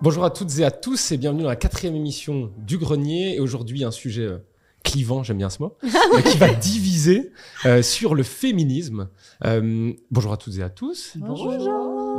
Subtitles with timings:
[0.00, 3.34] Bonjour à toutes et à tous et bienvenue dans la quatrième émission du Grenier.
[3.34, 4.38] Et aujourd'hui, un sujet euh,
[4.84, 7.32] clivant, j'aime bien ce mot, euh, qui va diviser
[7.66, 9.08] euh, sur le féminisme.
[9.44, 11.14] Euh, bonjour à toutes et à tous.
[11.16, 11.52] Bonjour.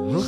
[0.04, 0.26] Bonjour.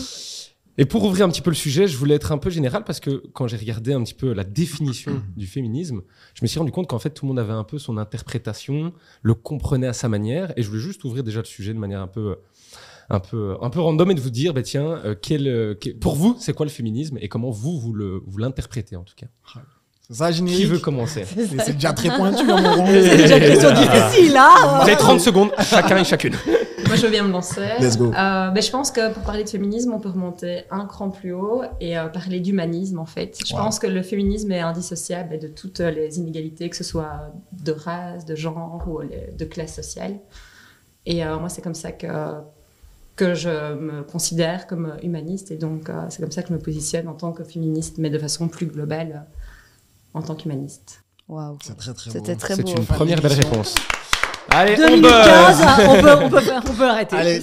[0.77, 3.01] Et pour ouvrir un petit peu le sujet, je voulais être un peu général parce
[3.01, 6.71] que quand j'ai regardé un petit peu la définition du féminisme, je me suis rendu
[6.71, 8.93] compte qu'en fait tout le monde avait un peu son interprétation,
[9.23, 10.53] le comprenait à sa manière.
[10.57, 12.37] Et je voulais juste ouvrir déjà le sujet de manière un peu
[13.13, 15.97] un peu, un peu random et de vous dire, bah, tiens, euh, quel, euh, quel-
[15.97, 19.15] pour vous, c'est quoi le féminisme et comment vous, vous le- vous l'interprétez en tout
[19.15, 19.27] cas?
[20.07, 21.23] C'est ça, Qui veut commencer?
[21.25, 22.85] C'est déjà très pointu, hein, mon.
[22.87, 26.35] C'est déjà une question difficile, hein avez 30 secondes, chacun et chacune.
[26.87, 27.61] Moi, je veux bien me lancer.
[27.79, 28.07] Let's go.
[28.07, 31.31] Euh, ben, je pense que pour parler de féminisme, on peut remonter un cran plus
[31.31, 33.37] haut et euh, parler d'humanisme, en fait.
[33.47, 33.61] Je Wow.
[33.61, 37.31] pense que le féminisme est indissociable de toutes les inégalités, que ce soit
[37.63, 40.15] de race, de genre ou de classe sociale.
[41.05, 42.07] Et euh, moi, c'est comme ça que,
[43.21, 45.51] que je me considère comme humaniste.
[45.51, 48.09] Et donc, euh, c'est comme ça que je me positionne en tant que féministe, mais
[48.09, 49.27] de façon plus globale,
[50.15, 51.03] euh, en tant qu'humaniste.
[51.29, 51.59] Waouh.
[51.61, 52.17] C'est très très beau.
[52.17, 53.75] C'était C'est une première belle réponse.
[54.53, 57.15] Allez, on 2015, buzz hein, on peut, on peut, on peut arrêter.
[57.15, 57.41] Allez,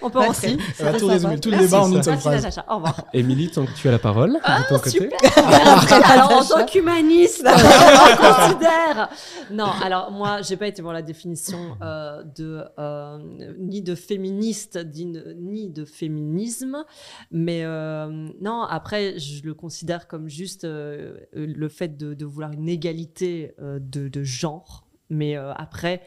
[0.00, 0.56] on peut rentrer.
[0.74, 2.34] Ça va tout résumer, tout le débat en une Merci, seule phrase.
[2.44, 2.64] Natacha.
[2.68, 3.04] Au revoir.
[3.12, 5.10] Émilie, tant que tu as la parole, de ton côté.
[6.04, 9.08] alors, en tant qu'humaniste, on considère.
[9.50, 13.18] Non, alors moi, j'ai pas été voir la définition euh, de euh,
[13.58, 16.84] ni de féministe ni de- ni de féminisme,
[17.30, 18.62] mais euh, non.
[18.62, 23.78] Après, je le considère comme juste euh, le fait de, de vouloir une égalité euh,
[23.80, 24.81] de, de genre.
[25.12, 26.02] Mais euh, après.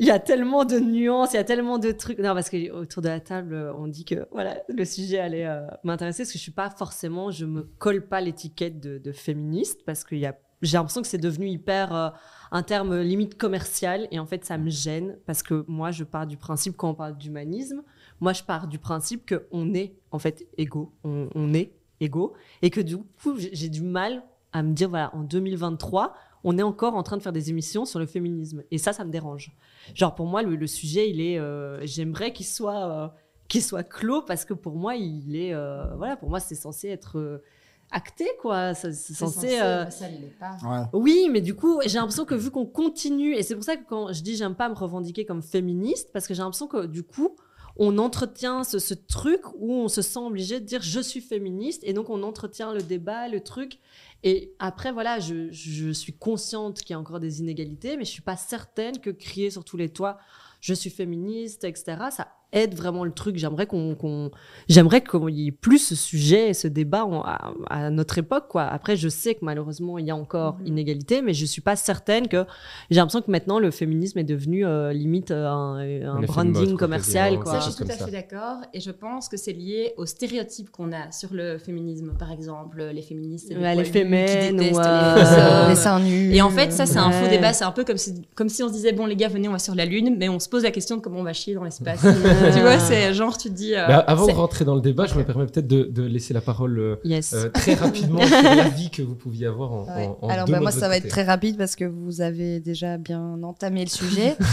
[0.00, 2.18] Il y a tellement de nuances, il y a tellement de trucs.
[2.18, 5.46] Non, parce que autour de la table, euh, on dit que voilà, le sujet allait
[5.46, 9.80] euh, m'intéresser parce que je suis pas forcément, je me colle pas l'étiquette de, féministe
[9.84, 12.14] parce que y a, j'ai l'impression que c'est devenu hyper
[12.52, 16.28] un terme limite commercial et en fait ça me gêne parce que moi je pars
[16.28, 17.82] du principe quand on parle d'humanisme,
[18.20, 22.34] moi je pars du principe que on est en fait égaux, on, on est égaux
[22.62, 24.22] et que du coup j'ai du mal
[24.52, 26.14] à me dire voilà en 2023
[26.48, 29.04] on est encore en train de faire des émissions sur le féminisme et ça ça
[29.04, 29.46] me dérange.
[29.94, 33.08] Genre pour moi le, le sujet il est euh, j'aimerais qu'il soit euh,
[33.48, 36.88] qu'il soit clos parce que pour moi il est euh, voilà pour moi c'est censé
[36.88, 37.42] être euh,
[37.90, 40.56] acté quoi Ça- c'est censé, euh, ça ne l'est pas.
[40.68, 40.84] Ouais.
[40.92, 43.84] oui, mais du coup, j'ai l'impression que vu qu'on continue, et c'est pour ça que
[43.88, 47.02] quand je dis j'aime pas me revendiquer comme féministe, parce que j'ai l'impression que du
[47.02, 47.30] coup,
[47.78, 51.82] on entretient ce, ce truc où on se sent obligé de dire je suis féministe,
[51.88, 53.78] et donc on entretient le débat, le truc.
[54.24, 58.22] Et après, voilà, je, suis consciente qu'il y a encore des inégalités, mais je suis
[58.22, 60.18] pas certaine que crier sur tous les toits
[60.60, 63.36] je suis féministe, etc., ça aide vraiment le truc.
[63.36, 64.30] J'aimerais qu'on, qu'on-
[64.68, 68.62] j'aimerais qu'il y ait plus ce sujet, ce débat en- à, à notre époque, quoi.
[68.64, 70.66] Après, je sais que malheureusement, il y a encore Mhm.
[70.66, 72.44] inégalité, mais je suis pas certaine que,
[72.90, 77.38] j'ai l'impression que maintenant, le féminisme est devenu, euh, limite, euh, un, branding mode, commercial,
[77.40, 77.60] quoi.
[77.60, 78.56] Ça, je suis tout à fait d'accord.
[78.72, 82.12] Et je pense que c'est lié aux stéréotypes qu'on a sur le féminisme.
[82.18, 86.34] Par exemple, les féministes, Ouais, les qui fémènes, ou, les euh, les seins nus.
[86.34, 87.52] Et en fait, ça, c'est un faux débat.
[87.52, 89.52] C'est un peu comme si, comme si on se disait, bon, les gars, venez, on
[89.52, 91.54] va sur la Lune, mais on se pose la question de comment on va chier
[91.54, 92.02] dans l'espace.
[92.54, 93.74] tu vois, c'est genre, tu te dis.
[93.74, 96.32] euh, Bah, avant de rentrer dans le débat, je me permets peut-être de, de laisser
[96.34, 97.32] la parole euh, Yes.
[97.34, 100.06] euh, très rapidement sur l'avis que vous pouviez avoir en, Ouais.
[100.20, 102.60] en, en Alors deux bah, moi ça va être très rapide parce que vous avez
[102.60, 104.36] déjà bien entamé le sujet.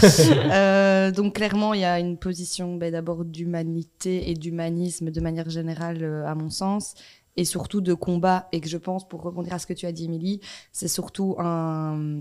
[0.52, 5.48] Euh, donc clairement il y a une position bah, d'abord d'humanité et d'humanisme de manière
[5.50, 6.94] générale euh, à mon sens
[7.36, 9.92] et surtout de combat et que je pense pour rebondir à ce que tu as
[9.92, 10.40] dit Émilie
[10.72, 12.20] c'est surtout un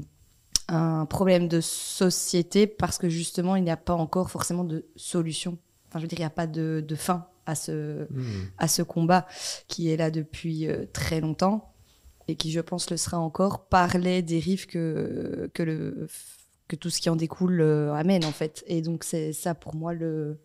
[0.67, 5.57] un problème de société parce que justement il n'y a pas encore forcément de solution.
[5.87, 8.47] Enfin je veux dire il n'y a pas de, de fin à ce Hmm.
[8.57, 9.27] à ce combat
[9.67, 11.71] qui est là depuis euh, très longtemps
[12.27, 16.07] et qui, je pense, le sera encore par les dérives que, que, le,
[16.67, 18.63] que tout ce qui en découle euh, amène, en fait.
[18.65, 20.39] Et donc, c'est ça, pour moi, le,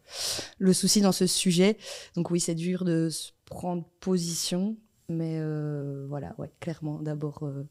[0.58, 1.78] le souci dans ce sujet.
[2.16, 4.76] Donc, oui, c'est dur de se prendre position,
[5.08, 7.66] mais euh, voilà, ouais, clairement, d'abord, euh,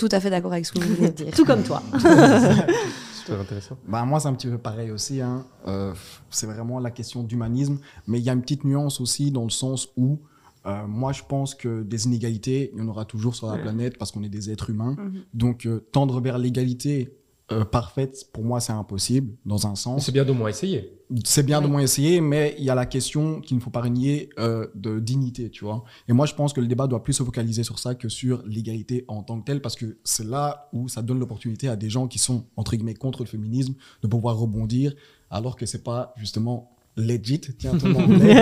[0.00, 1.34] tout à fait d'accord avec ce que vous venez de dire.
[1.34, 1.82] Tout comme toi.
[3.14, 3.76] Super intéressant.
[3.86, 5.20] Bah, moi, c'est un petit peu pareil aussi.
[5.20, 5.44] Hein.
[5.68, 5.92] Euh,
[6.30, 7.78] c'est vraiment la question d'humanisme.
[8.06, 10.18] Mais il y a une petite nuance aussi dans le sens où
[10.66, 13.62] euh, moi, je pense que des inégalités, il y en aura toujours sur la Ouais.
[13.62, 14.96] planète parce qu'on est des êtres humains.
[14.98, 15.20] Mhm.
[15.34, 17.16] Donc, euh, tendre vers l'égalité
[17.52, 20.04] euh, parfaite, pour moi, c'est impossible, dans un sens.
[20.04, 20.96] C'est bien d'au moins essayer.
[21.24, 23.80] C'est bien de moins essayer, mais il y a la question qu'il ne faut pas
[23.80, 25.82] renier euh, de dignité, tu vois.
[26.08, 28.42] Et moi, je pense que le débat doit plus se focaliser sur ça que sur
[28.46, 31.90] l'égalité en tant que telle, parce que c'est là où ça donne l'opportunité à des
[31.90, 34.94] gens qui sont, entre guillemets, contre le féminisme, de pouvoir rebondir,
[35.30, 37.40] alors que c'est pas, justement, legit.
[37.58, 38.40] Tiens, au anglais.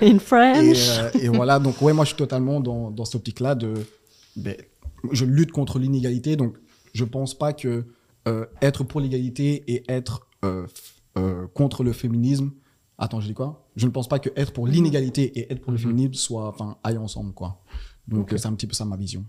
[0.00, 0.88] In et, French.
[0.88, 3.74] euh, et voilà, donc ouais, moi je suis totalement dans, dans cette optique-là de.
[4.36, 4.56] ben,
[5.12, 6.56] je lutte contre l'inégalité, donc
[6.94, 7.84] je pense pas que
[8.28, 10.66] euh, être pour l'égalité et être euh,
[11.16, 12.50] euh, contre le féminisme
[13.00, 13.68] Attends, je dis quoi?
[13.76, 15.82] Je ne pense pas que être pour l'inégalité et être pour le Mhm.
[15.84, 17.62] féminisme soit, enfin, aillent ensemble, quoi.
[18.08, 19.24] Donc, c'est un petit peu ça ma vision.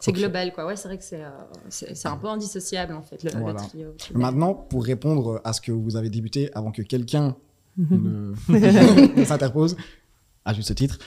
[0.00, 0.66] C'est global, quoi.
[0.66, 1.30] Ouais, c'est vrai que c'est euh,
[1.70, 3.60] c'est c'est un peu indissociable, en fait, le, le Voilà.
[3.60, 3.94] trio.
[4.14, 7.34] Maintenant, pour répondre à ce que vous avez débuté avant que quelqu'un
[7.78, 8.34] Mhm.
[8.48, 9.76] ne, ne s'interpose,
[10.44, 10.98] à juste titre,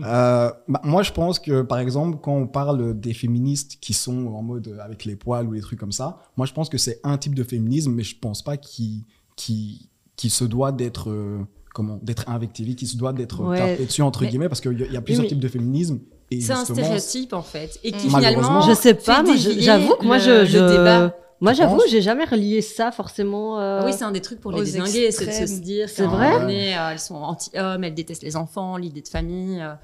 [0.00, 4.26] euh, bah, moi je pense que par exemple, quand on parle des féministes qui sont
[4.28, 7.00] en mode avec les poils ou les trucs comme ça, moi je pense que c'est
[7.04, 9.02] un type de féminisme, mais je pense pas qu'il
[9.36, 11.10] qui, qui se doit d'être.
[11.10, 11.38] euh,
[11.72, 13.56] Comment D'être invectivé, qui se doit d'être Ouais.
[13.56, 16.00] tapé dessus, entre Mais- guillemets, parce qu'il y, y a plusieurs mais- types de féminisme.
[16.32, 17.78] C'est un stéréotype, en fait.
[17.84, 18.60] Et qui, finalement.
[18.62, 21.14] Je sais pas, dévier j'avoue que moi, le- je, le je- débat.
[21.40, 23.60] Moi, j'avoue, j'ai jamais relié ça forcément.
[23.60, 26.38] euh, Oui, c'est un des trucs pour les désinguer, c'est de se dire C'est vrai
[26.40, 29.60] donné, euh, elles sont anti-hommes, elles détestent les enfants, l'idée de famille.
[29.60, 29.74] euh.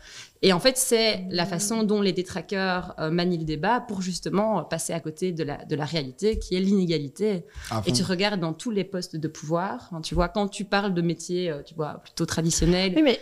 [0.42, 4.58] Et en fait, c'est la façon dont les détraqueurs euh, manient le débat pour justement
[4.58, 7.44] euh, passer à côté de la, de la réalité qui est l'inégalité.
[7.86, 10.92] Et tu regardes dans tous les postes de pouvoir, hein, tu vois, quand tu parles
[10.92, 13.18] de métiers, euh, tu vois, plutôt traditionnels, Oui, mais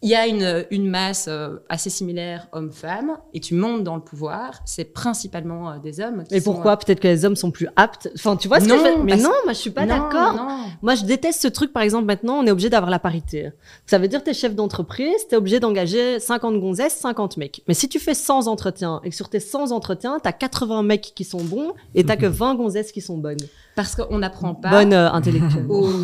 [0.00, 4.00] il y a une, une masse euh, assez similaire homme-femme, et tu montes dans le
[4.02, 6.22] pouvoir, c'est principalement euh, des hommes.
[6.24, 6.76] Qui sont, pourquoi?
[6.76, 8.08] Peut-être que les hommes sont plus aptes.
[8.14, 10.36] Enfin, tu vois ce Non, que je veux- Mais non, moi, je suis pas d'accord.
[10.82, 13.50] Moi, je déteste ce truc, par exemple, maintenant, on est obligé d'avoir la parité.
[13.86, 17.62] Ça veut dire, t'es chef d'entreprise, t'es obligé d'engager 50 gonzesses, 50 mecs.
[17.66, 21.12] Mais si tu fais 100 entretiens, et que sur tes 100 entretiens, t'as 80 mecs
[21.14, 23.36] qui sont bons, et t'as que 20 gonzesses qui sont bonnes.
[23.78, 24.70] Parce qu'on n'apprend pas.
[24.70, 25.66] Bonne euh, intellectuelle.
[25.68, 26.02] aux-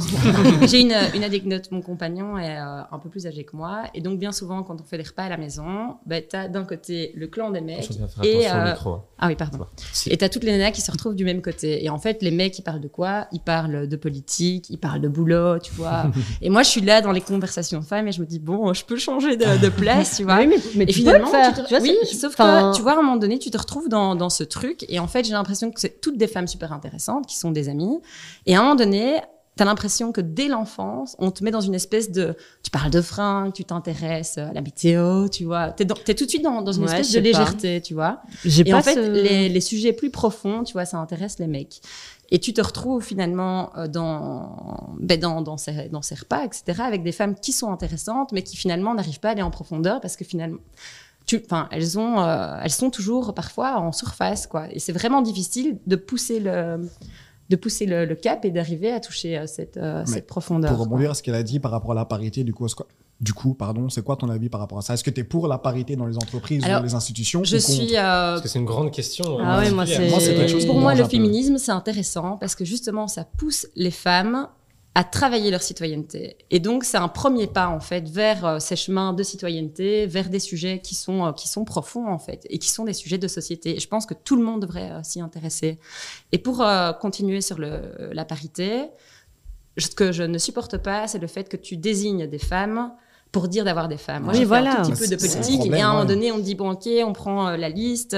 [0.68, 1.68] J'ai une, une anecdote.
[1.72, 3.82] Mon compagnon est euh, un peu plus âgé que moi.
[3.94, 6.46] Et donc, bien souvent, quand on fait les repas à la maison, bah, tu as
[6.46, 7.90] d'un côté le clan des mecs.
[8.22, 8.90] Et, euh, micro.
[8.90, 9.02] hein.
[9.18, 9.66] Ah oui, pardon.
[9.92, 10.08] Si.
[10.10, 11.84] Et tu as toutes les nanas qui se retrouvent du même côté.
[11.84, 13.26] Et en fait, les mecs, ils parlent de quoi?
[13.32, 16.04] Ils parlent de politique, ils parlent de boulot, tu vois.
[16.42, 18.72] et moi, je suis là dans les conversations de femmes et je me dis, bon,
[18.72, 20.36] je peux changer de, de place, tu vois.
[20.38, 21.54] Oui, mais, mais Et tu peux le finalement, faire.
[21.54, 23.50] tu te- tu vois, oui, sauf enfin, que tu vois, à un moment donné, tu
[23.50, 24.84] te retrouves dans, dans ce truc.
[24.88, 27.63] Et en fait, j'ai l'impression que c'est toutes des femmes super intéressantes qui sont des
[27.68, 27.98] amies.
[28.46, 29.20] Et à un moment donné,
[29.56, 32.34] tu as l'impression que dès l'enfance, on te met dans une espèce de.
[32.64, 35.70] Tu parles de fringues, tu t'intéresses à la météo, tu vois.
[35.70, 37.22] Tu es, tout de suite dans, dans une Ouais, espèce de pas.
[37.24, 38.20] légèreté, tu vois.
[38.44, 41.38] J'ai Et pas en fait, ce- les, les sujets plus profonds, tu vois, ça intéresse
[41.38, 41.80] les mecs.
[42.32, 46.82] Et tu te retrouves finalement euh, dans, ben, dans, dans, ces, dans ces repas, etc.,
[46.82, 50.00] avec des femmes qui sont intéressantes, mais qui finalement n'arrivent pas à aller en profondeur
[50.00, 50.58] parce que finalement,
[51.26, 54.66] tu, enfin, elles, ont, euh, elles sont toujours parfois en surface, quoi.
[54.72, 56.88] Et c'est vraiment difficile de pousser le,
[57.50, 60.70] de pousser le, le cap et d'arriver à toucher euh, cette, euh, cette profondeur.
[60.70, 62.66] Pour rebondir à ce qu'elle a dit par rapport à la parité, du coup,
[63.20, 64.94] du pardon, c'est quoi ton avis par rapport à ça?
[64.94, 67.56] Est-ce que tu es pour la parité dans les entreprises ou dans les institutions Je
[67.58, 67.96] suis.
[67.96, 68.00] euh,
[68.32, 69.38] Parce que c'est une grande question.
[69.40, 70.00] Ah ouais, moi, particulière.
[70.06, 73.24] c'est- Moi, c'est quelque chose Pour moi, le féminisme, c'est intéressant parce que justement, ça
[73.24, 74.48] pousse les femmes
[74.96, 76.36] à travailler leur citoyenneté.
[76.50, 80.28] Et donc, c'est un premier pas, en fait, vers euh, ces chemins de citoyenneté, vers
[80.28, 83.18] des sujets qui sont, euh, qui sont profonds, en fait, et qui sont des sujets
[83.18, 83.76] de société.
[83.76, 85.78] Et je pense que tout le monde devrait euh, s'y intéresser.
[86.30, 86.64] Et pour
[87.00, 88.84] continuer sur le, la parité,
[89.76, 92.92] ce que je ne supporte pas, c'est le fait que tu désignes des femmes
[93.32, 94.22] pour dire d'avoir des femmes.
[94.24, 94.80] Moi, Oui, j'ai fait voilà.
[94.80, 96.88] un tout petit peu de politique, et à un moment donné, on dit, bon, ok,
[97.04, 98.16] on prend la liste,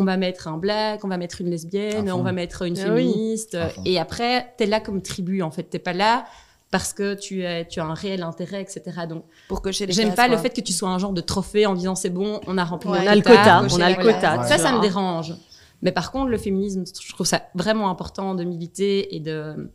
[0.00, 2.92] on va mettre un black, on va mettre une lesbienne, on va mettre une Ah
[2.94, 3.10] oui.
[3.12, 3.56] féministe.
[3.84, 5.68] Et après, tu es là comme tribu, en fait.
[5.70, 6.24] Tu pas là
[6.70, 8.82] parce que tu, es, tu as un réel intérêt, etc.
[9.08, 11.66] Donc, pour cocher les j'aime pas le fait que tu sois un genre de trophée
[11.66, 12.98] en disant c'est bon, on a rempli Ouais.
[13.02, 15.34] On a le quota, cocher on a le quota, Ça, ça me dérange.
[15.82, 19.70] Mais par contre, le féminisme, je trouve ça vraiment important de militer et de,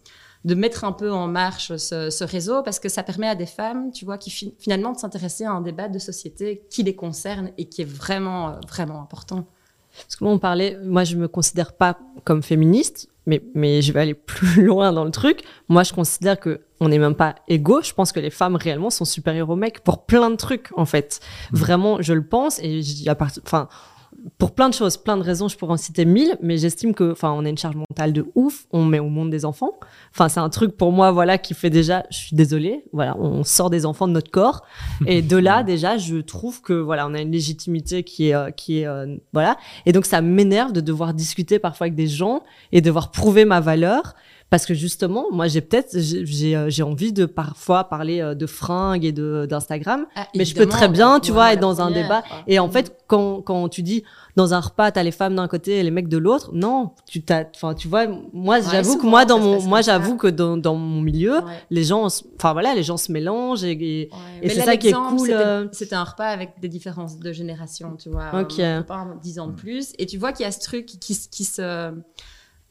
[0.45, 3.47] de mettre un peu en marche ce, ce réseau parce que ça permet à des
[3.47, 6.95] femmes, tu vois, qui fi- finalement de s'intéresser à un débat de société qui les
[6.95, 9.45] concerne et qui est vraiment, euh, vraiment important.
[10.03, 13.91] Parce que là, on parlait, moi, je me considère pas comme féministe, mais, mais je
[13.91, 15.41] vais aller plus loin dans le truc.
[15.69, 17.81] Moi, je considère que on n'est même pas égaux.
[17.81, 20.85] Je pense que les femmes réellement sont supérieures aux mecs pour plein de trucs, en
[20.85, 21.19] fait.
[21.51, 23.69] Vraiment, je le pense et j'y appart- enfin,
[24.37, 27.11] pour plein de choses, plein de raisons, je pourrais en citer mille, mais j'estime que,
[27.11, 29.71] enfin, on a une charge mentale de ouf, on met au monde des enfants.
[30.11, 33.43] Enfin, c'est un truc pour moi, voilà, qui fait déjà, je suis désolée, voilà, on
[33.43, 34.63] sort des enfants de notre corps.
[35.05, 38.51] Et de là, déjà, je trouve que, voilà, on a une légitimité qui est, euh,
[38.51, 39.57] qui est, euh, voilà.
[39.85, 42.41] Et donc, ça m'énerve de devoir discuter parfois avec des gens
[42.71, 44.15] et devoir prouver ma valeur.
[44.51, 48.45] Parce que justement, moi, j'ai peut-être, j'ai- j'ai euh, envie de parfois parler euh, de
[48.45, 51.89] fringues et de d'Instagram, Ah, mais je peux très bien, tu vois, être dans un
[51.91, 52.23] débat.
[52.47, 52.61] Et Mm.
[52.61, 54.03] en fait, quand, quand tu dis
[54.35, 57.23] dans un repas, t'as les femmes d'un côté et les mecs de l'autre, non, tu
[57.23, 60.75] t'as, enfin, tu vois, moi, j'avoue que moi, dans mon, moi, j'avoue que dans, dans
[60.75, 61.63] mon milieu, Ouais.
[61.71, 64.09] les gens, se- enfin voilà, les gens se mélangent et, et- Et
[64.43, 65.67] Mais c'est ça qui est cool, c'était- euh.
[65.71, 68.27] C'était un repas avec des différences de génération, tu vois.
[68.39, 68.59] Ok.
[68.59, 69.91] Mon copain, 10 ans de plus.
[69.97, 71.91] Et tu vois qu'il y a ce truc qui, qui, qui se.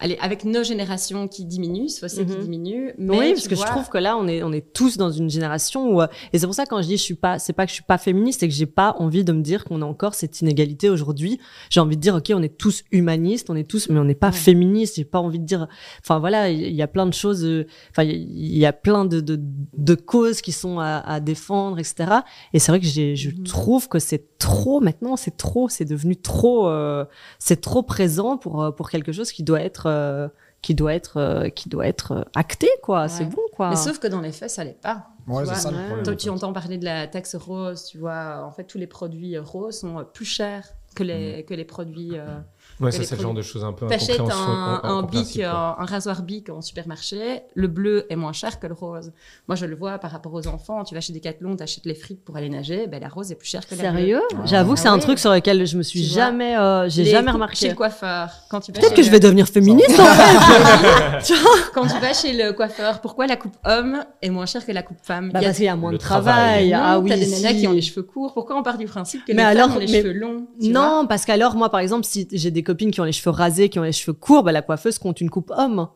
[0.01, 2.43] Allez, avec nos générations qui diminuent, ce fossé qui Mhm.
[2.43, 2.95] diminue.
[2.99, 5.11] Mais oui, parce que vois- je trouve que là, on est, on est tous dans
[5.13, 7.53] une génération où, euh, et c'est pour ça quand je dis je suis pas, c'est
[7.53, 9.83] pas que je suis pas féministe, c'est que j'ai pas envie de me dire qu'on
[9.83, 11.39] a encore cette inégalité aujourd'hui.
[11.71, 14.17] J'ai envie de dire, ok, on est tous humanistes, on est tous, mais on n'est
[14.17, 14.33] pas Ouais.
[14.33, 14.97] féministes.
[14.97, 15.69] J'ai pas envie de dire,
[16.01, 19.21] enfin voilà, il y, a plein de choses, euh, enfin il y, a plein de,
[19.21, 22.11] de, de causes qui sont à, à défendre, etc.
[22.53, 23.45] Et c'est vrai que j'ai, je Mhm.
[23.45, 27.05] trouve que c'est trop maintenant, c'est trop, c'est devenu trop, euh,
[27.39, 30.29] c'est trop présent pour euh, pour quelque chose qui doit être euh,
[30.63, 33.09] qui doit être euh, qui doit être euh, acté quoi.
[33.09, 33.71] C'est bon quoi.
[33.71, 35.09] Mais sauf que dans les faits, ça l'est pas.
[35.27, 36.05] Ouais, Tu c'est vois, ça le problème.
[36.05, 38.43] Toi, tu entends parler de la taxe rose, tu vois.
[38.45, 41.47] En fait, tous les produits roses sont plus chers que les, Mm.
[41.47, 42.19] que les produits.
[42.19, 42.39] euh,
[42.81, 45.77] Ouais, ça, c'est le genre de choses un peu T'achètes un, un, bic, quoi.
[45.79, 49.13] un, un rasoir bic en supermarché, le bleu est moins cher que le rose.
[49.49, 50.83] Moi, je le vois par rapport aux enfants.
[50.85, 53.47] Tu vas chez Decathlon, t'achètes les frites pour aller nager, ben, la rose est plus
[53.49, 53.99] chère que la bleue.
[54.01, 54.21] Sérieux?
[54.33, 54.39] Ouais.
[54.47, 57.05] J'avoue que c'est Ah un truc sur lequel je me suis Tu jamais, euh, j'ai
[57.05, 57.57] Les jamais remarqué.
[57.57, 59.99] Chez le coiffeur, quand tu vas Peut-être chez que je le- vais devenir féministe.
[60.01, 61.35] en fait.
[61.75, 64.83] Quand tu vas chez le coiffeur, pourquoi la coupe homme est moins chère que la
[64.83, 65.31] coupe femme?
[65.33, 66.71] Bah, Il y a parce qu'il y a moins le de travail.
[66.71, 66.75] travail.
[66.75, 67.09] ah oui.
[67.11, 67.61] t'as des nanas si.
[67.61, 68.33] qui ont les cheveux courts.
[68.35, 71.55] Pourquoi on part du principe que les femmes ont les cheveux longs Non, parce qu'alors,
[71.57, 73.93] moi, par exemple, si j'ai des copines qui ont les cheveux rasés, qui ont les
[73.93, 75.89] cheveux courts, bah, la coiffeuse compte une coupe homme.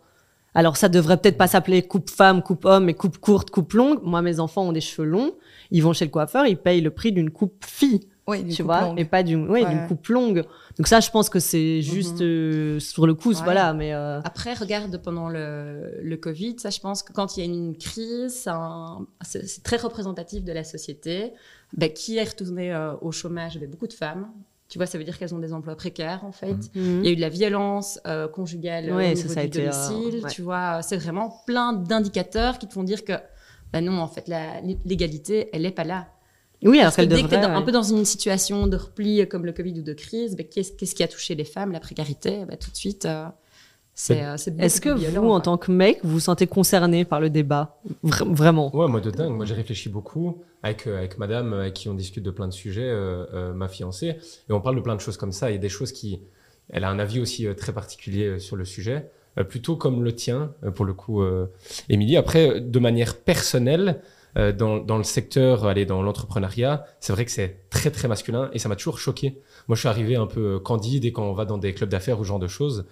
[0.55, 4.01] Alors, ça devrait peut-être pas s'appeler coupe femme, coupe homme, mais coupe courte, coupe longue.
[4.03, 5.33] Moi, mes enfants ont des cheveux longs.
[5.71, 8.81] Ils vont chez le coiffeur, ils payent le prix d'une coupe fille, Oui, tu vois,
[8.81, 8.99] longue.
[8.99, 9.69] et pas d'une, ouais, Ouais.
[9.69, 10.43] d'une coupe longue.
[10.79, 12.27] Donc ça, je pense que c'est juste Mhm.
[12.27, 13.41] euh, sur le coup, Ouais.
[13.45, 17.41] voilà, mais euh, Après, regarde pendant le, le Covid, ça, je pense que quand il
[17.41, 21.33] y a une crise, c'est un- c'est c'est très représentatif de la société.
[21.77, 23.59] Ben, qui est retourné euh, au chômage?
[23.61, 24.29] Ben, Beaucoup de femmes.
[24.69, 26.53] Tu vois, ça veut dire qu'elles ont des emplois précaires, en fait.
[26.75, 27.01] mhm.
[27.01, 29.43] Il y a eu de la violence euh, conjugale Ouais, au ça, niveau ça a
[29.45, 30.25] du été, euh, domicile.
[30.25, 30.31] ouais.
[30.31, 33.15] Tu vois, c'est vraiment plein d'indicateurs qui te font dire que,
[33.73, 34.31] ben non, en fait,
[34.85, 36.09] l'égalité, elle n'est pas là.
[36.63, 39.23] oui, alors Parce que dès que tu es un peu dans une situation de repli
[39.23, 41.81] euh, comme le Covid ou de crise, ben, qu'est-ce qui a touché les femmes La
[41.81, 43.27] précarité, ben, tout de suite, euh,
[44.01, 47.05] c'est euh, c'est Est-ce que violent, vous, en tant que mec, vous vous sentez concerné
[47.05, 47.79] par le débat?
[48.05, 48.75] Vra- Vraiment?
[48.75, 49.33] Ouais, moi de dingue.
[49.33, 52.53] Moi j'ai réfléchi beaucoup avec, euh, avec madame avec qui on discute de plein de
[52.53, 54.17] sujets, euh, euh, ma fiancée,
[54.49, 55.51] et on parle de plein de choses comme ça.
[55.51, 56.21] Il y a des choses qui.
[56.71, 60.05] Elle a un avis aussi euh, très particulier euh, sur le sujet, euh, plutôt comme
[60.05, 61.47] le tien, euh, pour le coup, euh,
[61.89, 62.17] Émilie.
[62.17, 64.01] Après, de manière personnelle,
[64.37, 68.51] euh, dans, dans le secteur, allez, dans l'entrepreneuriat, c'est vrai que c'est très très masculin
[68.53, 69.41] et ça m'a toujours choqué.
[69.67, 72.21] Moi je suis arrivé un peu candide et quand on va dans des clubs d'affaires
[72.21, 72.85] ou ce genre de choses,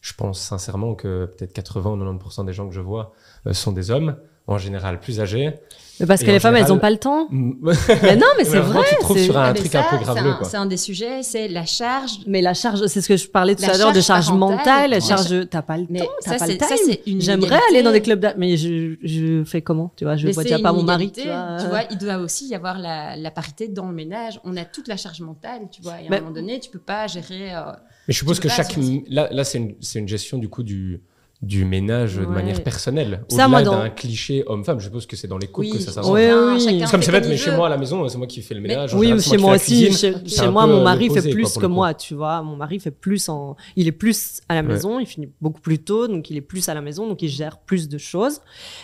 [0.00, 3.12] je pense sincèrement que peut-être 80 ou 90% des gens que je vois
[3.46, 4.16] euh, sont des hommes,
[4.48, 5.54] en général plus âgés.
[5.98, 7.26] Mais parce que les femmes, elles général- ont pas le temps.
[7.32, 8.84] Mais non, mais c'est vrai.
[8.88, 10.34] tu trouves c'est- sur un Ah, mais truc ça, un peu c'est graveleux.
[10.42, 12.18] C'est un des sujets, c'est la charge.
[12.26, 14.96] Mais la charge, c'est ce que je parlais tout à l'heure de charge mentale, la
[14.98, 15.00] ouais.
[15.00, 16.66] charge, t'as pas le Mais temps, t'as pas le time.
[16.84, 20.16] c'est une J'aimerais aller dans des clubs d'art, mais je, je fais comment, tu vois,
[20.16, 21.56] je Mais vois déjà pas mon mari, tu vois.
[21.58, 24.38] tu vois, il doit aussi y avoir la, la parité dans le ménage.
[24.44, 25.94] On a toute la charge mentale, tu vois.
[26.02, 27.52] Et à Mais- un moment donné, tu peux pas gérer.
[27.54, 27.72] euh,
[28.06, 28.76] Mais je suppose que chaque.
[29.08, 31.00] Là, là c'est une, c'est une gestion du coup du,
[31.42, 33.24] du ménage de manière personnelle.
[33.30, 36.04] Au-delà d'un cliché homme-femme, je suppose que c'est dans les couples Oui, que ça.
[36.08, 36.60] Ouais, oui.
[36.60, 38.54] chacun C'est comme c'est bête, mais chez moi à la maison, c'est moi qui fais
[38.54, 38.94] le ménage.
[38.94, 39.92] Oui, général, chez moi aussi.
[39.92, 42.42] Chez, moi, mon euh, mari fait quoi, plus que moi, tu vois.
[42.42, 44.68] Mon mari fait plus en, il est plus à la Ouais.
[44.68, 47.28] maison, il finit beaucoup plus tôt, donc il est plus à la maison, donc il
[47.28, 48.40] gère plus de choses.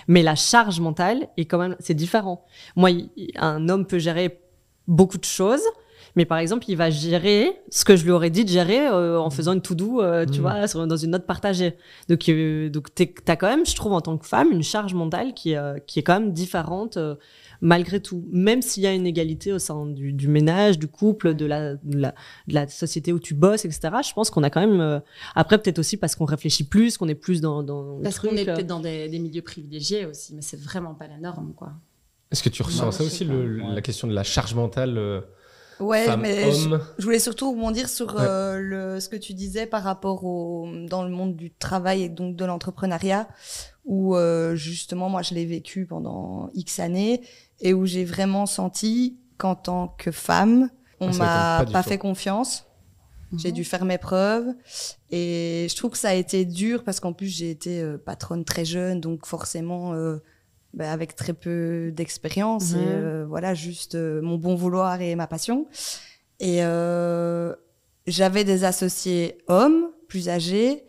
[0.06, 2.44] Mais la charge mentale est quand même, c'est différent.
[2.76, 2.90] Moi,
[3.36, 4.40] un homme peut gérer
[4.86, 5.62] beaucoup de choses.
[6.14, 9.19] Mais par exemple, il va gérer ce que je lui aurais dit de gérer euh,
[9.19, 10.42] en faisant une to-do, euh, tu Mm.
[10.42, 11.75] vois, sur- dans une note partagée.
[12.09, 15.33] Donc, euh, donc t'as quand même, je trouve, en tant que femme, une charge mentale
[15.33, 17.14] qui, euh, qui est quand même différente euh,
[17.62, 18.26] malgré tout.
[18.31, 21.75] Même s'il y a une égalité au sein du, du ménage, du couple, de la,
[21.76, 22.14] de, la,
[22.49, 23.81] de la société où tu bosses, etc.
[24.07, 24.81] Je pense qu'on a quand même...
[24.81, 25.00] euh,
[25.35, 27.64] après, peut-être aussi parce qu'on réfléchit plus, qu'on est plus dans,
[28.02, 31.16] Parce qu'on est peut-être dans des, des milieux privilégiés aussi, mais c'est vraiment pas la
[31.16, 31.73] norme, quoi.
[32.31, 34.99] Est-ce que tu ressens Ouais, ça aussi, le- la question de la charge mentale
[35.82, 38.20] Ouais, mais je, voulais surtout rebondir sur Ouais.
[38.22, 42.08] euh, le, ce que tu disais par rapport au dans le monde du travail et
[42.08, 43.28] donc de l'entrepreneuriat,
[43.84, 47.20] où euh, justement moi je l'ai vécu pendant X années
[47.60, 50.70] et où j'ai vraiment senti qu'en tant que femme,
[51.00, 52.66] on Ah, m'a pas fait confiance.
[53.36, 53.54] J'ai Mhm.
[53.54, 54.48] dû faire mes preuves
[55.10, 58.44] et je trouve que ça a été dur parce qu'en plus j'ai été euh, patronne
[58.44, 60.18] très jeune, donc forcément euh,
[60.74, 62.78] bah, avec très peu d'expérience Mhm.
[62.80, 65.66] et euh, voilà juste euh, mon bon vouloir et ma passion.
[66.40, 67.54] Et euh,
[68.06, 70.84] j'avais des associés hommes plus âgés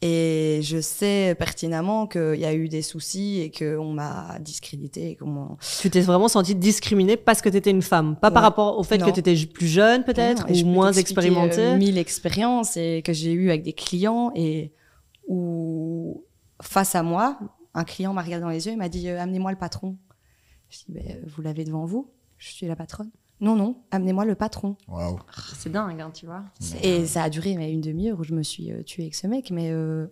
[0.00, 5.18] et je sais pertinemment qu'il y a eu des soucis et qu'on m'a discrédité et
[5.80, 8.84] Tu t'es vraiment sentie discriminée parce que tu étais une femme, pas par rapport au
[8.84, 9.06] fait Non.
[9.06, 11.60] que tu étais plus jeune peut-être je ou peux moins t'expliquer, expérimentée?
[11.60, 14.72] euh, mille expériences et que j'ai eu avec des clients et
[15.26, 16.24] où
[16.62, 17.38] face à moi,
[17.78, 19.96] un client m'a regardé dans les yeux et m'a dit euh, amenez-moi le patron.
[20.70, 23.10] Je dis euh, vous l'avez devant vous, je suis la patronne.
[23.40, 24.76] Non non, amenez-moi le patron.
[24.88, 25.18] Waouh.
[25.56, 26.42] C'est dingue, hein, tu vois.
[26.82, 29.26] Et ça a duré mais une demi-heure où je me suis euh, tuée avec ce
[29.28, 30.06] mec, mais euh,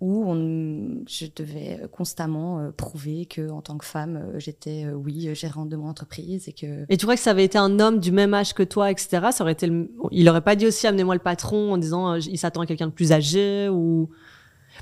[0.00, 4.94] où on, je devais constamment euh, prouver que en tant que femme, euh, j'étais euh,
[4.94, 7.78] oui gérante de mon entreprise et que Et tu crois que ça avait été un
[7.78, 9.28] homme du même âge que toi, etc.
[9.32, 12.18] Ça aurait été, le- il aurait pas dit aussi amenez-moi le patron en disant euh,
[12.20, 14.08] il s'attend à quelqu'un de plus âgé ou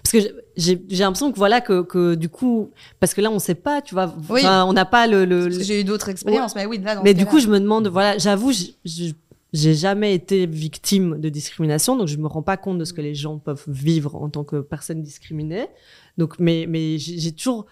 [0.02, 0.18] parce que
[0.56, 2.70] j'ai l'impression que voilà que, que du coup
[3.00, 4.42] parce que là on sait pas tu vois Oui.
[4.44, 6.94] on n'a pas le, le, Parce le- que J'ai eu d'autres expériences, mais oui, là,
[6.96, 8.52] dans mais du coup je me demande voilà j'avoue
[9.52, 13.00] j'ai jamais été victime de discrimination donc je me rends pas compte de ce que
[13.00, 15.66] les gens peuvent vivre en tant que personne discriminée.
[16.18, 17.66] Donc mais mais j'ai toujours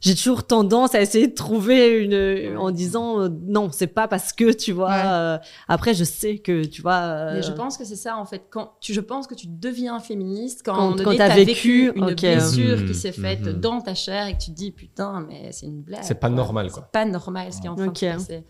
[0.00, 4.32] j'ai toujours tendance à essayer de trouver une en disant euh, non c'est pas parce
[4.32, 5.02] que tu vois Ouais.
[5.04, 8.24] euh, après je sais que tu vois euh, Mais je pense que c'est ça en
[8.26, 8.42] fait.
[8.50, 12.14] Quand tu, je pense que tu deviens féministe quand, Quand- quand t'as vécu, vécu, une
[12.14, 13.52] blessure qui s'est faite Mhm.
[13.60, 16.00] dans ta chair et que tu te dis putain mais c'est une blague.
[16.02, 16.36] C'est pas quoi.
[16.36, 16.82] normal, quoi.
[16.86, 18.44] C'est pas normal ce qui est en train de se passer.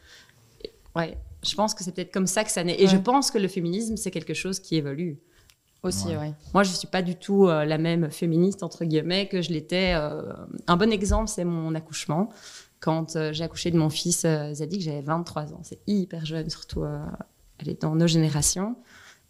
[0.97, 2.77] Ouais, je pense que c'est peut-être comme ça que ça naît.
[2.81, 2.91] Et Ouais.
[2.91, 5.19] je pense que le féminisme c'est quelque chose qui évolue.
[5.85, 6.17] Aussi, Ouais.
[6.17, 6.33] ouais.
[6.55, 9.93] Moi, je suis pas du tout euh, la même féministe entre guillemets que je l'étais.
[9.95, 10.23] euh,
[10.67, 12.31] un bon exemple, c'est mon accouchement.
[12.81, 15.61] Quand euh, j'ai accouché de mon fils euh, Zadig, j'avais 23 ans.
[15.62, 16.99] C'est hyper jeune, surtout euh,
[17.59, 18.76] elle est dans nos générations.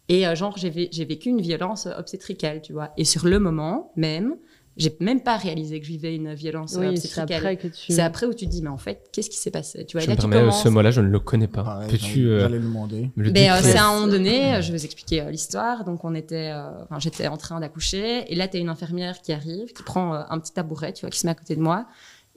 [0.09, 2.91] Et euh, genre, j'ai vé- j'ai vécu une violence obstétricale, tu vois.
[2.97, 4.35] Et sur le moment même,
[4.77, 7.93] j'ai même pas réalisé que je vivais une violence euh, oui c'est après que tu
[7.93, 10.01] C'est après où tu te dis, mais en fait, qu'est-ce qui s'est passé Tu vois,
[10.01, 11.63] Je là, me tu permets, euh, commences- ce mot-là, je ne le connais pas.
[11.63, 13.09] Pareil, Peux-tu euh, le demander.
[13.15, 13.71] le Mais euh, décrire?
[13.71, 15.85] c'est à un moment donné, euh, je vais vous expliquer euh, l'histoire.
[15.85, 19.21] Donc on était, euh, enfin j'étais en train d'accoucher et là tu as une infirmière
[19.21, 21.55] qui arrive, qui prend euh, un petit tabouret, tu vois, qui se met à côté
[21.55, 21.85] de moi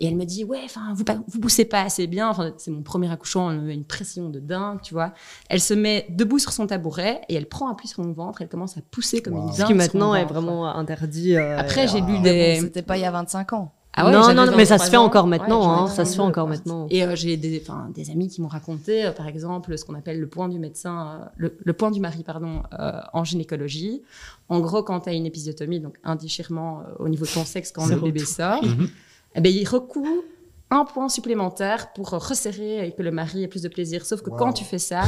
[0.00, 2.28] et elle me dit ouais, enfin vous vous poussez pas assez bien.
[2.28, 5.12] Enfin c'est mon premier accouchement, elle me met une pression de dingue, tu vois.
[5.48, 8.48] Elle se met debout sur son tabouret et elle prend appui sur mon ventre, elle
[8.48, 9.40] commence à pousser comme Wow.
[9.42, 9.56] une dingue.
[9.58, 10.34] ce qui maintenant est ventre.
[10.34, 12.56] vraiment interdit euh, Après j'ai lu des.
[12.56, 13.72] bon, C'était pas il y a 25 ans.
[14.00, 15.04] Ah ouais, non, non, non, mais ça se 23 fait ans.
[15.04, 16.54] encore maintenant, hein, ça se fait 32, encore quoi.
[16.56, 16.86] maintenant.
[16.88, 17.64] Et euh, j'ai des,
[17.94, 21.18] des amis qui m'ont raconté, euh, par exemple, ce qu'on appelle le point du médecin,
[21.22, 24.02] euh, le, le point du mari, pardon, euh, en gynécologie.
[24.48, 27.44] En gros, quand tu as une épisiotomie, donc un déchirement euh, au niveau de ton
[27.44, 28.88] sexe quand le bébé sort, Mhm.
[29.34, 30.22] Eh ben, il recoue
[30.70, 34.04] un point supplémentaire pour euh, resserrer et que le mari ait plus de plaisir.
[34.04, 34.36] Sauf que Wow.
[34.36, 35.02] quand tu fais ça,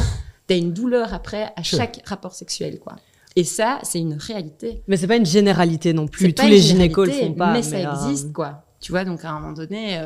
[0.49, 1.79] tu as une douleur après à Sure.
[1.79, 2.97] chaque rapport sexuel, quoi.
[3.37, 4.83] Et ça, c'est une réalité.
[4.89, 6.33] Mais c'est pas une généralité non plus.
[6.35, 7.53] Tous pas les gynécos le font pas.
[7.53, 8.65] Mais, ça euh, existe, quoi.
[8.81, 10.05] Tu vois, donc à un moment donné, euh,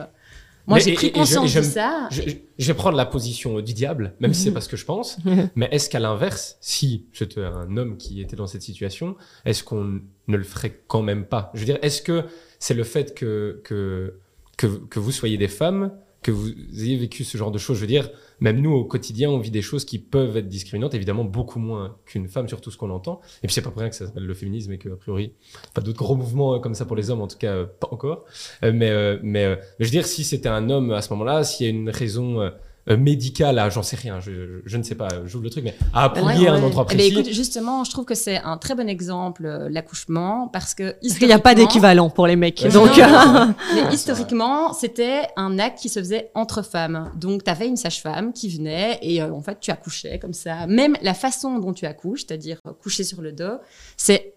[0.66, 2.08] moi Mais- j'ai et- pris et je- conscience et j'aime- de ça.
[2.10, 4.76] Je, je- je vais prendre la position du diable, même si c'est pas ce que
[4.76, 5.18] je pense.
[5.56, 10.00] Mais est-ce qu'à l'inverse, si j'étais un homme qui était dans cette situation, est-ce qu'on
[10.28, 11.50] ne le ferait quand même pas?
[11.54, 12.24] Je veux dire, est-ce que
[12.64, 14.14] c'est le fait que, que,
[14.56, 17.82] que, que vous soyez des femmes, que vous ayez vécu ce genre de choses Je
[17.82, 18.08] veux dire,
[18.40, 21.98] même nous, au quotidien, on vit des choses qui peuvent être discriminantes, évidemment beaucoup moins
[22.06, 23.20] qu'une femme, surtout ce qu'on entend.
[23.42, 25.34] Et puis c'est pas pour rien que ça s'appelle le féminisme et qu'a priori,
[25.74, 27.88] pas d'autres gros mouvements euh, comme ça pour les hommes, en tout cas euh, pas
[27.90, 28.24] encore.
[28.62, 31.66] Euh, mais, mais, mais je veux dire, si c'était un homme à ce moment-là, s'il
[31.66, 32.50] y a une raison
[32.90, 36.04] euh, médicale, à, j'en sais rien, je, ne sais pas, j'ouvre le truc, mais à
[36.04, 37.12] appuyer Ouais, un endroit Eh ben, précis.
[37.18, 41.18] écoute, justement, je trouve que c'est un très bon exemple, euh, l'accouchement, parce que Parce
[41.18, 42.60] qu'il n'y a pas historiquement- d'équivalent pour les mecs.
[42.62, 42.70] Ouais.
[42.70, 47.10] Donc, Non, euh, Mais historiquement, c'était un acte qui se faisait entre femmes.
[47.16, 50.66] Donc, tu avais une sage-femme qui venait et euh, en fait, tu accouchais comme ça.
[50.66, 53.58] Même la façon dont tu accouches, c'est-à-dire coucher sur le dos,
[53.96, 54.34] c'est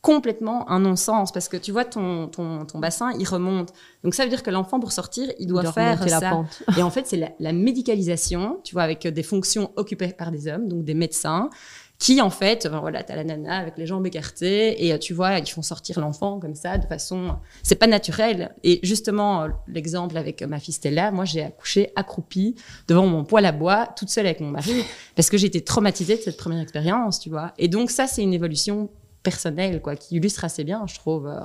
[0.00, 4.24] complètement un non-sens parce que tu vois ton, ton, ton bassin il remonte donc ça
[4.24, 6.62] veut dire que l'enfant pour sortir il doit de faire remonter la ça pente.
[6.78, 10.30] et en fait, c'est la, la médicalisation, tu vois, avec euh, des fonctions occupées par
[10.30, 11.50] des hommes, donc des médecins,
[11.98, 15.12] qui en fait, ben voilà, t'as la nana avec les jambes écartées, et euh, tu
[15.12, 18.54] vois, ils font sortir l'enfant comme ça, de façon, c'est pas naturel.
[18.64, 22.54] Et justement, euh, l'exemple avec ma fille Stella, moi, j'ai accouché accroupie
[22.88, 24.84] devant mon poêle à bois, toute seule avec mon mari,
[25.14, 27.52] parce que j'étais traumatisée de cette première expérience, tu vois.
[27.58, 28.88] Et donc ça, c'est une évolution
[29.22, 31.26] personnelle, quoi, qui illustre assez bien, je trouve.
[31.28, 31.40] euh.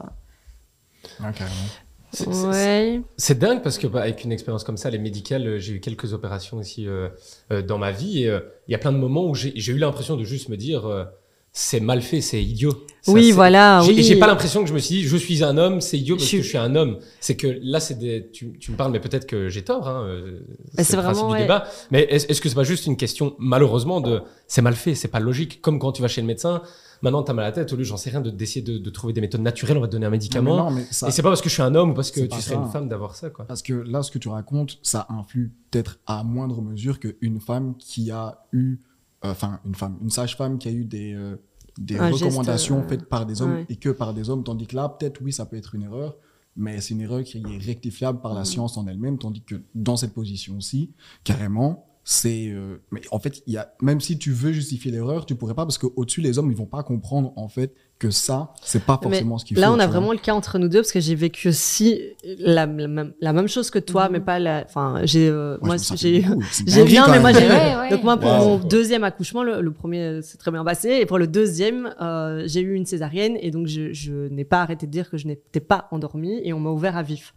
[2.14, 3.02] C'est- Ouais.
[3.36, 6.14] Dingue parce que bah, avec une expérience comme ça, les médicales, euh, j'ai eu quelques
[6.14, 7.10] opérations aussi euh,
[7.52, 9.78] euh, dans ma vie et euh, il y a plein de moments où j'ai eu
[9.78, 11.04] l'impression de juste me dire euh,
[11.52, 12.86] c'est mal fait, c'est idiot.
[13.02, 13.82] Ça, Oui, voilà.
[13.86, 14.04] J'ai oui.
[14.04, 16.24] j'ai pas l'impression que je me suis dit je suis un homme, c'est idiot parce
[16.24, 17.00] Je suis- que je suis un homme.
[17.20, 20.06] C'est que là c'est des tu, tu me parles mais peut-être que j'ai tort hein,
[20.08, 20.40] euh,
[20.76, 21.42] Bah, c'est vraiment, du ouais.
[21.42, 21.66] débat.
[21.92, 25.10] Mais est-ce est-ce que c'est pas juste une question malheureusement de c'est mal fait, c'est
[25.10, 26.62] pas logique comme quand tu vas chez le médecin,
[27.02, 28.90] maintenant t'as mal à la tête au lieu j'en sais rien de d'essayer de, de
[28.90, 30.58] trouver des méthodes naturelles, on va te donner un Non, mais médicament.
[30.58, 32.22] non, mais ça- Et c'est pas parce que je suis un homme ou parce que
[32.22, 32.62] tu serais ça.
[32.62, 33.46] une femme d'avoir ça quoi.
[33.46, 37.76] Parce que là, ce que tu racontes, ça influe peut-être à moindre mesure qu'une femme
[37.78, 38.78] qui a eu,
[39.24, 41.36] euh, enfin, une femme, une sage-femme qui a eu des, euh,
[41.78, 43.66] des Un geste, recommandations euh, faites par des hommes ouais.
[43.70, 46.16] et que par des hommes, tandis que là, peut-être, oui, ça peut être une erreur,
[46.56, 48.46] mais c'est une erreur qui est rectifiable par la Mm.
[48.46, 50.92] science en elle-même, tandis que dans cette position-ci,
[51.26, 52.50] carrément, c'est.
[52.50, 55.56] euh, mais en fait, il y a, même si tu veux justifier l'erreur, tu pourrais
[55.56, 59.00] pas, parce qu'au-dessus, les hommes, ils vont pas comprendre, en fait, que ça, c'est pas
[59.02, 59.74] Mais forcément ce qu'il Là, faut.
[59.74, 62.00] on a vraiment le cas entre nous deux parce que j'ai vécu aussi
[62.40, 64.12] la, la même- la même chose que toi, Mhm.
[64.14, 64.64] mais pas la.
[64.68, 65.28] Enfin, j'ai.
[65.30, 66.22] euh, Moi, j'ai.
[66.68, 67.48] J'ai quand mais moi j'ai.
[67.50, 67.90] Ouais, ouais.
[67.90, 68.38] Donc moi pour Wow.
[68.40, 72.44] mon deuxième accouchement, le, le premier s'est très bien passé, et pour le deuxième, euh,
[72.46, 75.26] j'ai eu une césarienne, et donc je, je n'ai pas arrêté de dire que je
[75.28, 77.34] n'étais pas endormie, et on m'a ouvert à vif.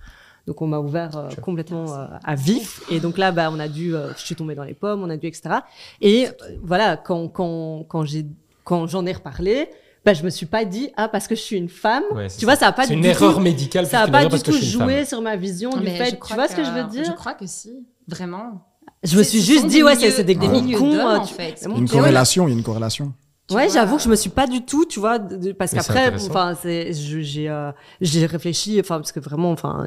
[0.48, 3.68] Donc on m'a ouvert euh, complètement euh, à vif, et donc là, bah, on a
[3.68, 5.56] dû, euh, je suis tombée dans les pommes, on a dû, etc.
[6.00, 6.30] Et euh,
[6.62, 8.24] voilà, quand quand quand j'ai
[8.64, 9.68] quand j'en ai reparlé.
[10.04, 12.04] bah, je me suis pas dit, ah, parce que je suis une femme.
[12.14, 13.86] Ouais, tu vois, ça a pas C'est du une erreur tout, médicale.
[13.86, 16.10] ça a pas erreur du tout je joué sur ma vision du fait.
[16.22, 17.14] je Tu vois ce que je veux Je dire?
[17.14, 17.72] crois que si,
[18.06, 18.64] vraiment.
[19.02, 20.90] Je me C'est- suis juste dit, des ouais, milieux- c'est c'est des des gros cons.
[20.92, 21.56] d'hommes, en tu- fait.
[21.62, 23.12] Mais bon, Une corrélation, il y a une corrélation.
[23.54, 26.54] Ouais, j'avoue que je me suis pas du tout, tu vois, de- parce qu'après, enfin,
[26.60, 29.86] c'est, j'ai, euh, j'ai réfléchi, enfin, parce que vraiment, enfin,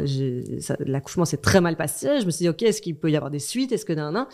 [0.79, 2.21] l'accouchement s'est très mal passé.
[2.21, 4.13] Je me suis dit, ok, est-ce qu'il peut y avoir des suites, est-ce que nan,
[4.13, 4.25] nan?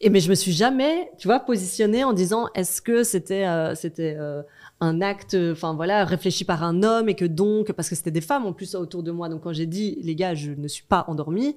[0.00, 3.74] Et mais je me suis jamais, tu vois, positionnée en disant, est-ce que c'était, euh,
[3.74, 4.42] c'était euh,
[4.80, 8.20] un acte, enfin voilà, réfléchi par un homme et que donc, parce que c'était des
[8.20, 9.28] femmes en plus autour de moi.
[9.28, 11.56] Donc quand j'ai dit, les gars, je ne suis pas endormie.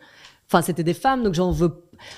[0.54, 1.72] Enfin, c'était des femmes, donc j'en veux,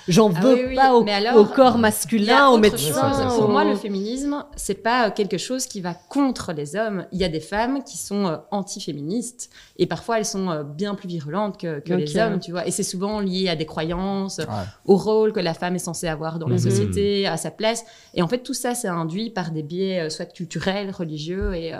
[0.07, 3.29] j'en Ah veux oui, oui, pas au, mais alors, au corps masculin, a aux médecins.
[3.37, 7.05] Pour moi, le féminisme, c'est pas quelque chose qui va contre les hommes.
[7.11, 10.95] Il y a des femmes qui sont euh, anti-féministes et parfois elles sont euh, bien
[10.95, 12.65] plus virulentes que, que les hommes, tu vois.
[12.65, 14.45] Et c'est souvent lié à des croyances, Ouais.
[14.85, 16.59] au rôle que la femme est censée avoir dans la Mhm.
[16.61, 17.85] société, à sa place.
[18.15, 21.71] Et en fait, tout ça, c'est induit par des biais euh, soit culturels, religieux et,
[21.75, 21.77] euh,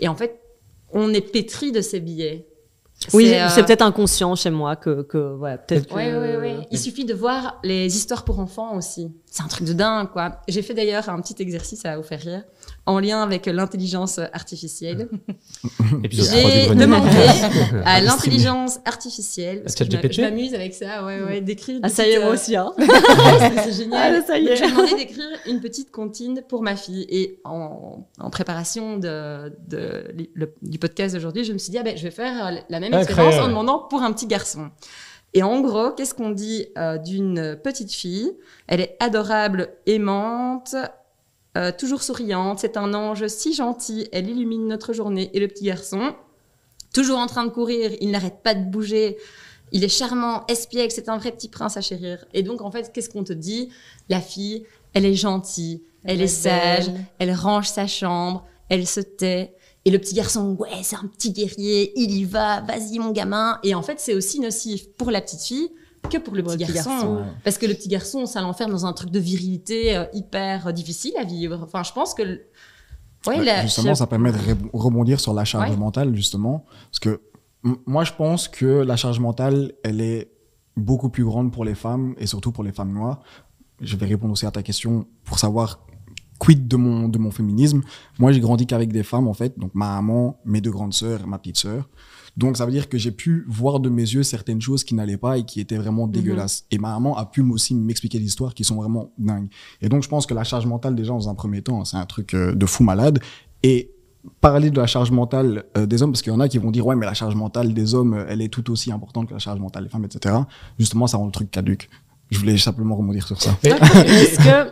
[0.00, 0.38] et en fait,
[0.92, 2.46] on est pétri de ces biais.
[3.12, 5.94] Oui, euh, c'est peut-être inconscient chez moi que, que ouais, peut-être que...
[5.94, 6.66] Oui, oui, oui.
[6.70, 9.12] Il suffit de voir les histoires pour enfants aussi.
[9.26, 10.40] C'est un truc de dingue, quoi.
[10.48, 12.42] J'ai fait d'ailleurs un petit exercice à vous faire rire,
[12.88, 15.08] en lien avec l'intelligence artificielle.
[15.78, 17.10] 3 du J'ai demandé
[17.84, 21.80] à l'intelligence artificielle, parce que je m'amuse avec ça, ouais, ouais, d'écrire.
[21.82, 22.72] Ah, ça y est, moi euh, aussi, hein.
[22.78, 24.16] c'est- génial.
[24.22, 24.56] Ah, ça y est.
[24.56, 27.06] J'ai demandé d'écrire une petite comptine pour ma fille.
[27.10, 31.82] Et en, en préparation de, de- le- du podcast d'aujourd'hui, je me suis dit, ah
[31.82, 34.70] ben, je vais faire la même expérience en demandant pour un petit garçon.
[35.34, 38.32] Et en gros, qu'est-ce qu'on dit euh, d'une petite fille?
[38.66, 40.74] Elle est adorable, aimante,
[41.58, 42.60] euh, toujours souriante.
[42.60, 44.08] C'est un ange si gentil.
[44.12, 45.30] Elle illumine notre journée.
[45.34, 46.14] Et le petit garçon,
[46.94, 49.16] toujours en train de courir, il n'arrête pas de bouger.
[49.72, 52.24] Il est charmant, espiègle, c'est un vrai petit prince à chérir.
[52.32, 53.70] Et donc, en fait, qu'est-ce qu'on te dit?
[54.08, 59.54] La fille, elle est gentille, elle, est sage, elle range sa chambre, elle se tait.
[59.84, 63.58] Et le petit garçon, ouais, c'est un petit guerrier, il y va, vas-y mon gamin.
[63.62, 65.70] Et en fait, c'est aussi nocif pour la petite fille
[66.10, 66.90] que pour le Pour petit, garçon.
[66.90, 67.16] garçon.
[67.16, 67.22] Ouais.
[67.44, 70.72] Parce que le petit garçon, ça l'enferme dans un truc de virilité euh, hyper euh,
[70.72, 71.60] difficile à vivre.
[71.62, 72.22] Enfin, je pense que...
[73.26, 74.38] Ouais, la- justement, ça permet de
[74.72, 75.76] rebondir sur la charge Ouais.
[75.76, 76.64] mentale, justement.
[76.90, 77.20] Parce que
[77.86, 80.30] moi, je pense que la charge mentale, elle est
[80.76, 83.20] beaucoup plus grande pour les femmes et surtout pour les femmes noires.
[83.80, 85.80] Je vais répondre aussi à ta question pour savoir
[86.38, 87.82] quid de mon, de mon féminisme.
[88.20, 89.58] Moi, j'ai grandi qu'avec des femmes, en fait.
[89.58, 91.88] Donc, ma maman, mes deux grandes sœurs et ma petite sœur.
[92.38, 95.16] Donc, ça veut dire que j'ai pu voir de mes yeux certaines choses qui n'allaient
[95.18, 96.64] pas et qui étaient vraiment dégueulasses.
[96.70, 99.48] Et ma maman a pu aussi m'expliquer des histoires qui sont vraiment dingues.
[99.82, 102.06] Et donc, je pense que la charge mentale, déjà, dans un premier temps, c'est un
[102.06, 103.18] truc euh, de fou malade.
[103.64, 103.90] Et
[104.40, 106.70] parler de la charge mentale euh, des hommes, parce qu'il y en a qui vont
[106.70, 109.32] dire, ouais, mais la charge mentale des hommes, euh, elle est tout aussi importante que
[109.32, 110.36] la charge mentale des femmes, etc.
[110.78, 111.88] Justement, ça rend le truc caduque.
[112.30, 113.56] Je voulais simplement rebondir sur ça.
[113.64, 114.70] Mais- Est-ce que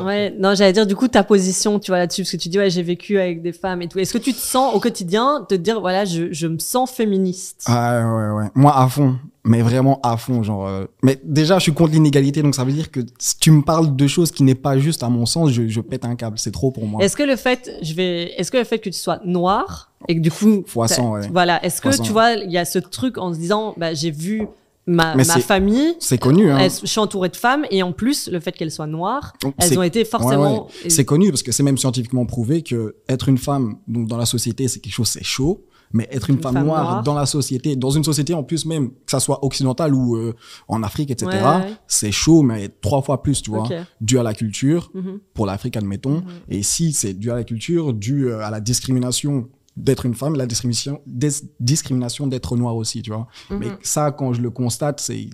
[0.00, 2.58] Ouais, non, j'allais dire du coup ta position, tu vois là-dessus, parce que tu dis
[2.58, 3.98] ouais, j'ai vécu avec des femmes et tout.
[3.98, 7.62] Est-ce que tu te sens au quotidien te dire voilà, je, je me sens féministe?
[7.66, 8.50] Ah ouais, ouais.
[8.54, 9.16] Moi, à fond.
[9.44, 10.68] Mais vraiment à fond, genre.
[10.68, 13.62] euh, Mais déjà, je suis contre l'inégalité, donc ça veut dire que si tu me
[13.62, 16.38] parles de choses qui n'est pas juste à mon sens, je, je pète un câble.
[16.38, 17.02] C'est trop pour moi.
[17.02, 20.14] Est-ce que le fait, je vais, est-ce que le fait que tu sois noir et
[20.16, 21.28] que du coup, 100, ouais.
[21.32, 22.02] voilà, est-ce que Fois 100.
[22.04, 24.46] tu vois, il y a ce truc en se disant, bah, j'ai vu
[24.86, 26.58] ma, famille, C'est connu, hein.
[26.58, 29.54] elles- je suis entourée de femmes et en plus le fait qu'elles soient noires, Donc,
[29.58, 30.68] elles ont été forcément.
[30.88, 34.26] C'est connu parce que c'est même scientifiquement prouvé que être une femme donc dans la
[34.26, 35.64] société c'est quelque chose c'est chaud
[35.94, 37.02] mais être une, femme, noire, noire.
[37.02, 40.34] dans la société dans une société en plus même que ça soit occidentale ou euh,
[40.66, 43.68] en Afrique etc Ouais, c'est chaud mais trois fois plus tu vois
[44.00, 45.20] dû à la culture Mhm.
[45.34, 46.24] pour l'Afrique admettons Mhm.
[46.48, 50.34] et si c'est dû à la culture dû euh, à la discrimination d'être une femme
[50.34, 51.30] la discrimination des-
[51.60, 53.76] discrimination d'être noir aussi tu vois mais Mhm.
[53.82, 55.30] ça quand je le constate c'est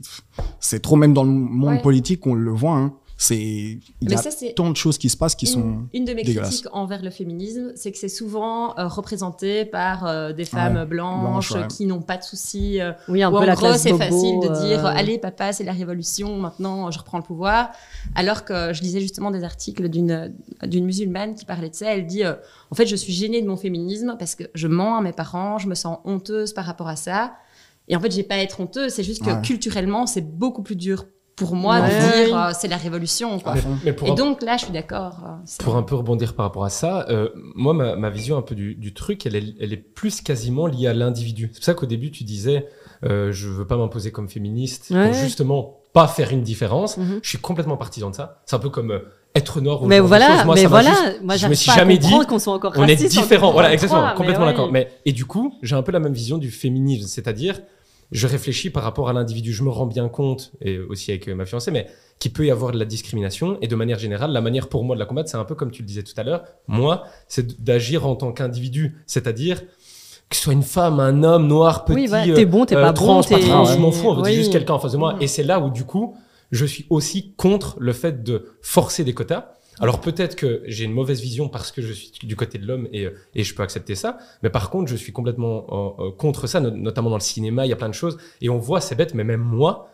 [0.61, 1.83] c'est trop même dans le monde Ouais.
[1.83, 2.95] politique qu'on le voit hein.
[3.21, 6.05] C'est il y a ça, tant de choses qui se passent qui une, sont une
[6.05, 10.45] de mes critiques envers le féminisme, c'est que c'est souvent euh, représenté par euh, des
[10.45, 11.67] femmes Ouais, blanches, blanches, ouais.
[11.69, 12.81] qui n'ont pas de soucis.
[12.81, 15.65] euh, Oui, un ou peu en la gros, c'est facile de dire allez papa, c'est
[15.65, 17.71] la révolution, maintenant je reprends le pouvoir.
[18.15, 21.93] Alors que je lisais justement des articles d'une d'une musulmane qui parlait de ça.
[21.93, 22.35] Elle dit euh,
[22.71, 25.59] en fait je suis gênée de mon féminisme parce que je mens à mes parents,
[25.59, 27.35] je me sens honteuse par rapport à ça.
[27.89, 29.43] Et en fait j'ai pas à être honteuse, c'est juste que Ouais.
[29.43, 31.07] culturellement c'est beaucoup plus dur
[31.39, 31.89] pour moi Ouais.
[31.89, 33.39] de dire euh, c'est la révolution.
[33.39, 33.57] Quoi.
[33.57, 33.77] fond.
[33.85, 35.17] mais pour Et un- donc là je suis d'accord.
[35.25, 38.43] euh, Pour un peu rebondir par rapport à ça, euh, moi, ma, ma vision un
[38.43, 41.51] peu du, du truc, elle est, elle est plus quasiment liée à l'individu.
[41.53, 42.67] C'est pour ça qu'au début, tu disais,
[43.05, 45.07] euh, je veux pas m'imposer comme féministe Ouais.
[45.11, 46.97] pour justement pas faire une différence.
[46.99, 47.21] Mhm.
[47.23, 48.43] Je suis complètement parti dans ça.
[48.45, 48.99] C'est un peu comme euh,
[49.35, 50.45] être noir ou Mais de voilà.
[50.45, 52.73] Moi, mais ça voilà, juste- moi je me suis pas jamais dit, qu'on soit encore
[52.77, 53.53] on est raciste en différents.
[53.53, 54.53] Voilà, 2023, exactement, mais complètement ouais.
[54.53, 54.73] d'accord.
[54.73, 57.61] Mais et du coup, j'ai un peu la même vision du féminisme, c'est-à-dire
[58.11, 59.53] je réfléchis par rapport à l'individu.
[59.53, 61.87] Je me rends bien compte, et aussi avec euh, ma fiancée, mais
[62.19, 63.59] qu'il peut y avoir de la discrimination.
[63.63, 65.71] Et de manière générale, la manière pour moi de la combattre, c'est un peu comme
[65.71, 66.45] tu le disais tout à l'heure.
[66.67, 68.97] Moi, c'est d'agir en tant qu'individu.
[69.07, 69.63] C'est-à-dire
[70.29, 72.83] que ce soit une femme, un homme, noir, petit, Oui, voilà, t'es bon, t'es euh,
[72.83, 74.35] pas trans, bon, pas trans, je m'en fous, on veut Oui.
[74.35, 75.15] juste quelqu'un en face de moi.
[75.15, 75.23] Mhm.
[75.23, 76.17] Et c'est là où, du coup,
[76.51, 79.53] je suis aussi contre le fait de forcer des quotas.
[79.81, 82.89] Alors peut-être que j'ai une mauvaise vision parce que je suis du côté de l'homme
[82.93, 86.11] et, euh, et je peux accepter ça, mais par contre je suis complètement euh, euh,
[86.13, 88.59] contre ça, no- notamment dans le cinéma, il y a plein de choses, et on
[88.59, 89.89] voit, c'est bête, mais même moi,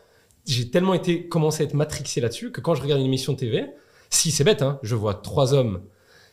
[0.46, 3.66] j'ai tellement été commencé à être matrixé là-dessus que quand je regarde une émission TV,
[4.10, 5.82] si c'est bête, hein, je vois trois hommes,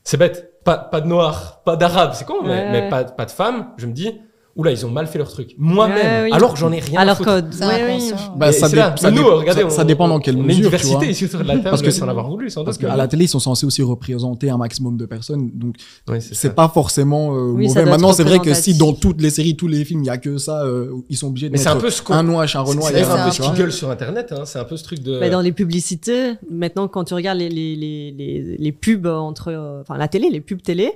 [0.04, 3.26] c'est bête, pas, pas de noirs, pas d'arabes, c'est con, mais, Ouais, mais pas, pas
[3.26, 4.20] de femmes, je me dis,
[4.56, 5.56] oula, ils ont mal fait leur truc.
[5.58, 6.30] Moi-même, Ouais, oui.
[6.34, 7.42] alors que j'en ai rien à Alors foutre.
[7.50, 8.12] que, C'est ouais, oui.
[8.36, 8.96] Bah, ça là.
[8.98, 10.96] ça nous, regardez, ça- on- ça dépend dans quelle on a une mesure, tu diversité
[10.98, 11.06] vois.
[11.06, 12.90] ici sur la table, Parce que sans c'est- l'avoir voulu, sans Parce doute.
[12.90, 15.50] qu'à la télé, ils sont censés aussi représenter un maximum de personnes.
[15.54, 15.76] Donc,
[16.08, 17.86] Ouais, c'est pas forcément euh, Oui, mauvais.
[17.86, 20.18] Maintenant, c'est vrai que si dans toutes les séries, tous les films, il y a
[20.18, 22.14] que ça, euh, ils sont obligés de Mais un mettre peu ce qu'on.
[22.14, 22.90] un noir, un renoir.
[22.90, 24.34] C'est un un peu ce un qui gueule sur Internet.
[24.38, 24.44] hein.
[24.46, 25.20] C'est un peu ce truc de.
[25.20, 29.50] Mais dans les publicités, maintenant, quand tu regardes les, les, les, les, les pubs entre.
[29.50, 30.92] euh, Enfin, la télé, les pubs télé,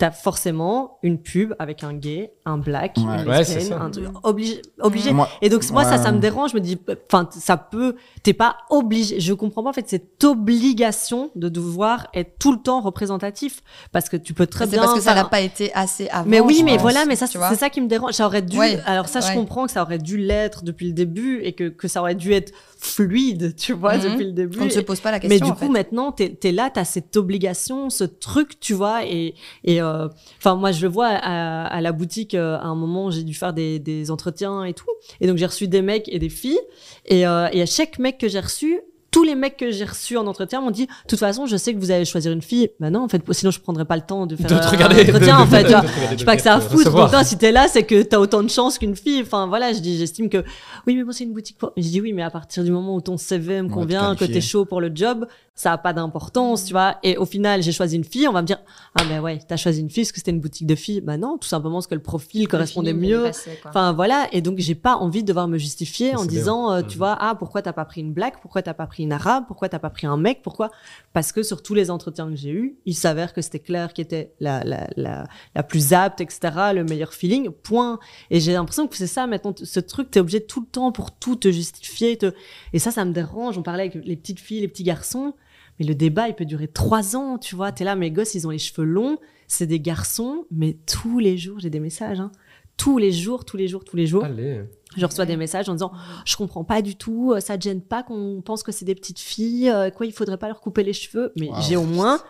[0.00, 3.22] t'as forcément une pub avec un gay, un black, Ouais.
[3.22, 4.62] une lesbienne, un truc obligé.
[4.80, 5.12] obligé.
[5.12, 6.52] Moi- Et donc, moi, ça, ça me dérange.
[6.52, 6.78] Je me dis,
[7.12, 7.96] enfin, ça peut.
[8.22, 9.20] T'es pas obligé.
[9.20, 13.62] Je comprends pas, en fait, cette obligation de devoir être tout le temps représentatif.
[13.92, 14.80] Parce que tu peux très C'est bien.
[14.82, 16.28] parce que ça n'a pas été assez avant.
[16.28, 18.12] mais oui, mais pense, voilà, mais ça, c'est ça qui me dérange.
[18.14, 18.58] Ça aurait dû.
[18.58, 21.68] Ouais, Alors ça, je comprends que ça aurait dû l'être depuis le début et que,
[21.68, 22.52] que ça aurait dû être
[22.82, 24.02] fluide, tu vois, Mhm.
[24.12, 24.58] depuis le début.
[24.60, 25.34] On ne se pose pas la question.
[25.36, 25.68] mais du en coup, fait.
[25.68, 30.54] maintenant, t'es es là, t'as cette obligation, ce truc, tu vois, et et euh, enfin,
[30.56, 32.34] moi, je le vois à, à la boutique.
[32.34, 34.86] euh, à un moment, j'ai dû faire des, des entretiens et tout,
[35.20, 36.58] et donc j'ai reçu des mecs et des filles,
[37.06, 38.80] et, euh, et à chaque mec que j'ai reçu.
[39.10, 41.74] Tous les mecs que j'ai reçus en entretien m'ont dit, de toute façon, je sais
[41.74, 42.70] que vous allez choisir une fille.
[42.78, 44.70] Bah non, en fait, sinon je prendrais pas le temps de faire de te euh,
[44.70, 45.00] regarder.
[45.00, 45.64] un entretien, de- en fait.
[45.64, 46.76] de- Je sais pas que ça a foutre.
[46.78, 47.04] recevoir.
[47.06, 49.22] Donc, toi, si t'es là, c'est que t'as autant de chance qu'une fille.
[49.22, 50.44] Enfin, voilà, je dis, j'estime que,
[50.86, 51.72] oui, mais bon, c'est une boutique pour.
[51.76, 54.40] Je dis, oui, mais à partir du moment où ton CV me convient, que t'es
[54.40, 55.26] chaud pour le job,
[55.60, 56.96] ça a pas d'importance, tu vois.
[57.02, 58.58] Et au final, j'ai choisi une fille, on va me dire,
[58.94, 61.02] ah, ben ouais, t'as choisi une fille parce que c'était une boutique de filles.
[61.02, 63.30] Bah non, tout simplement parce que le profil correspondait mieux.
[63.68, 66.92] Enfin voilà, et donc j'ai pas envie de devoir me justifier en disant, euh, tu
[66.94, 66.96] Mhm.
[66.98, 69.68] vois, ah pourquoi t'as pas pris une black, pourquoi t'as pas pris une arabe, pourquoi
[69.68, 70.70] t'as pas pris un mec, pourquoi?
[71.12, 74.00] Parce que sur tous les entretiens que j'ai eus, il s'avère que c'était Claire qui
[74.00, 76.40] était la, la, la, la plus apte, etc.,
[76.74, 77.98] le meilleur feeling, point.
[78.30, 81.10] Et j'ai l'impression que c'est ça maintenant, ce truc, t'es obligé tout le temps pour
[81.12, 82.32] tout te justifier, te...
[82.72, 83.58] et ça, ça me dérange.
[83.58, 85.34] On parlait avec les petites filles, les petits garçons,
[85.80, 87.72] mais le débat, il peut durer trois ans, tu vois.
[87.72, 91.36] T'es là, mes gosses, ils ont les cheveux longs, c'est des garçons, mais tous les
[91.38, 92.30] jours, j'ai des messages, hein.
[92.76, 94.24] Tous les jours, tous les jours, tous les jours.
[94.24, 94.62] Allez.
[94.96, 95.92] Je reçois des messages en disant
[96.24, 98.94] je comprends pas du tout, euh, ça te gêne pas qu'on pense que c'est des
[98.94, 101.54] petites filles, euh, quoi il faudrait pas leur couper les cheveux, mais Wow.
[101.60, 102.20] j'ai au moins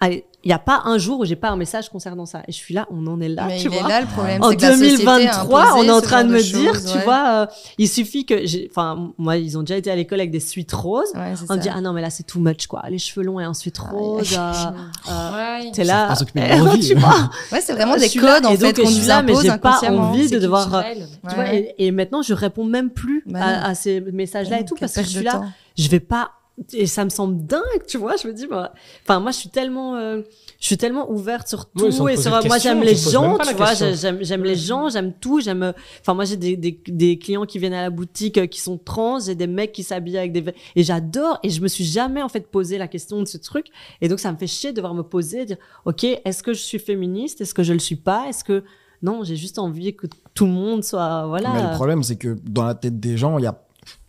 [0.00, 2.52] allez, il y a pas un jour où j'ai pas un message concernant ça et
[2.52, 3.88] je suis là, on en est là, Mais tu il est vois.
[3.88, 4.40] là le problème.
[4.42, 6.50] En c'est que la société a 2023, imposé on est en train de me choses,
[6.52, 7.04] dire, tu ouais.
[7.04, 7.46] vois, euh,
[7.78, 10.72] il suffit que j'ai enfin moi ils ont déjà été à l'école avec des suites
[10.72, 11.10] roses.
[11.16, 13.40] Ouais, On me dit ah non mais là c'est too much quoi, les cheveux longs
[13.40, 14.32] et ensuite rose.
[14.38, 14.52] euh,
[15.10, 16.14] euh, T'es Ils là,
[16.80, 17.30] tu vois.
[17.50, 19.08] Ouais, c'est vraiment des suis là, codes en et fait donc, qu'on je suis nous
[19.08, 20.82] là, mais impose j'ai pas envie de devoir, euh,
[21.28, 24.92] Tu vois, et, maintenant, je réponds même plus Bah à, ces messages-là et tout parce
[24.94, 25.42] que je suis là,
[25.76, 26.30] je vais pas.
[26.72, 28.16] Et ça me semble dingue, tu vois.
[28.16, 28.72] Je me dis, bah,
[29.04, 30.22] enfin, moi, je suis tellement, euh,
[30.60, 32.30] je suis tellement ouverte sur tout Oui, et sur.
[32.46, 33.74] Moi, j'aime les gens, tu vois.
[33.74, 35.40] J'aime, j'aime les gens, j'aime tout.
[35.40, 35.62] J'aime.
[35.62, 38.60] euh, Enfin, moi, j'ai des, des, des clients qui viennent à la boutique euh, qui
[38.60, 40.44] sont trans, j'ai des mecs qui s'habillent avec des
[40.74, 41.38] et j'adore.
[41.42, 43.66] Et je me suis jamais en fait posé la question de ce truc.
[44.00, 46.60] Et donc, ça me fait chier de devoir me poser, dire, ok, est-ce que je
[46.60, 48.64] suis féministe, est-ce que je le suis pas, est-ce que
[49.00, 51.52] non, j'ai juste envie que tout le monde soit, voilà.
[51.52, 53.62] Mais le problème, c'est que dans la tête des gens, il y a.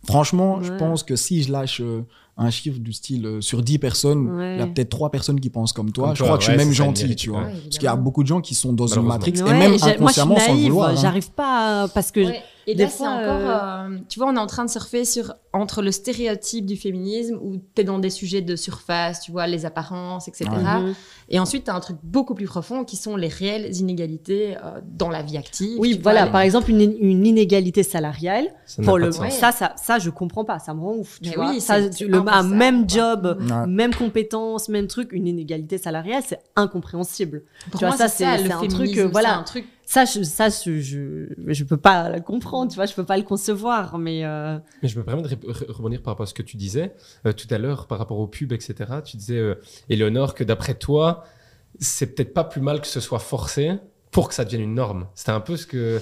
[0.04, 2.02] Franchement, je pense que si je lâche euh,
[2.36, 4.54] un chiffre du style euh, sur 10 personnes, Ouais.
[4.56, 6.06] il y a peut-être 3 personnes qui pensent comme toi.
[6.08, 7.42] Comme je toi, crois que je suis même gentil, tu vois.
[7.42, 7.52] ouais.
[7.64, 9.98] Parce qu'il y a beaucoup de gens qui sont dans une matrix, et même j'ai-
[9.98, 10.90] moi, je suis inconsciemment, sans le vouloir.
[10.90, 10.94] hein.
[11.00, 12.40] j'arrive pas à- parce que Ouais.
[12.66, 15.04] Et des là, c'est encore, euh, euh, tu vois, on est en train de surfer
[15.04, 19.32] sur entre le stéréotype du féminisme où tu es dans des sujets de surface, tu
[19.32, 20.44] vois, les apparences, etc.
[20.50, 20.58] Ouais.
[20.62, 20.94] Mhm.
[21.30, 24.80] Et ensuite, tu as un truc beaucoup plus profond qui sont les réelles inégalités euh,
[24.84, 25.78] dans la vie active.
[25.80, 29.10] Oui, voilà, vois, par exemple, une, une inégalité salariale, Ça pour le.
[29.18, 29.30] Ouais.
[29.30, 31.50] ça, ça, ça, je comprends pas, ça me rend ouf, tu Mais vois.
[31.50, 33.66] oui, ça, c'est- tu- le, un même job, Ouais.
[33.66, 37.42] même compétence, même truc, une inégalité salariale, c'est incompréhensible.
[37.70, 39.28] Pour tu vois, moi, ça, c'est ça, c'est- un truc, voilà.
[39.30, 42.86] c'est un truc Ça, je, ça, je, je, je peux pas le comprendre, tu vois,
[42.86, 45.36] je peux pas le concevoir, mais euh, Mais je me permets de
[45.68, 46.94] rebondir par rapport à ce que tu disais
[47.26, 48.74] euh, tout à l'heure par rapport aux pubs, etc.
[49.04, 49.56] Tu disais, euh,
[49.88, 51.24] Éléonore, que d'après toi,
[51.80, 53.80] c'est peut-être pas plus mal que ce soit forcé
[54.12, 55.08] pour que ça devienne une norme.
[55.16, 56.00] C'était un peu ce que.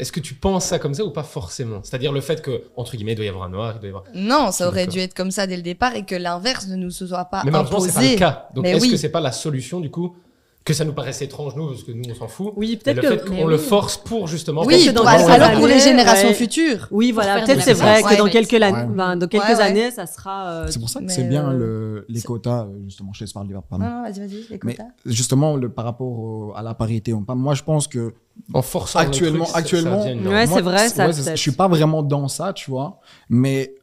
[0.00, 1.78] Est-ce que tu penses ça comme ça ou pas forcément?
[1.84, 3.90] C'est-à-dire le fait que, entre guillemets, il doit y avoir un noir, il doit y
[3.90, 4.04] avoir.
[4.16, 6.90] Non, ça aurait dû être comme ça dès le départ et que l'inverse ne nous
[6.90, 8.48] soit pas Mais malheureusement, c'est pas le cas.
[8.52, 8.90] Donc est-ce oui.
[8.90, 10.16] que c'est pas la solution du coup
[10.64, 12.52] que ça nous paraissait étrange nous parce que nous on s'en fout.
[12.56, 14.64] Oui, peut-être le fait qu'on le force pour justement.
[14.66, 16.34] Oui, que dans alors pour les générations ouais.
[16.34, 16.86] futures.
[16.90, 17.40] Oui, voilà.
[17.40, 18.58] Peut-être c'est vrai que dans quelques, ouais.
[18.58, 19.62] lan- ben, dans quelques Ouais, ouais.
[19.62, 20.50] années, ça sera.
[20.50, 23.12] euh, C'est pour ça que c'est bien euh, le, les quotas, justement.
[23.14, 23.84] Je laisse parler, pardon.
[23.84, 27.24] Non, non, vas-y, vas-y, les Mais justement, le, par rapport au- à la parité, on-
[27.34, 28.12] moi je pense que
[28.54, 30.02] En forçant le Actuellement- truc, ça- ça actuellement-.
[30.04, 31.06] Ouais, Moi, c'est vrai, ça.
[31.08, 33.00] ouais, je suis pas vraiment dans ça, tu vois.
[33.28, 33.74] Mais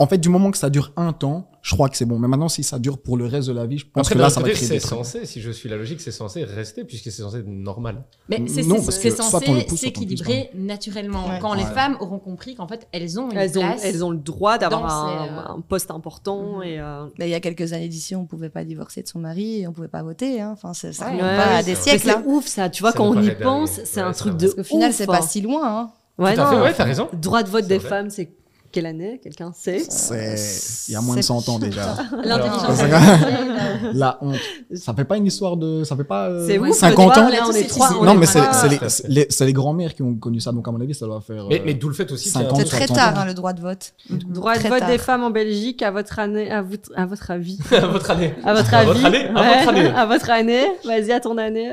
[0.00, 2.18] en fait, du moment que ça dure un temps, je crois que c'est bon.
[2.18, 4.20] Mais maintenant, si ça dure pour le reste de la vie, je pense Après, que
[4.20, 7.04] là, ça va créer c'est censé, si je suis la logique, c'est censé rester puisque
[7.12, 8.04] c'est censé être normal.
[8.28, 11.28] Mais c'est c'est- c'est censé s'équilibrer naturellement.
[11.28, 11.38] Ouais.
[11.40, 13.84] Quand les femmes auront compris qu'en fait, elles ont une Elles ont, place.
[13.84, 16.62] elles ont le droit d'avoir un, euh, un poste important Mhm.
[16.64, 19.20] et euh, Mais il y a quelques années d'ici, on pouvait pas divorcer de son
[19.20, 20.40] mari et on pouvait pas voter.
[20.40, 20.50] Hein.
[20.52, 21.18] Enfin, c'est- ça Ouais.
[21.20, 22.06] pas à des c'est siècles.
[22.08, 22.22] Mais hein.
[22.26, 24.46] c'est ouf ça, tu vois, Ça quand on y pense, c'est un c'est truc de
[24.46, 25.22] Parce qu'au final, ouf, c'est pas hein.
[25.22, 25.62] si loin.
[25.64, 25.90] Hein.
[26.18, 27.08] Ouais, t'as raison.
[27.12, 28.30] Droit de vote C'est des femmes, c'est
[28.74, 29.20] quelle année?
[29.22, 29.78] Quelqu'un sait?
[29.88, 31.94] C'est il y a moins de C'est- 100 ans déjà.
[32.24, 33.90] L'intelligence artificielle.
[33.94, 34.34] La honte.
[34.74, 35.84] Ça fait pas une histoire de.
[35.84, 37.30] Ça fait pas euh, C'est ouf, 50 tu vois, ans?
[37.32, 37.96] là, on est trois.
[38.00, 40.50] on Non, mais c'est les, grands-mères qui ont connu ça.
[40.52, 41.46] Donc, à mon avis, ça doit faire.
[41.48, 42.96] Mais, euh, mais d'où le fait aussi qu'il y a un 50, C'est très 60
[42.96, 43.92] tard, hein, le droit de vote.
[44.10, 44.88] Droit de vote tard.
[44.88, 47.58] des femmes en Belgique, à votre année, à votre, à votre avis.
[47.70, 48.34] à votre année.
[48.44, 48.88] À votre avis.
[48.88, 49.86] À votre année.
[49.94, 50.66] À votre année.
[50.84, 51.72] Vas-y, à ton année.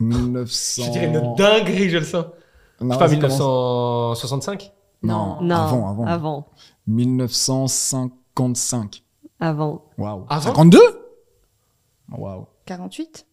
[0.00, 0.82] 1900.
[0.86, 2.24] Je dirais une dinguerie, je le sens.
[2.80, 4.72] Non, Je sais pas, ça commence- 1965
[5.06, 5.56] Non, Non.
[5.56, 6.06] avant, avant.
[6.06, 6.46] Avant.
[6.86, 9.02] 1955.
[9.40, 9.82] Avant.
[9.98, 10.24] Waouh.
[10.28, 10.78] Avant 52
[12.16, 12.46] Waouh.
[12.66, 13.26] 48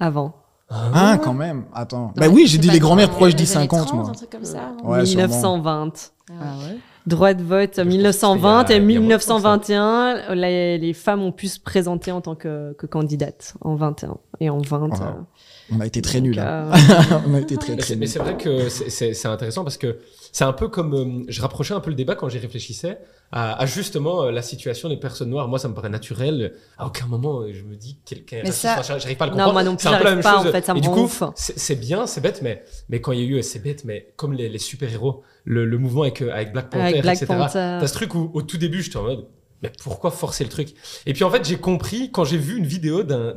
[0.00, 0.34] Avant.
[0.70, 1.64] Ah, quand même.
[1.72, 2.12] Attends.
[2.16, 3.08] Bah oui, j'ai dit les grands-mères.
[3.08, 4.72] Pourquoi je dis années 50, 30, moi un truc comme ça.
[4.84, 5.26] Ouais, sûrement.
[5.28, 6.12] 1920.
[6.30, 6.76] Ah ouais
[7.06, 9.20] Droit de vote Je 1920 pense qu'il y a- et il y a moins de
[9.22, 14.18] 1921, les, les femmes ont pu se présenter en tant que, que candidates en 21
[14.40, 14.88] et en 20.
[14.88, 14.94] Wow.
[15.06, 15.12] euh,
[15.74, 16.38] On a été très nuls.
[16.38, 16.70] hein.
[16.70, 16.74] euh,
[17.26, 19.98] On a été très, Mais très c'est- mais c'est vrai que c'est intéressant parce que
[20.32, 22.98] c'est un peu comme euh, je rapprochais un peu le débat quand j'y réfléchissais
[23.32, 25.48] à, à justement euh, la situation des personnes noires.
[25.48, 26.52] Moi, ça me paraît naturel.
[26.78, 29.28] À aucun moment, euh, je me dis que quelqu'un Mais ça- Enfin, j'arrive pas à
[29.28, 29.52] le Non, comprendre.
[29.54, 30.52] moi non plus, C'est un peu la même pas, en chose.
[30.52, 33.22] fait, ça me Et du coup, c'est bien, c'est bête, mais mais quand il y
[33.22, 36.52] a eu, c'est bête, mais comme les, les super héros, le, le mouvement avec avec
[36.52, 37.40] Black Panther, avec Black etc.
[37.52, 39.26] T'as ce truc où, au tout début, j'étais en mode,
[39.62, 40.74] mais pourquoi forcer le truc?
[41.06, 43.32] Et puis en fait, j'ai compris quand j'ai vu une vidéo d'un-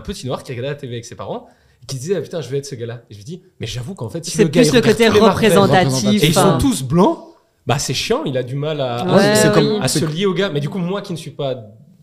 [0.00, 1.46] petit noir qui regardait la TV avec ses parents,
[1.86, 3.02] qui disait, ah, putain, je vais être ce gars-là.
[3.10, 5.08] Et je me dis, mais j'avoue qu'en fait, si C'est le gars, plus le côté
[5.08, 6.22] représentatif.
[6.22, 7.18] et ils sont tous blancs,
[7.66, 9.88] bah c'est chiant, il a du mal à, à- Ouais, oui.
[9.88, 10.50] se lier au gars.
[10.50, 11.54] Mais du coup, moi qui ne suis pas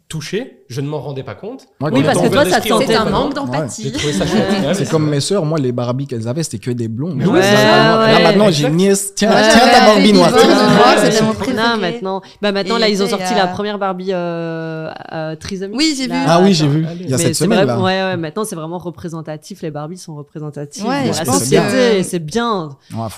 [0.07, 1.65] touché, je ne m'en rendais pas compte.
[1.81, 3.91] Oui, parce que toi, ça sentait C'est un manque d'empathie.
[3.95, 7.13] Ouais, C'est comme mes sœurs, moi, les Barbies qu'elles avaient, c'était que des blonds.
[7.15, 7.41] Mais Ouais, ouais.
[7.41, 9.15] Là, maintenant, j'ai une nièce.
[9.15, 10.31] Tiens, Ouais, tiens ta Barbie noire.
[10.31, 15.77] Non, maintenant, bah maintenant là, ils ont sorti la première Barbie euh, euh, trisomique.
[15.77, 16.13] Oui, j'ai vu.
[16.27, 16.85] Ah oui, j'ai vu.
[16.99, 17.79] Il y a cette c'est semaine, vrai- là.
[17.79, 19.61] Ouais, ouais, maintenant c'est vraiment représentatif.
[19.61, 22.69] Les Barbies sont représentatives Ouais, de je la pense que c'est bien.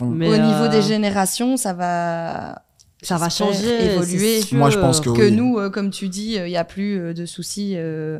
[0.01, 2.61] Au niveau euh, des générations, ça va,
[3.05, 4.41] ça va changer, évoluer.
[4.51, 5.31] Moi, je pense que que oui.
[5.31, 7.73] nous, euh, comme tu dis, il n'y a plus euh, de soucis.
[7.75, 8.19] euh,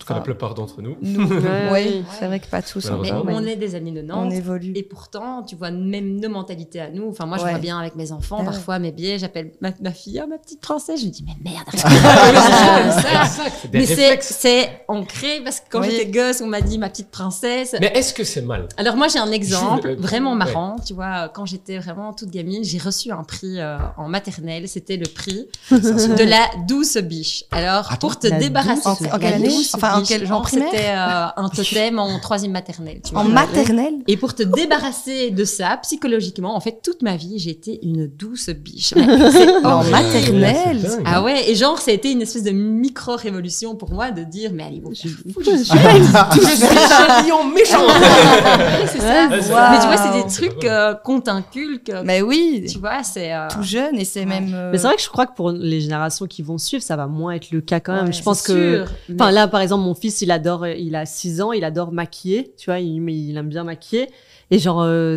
[0.00, 0.96] tout cas, la plupart d'entre nous.
[1.00, 2.04] nous, Ouais, ouais, oui.
[2.18, 2.84] c'est vrai que pas tous.
[2.86, 3.22] Malheureusement.
[3.24, 4.36] Mais on est des années on 90.
[4.36, 4.72] évolue.
[4.74, 7.08] Et pourtant, tu vois, même nos mentalités à nous.
[7.08, 7.50] Enfin, moi, je Ouais.
[7.50, 8.44] vois bien avec mes enfants, Ouais.
[8.44, 11.00] parfois, mes biais, j'appelle ma, ma fille, oh, ma petite princesse.
[11.00, 11.64] Je me dis, mais merde,
[13.72, 15.88] Mais c'est, ancré parce que quand Oui.
[15.90, 17.74] j'étais gosse, on m'a dit ma petite princesse.
[17.80, 18.68] Mais est-ce que c'est mal?
[18.76, 20.38] Alors moi j'ai un exemple Je- euh, vraiment ouais.
[20.38, 24.68] marrant, tu vois, quand j'étais vraiment toute gamine, j'ai reçu un prix euh, en maternelle,
[24.68, 27.44] c'était le prix de la douce biche.
[27.50, 27.96] Alors Attends.
[28.08, 31.48] pour te La débarrasser douce En- douce Enfin, en biche, quel- genre, C'était euh, un
[31.48, 33.22] totem en troisième maternelle, tu vois.
[33.22, 37.50] En maternelle Et pour te débarrasser de ça, psychologiquement, en fait, toute ma vie, j'ai
[37.50, 38.94] été une douce biche.
[39.64, 40.80] En maternelle.
[41.04, 44.50] Ah ouais, et genre, ça a été une espèce de micro-révolution pour moi de dire,
[44.52, 45.78] mais allez, vous faire foutre, je suis
[46.88, 47.78] Chalion méchant
[48.86, 49.28] c'est ça.
[49.28, 49.70] Ouais, c'est Waouh.
[49.72, 51.92] Mais tu vois, c'est des trucs pas euh, qu'on t'inculque.
[52.04, 53.32] Mais oui, Tu vois, c'est.
[53.32, 54.26] euh, tout jeune et c'est Ouais.
[54.26, 54.52] même.
[54.54, 56.96] euh, Mais c'est vrai que je crois que pour les générations qui vont suivre, ça
[56.96, 58.06] va moins être le cas quand même.
[58.06, 58.84] Ouais, je pense c'est que.
[58.86, 61.92] sûr, Enfin là, par exemple, mon fils, il adore, il a 6 ans, il adore
[61.92, 64.08] maquiller, tu vois, il, il aime bien maquiller.
[64.50, 65.16] Et genre, euh,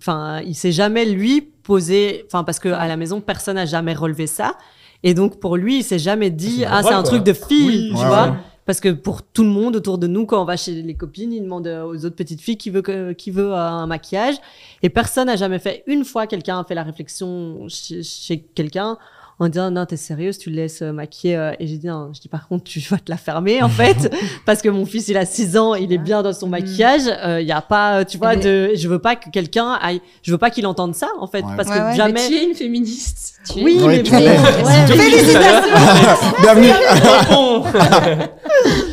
[0.00, 3.94] enfin, il s'est jamais lui posé, enfin parce que à la maison, personne n'a jamais
[3.94, 4.56] relevé ça.
[5.02, 7.88] Et donc pour lui, il s'est jamais dit, ah, c'est un truc de fille, Oui,
[7.90, 8.26] tu ouais, vois.
[8.28, 8.32] ouais.
[8.64, 11.32] Parce que pour tout le monde autour de nous, quand on va chez les copines,
[11.32, 14.34] ils demandent euh, aux autres petites filles qui veut que, qui veut euh, un maquillage.
[14.82, 15.84] Et personne n'a jamais fait.
[15.86, 18.98] Une fois, quelqu'un a fait la réflexion chez, chez quelqu'un
[19.38, 21.36] en disant non, t'es sérieuse, tu le laisses euh, maquiller.
[21.36, 23.68] euh, Et j'ai dit non, je dis par contre, tu vas te la fermer en
[23.68, 24.12] fait,
[24.46, 27.02] parce que mon fils il a 6 ans, il est bien dans son maquillage.
[27.40, 30.00] Il y a pas, euh, tu vois, Mais- de, je veux pas que quelqu'un aille,
[30.22, 31.52] je veux pas qu'il entende ça en fait, Ouais.
[31.56, 31.90] parce Ouais, que ouais.
[31.90, 32.26] Mais jamais.
[32.28, 33.34] tu es une féministe.
[33.52, 34.02] Tu es- Oui, mais.
[36.42, 36.70] Bienvenue.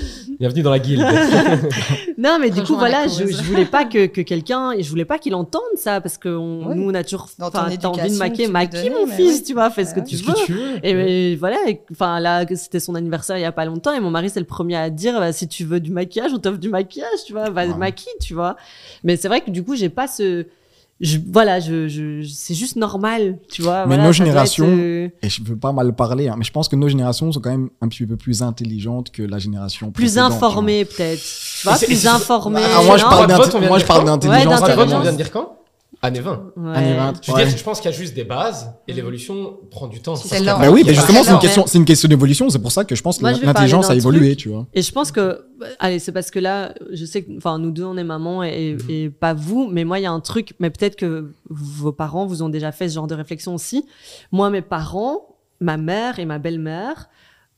[0.43, 1.01] Bienvenue dans la guilde.
[2.17, 5.05] Non, mais du coup, Rejoins voilà, je, voulais pas que, que quelqu'un, et je voulais
[5.05, 6.75] pas qu'il entende ça, parce que on- Oui.
[6.75, 8.15] nous, on a toujours, enfin, t'as envie de
[8.47, 9.43] veux maquille mon fils, oui.
[9.43, 12.45] tu vois, fais ce que tu que tu veux Et mais voilà, et- enfin là,
[12.55, 14.89] c'était son anniversaire il y a pas longtemps, et mon mari c'est le premier à
[14.89, 17.77] dire, bah, si tu veux du maquillage, on t'offre du maquillage, tu vois, va Ouais.
[17.77, 18.57] maquille, tu vois.
[19.05, 20.45] Mais c'est vrai que du coup, j'ai pas ce,
[21.03, 23.81] je, voilà, je, je, c'est juste normal, tu vois.
[23.85, 26.51] Mais voilà, nos générations- être, euh, Et je veux pas mal parler, hein, mais je
[26.51, 29.91] pense que nos générations sont quand même un petit peu plus intelligentes que la génération
[29.91, 32.61] plus informée peut-être, tu vois, plus informée.
[32.63, 33.69] Ah, moi, je parle d'intelligence.
[34.29, 34.45] Ouais,
[34.95, 35.57] on vient de dire quand?
[36.03, 36.51] Année 20.
[36.57, 36.75] Ouais.
[36.75, 37.13] Année 20.
[37.23, 37.45] Je veux Ouais.
[37.47, 40.17] dire, je pense qu'il y a juste des bases et l'évolution prend du temps.
[40.17, 40.43] C'est.
[40.43, 42.49] Bah oui, mais a justement, c'est une question, c'est une question d'évolution.
[42.49, 44.37] C'est pour ça que je pense que l'intelligence a évolué, truc.
[44.37, 44.67] tu vois.
[44.73, 45.45] Et je pense que,
[45.79, 48.73] allez, c'est parce que là, je sais que, enfin, nous deux, on est maman et,
[48.73, 48.89] Mhm.
[48.89, 52.25] et pas vous, mais moi, il y a un truc, mais peut-être que vos parents
[52.25, 53.85] vous ont déjà fait ce genre de réflexion aussi.
[54.33, 57.07] Moi, mes parents, ma mère et ma belle-mère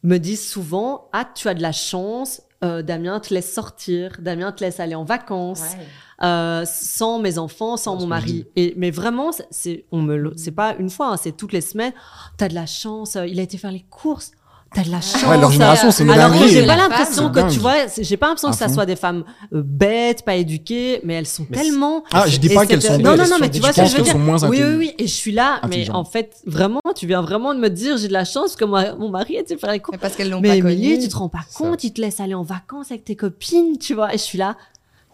[0.04, 4.52] me disent souvent, ah, tu as de la chance, euh, Damien te laisse sortir, Damien
[4.52, 5.62] te laisse aller en vacances.
[6.24, 8.46] euh, sans mes enfants, sans mon mari.
[8.56, 11.52] Et mais vraiment, c'est- c'est on me le- c'est pas une fois, hein, c'est toutes
[11.52, 11.92] les semaines.
[12.38, 13.18] T'as de la chance.
[13.18, 14.32] euh, il a été faire les courses.
[14.76, 15.24] T'as de la chance.
[15.24, 18.28] Ouais, leur génération, c'est une Alors que j'ai pas l'impression que tu vois, j'ai pas
[18.28, 18.74] l'impression que ça fond.
[18.76, 19.24] soit des femmes
[19.54, 22.04] euh, bêtes, pas éduquées, mais elles sont Mais tellement.
[22.12, 23.88] Ah, je dis pas qu'elles sont Non, non, bêtes, non, mais tu vois ce que
[23.88, 24.18] je veux dire?
[24.18, 24.94] moins Oui, oui, oui.
[25.00, 28.10] Et je suis là, mais en fait, vraiment, tu viens vraiment de me dire, j'ai
[28.10, 29.82] de la chance que moi, mon mari était faire les.
[29.92, 31.00] Mais parce qu'elles l'ont pas connu.
[31.00, 33.94] tu te rends pas compte, il te laisse aller en vacances avec tes copines, tu
[33.94, 34.14] vois.
[34.14, 34.56] Et je suis là.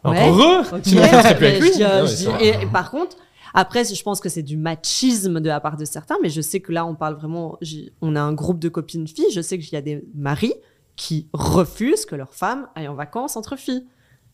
[0.03, 0.27] Encore Ouais.
[0.29, 0.63] heureux.
[0.81, 1.69] Sinon, ça serait plus avec lui.
[1.71, 2.43] vrai.
[2.43, 3.15] et, et par contre,
[3.53, 6.59] après, je pense que c'est du machisme de la part de certains, mais je sais
[6.59, 7.57] que là, on parle vraiment.
[8.01, 9.31] On a un groupe de copines filles.
[9.33, 10.53] Je sais qu'il y a des maris
[10.95, 13.85] qui refusent que leur femme aille en vacances entre filles.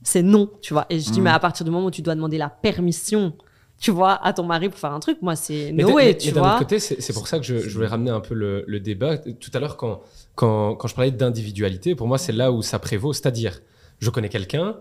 [0.04, 0.86] C'est non, tu vois.
[0.90, 1.24] Et je dis, Mm.
[1.24, 3.34] mais à partir du moment où tu dois demander la permission,
[3.80, 6.06] tu vois, à ton mari pour faire un truc, moi, c'est Mais no d'un- way,
[6.06, 6.50] mais- tu mais d'un vois.
[6.52, 8.80] autre côté, c'est c'est pour ça que je, je voulais ramener un peu le, le
[8.80, 9.18] débat.
[9.18, 10.02] Tout à l'heure, quand,
[10.36, 13.14] quand, quand je parlais d'individualité, pour moi, c'est là où ça prévaut.
[13.14, 13.60] C'est-à-dire,
[14.00, 14.78] je connais quelqu'un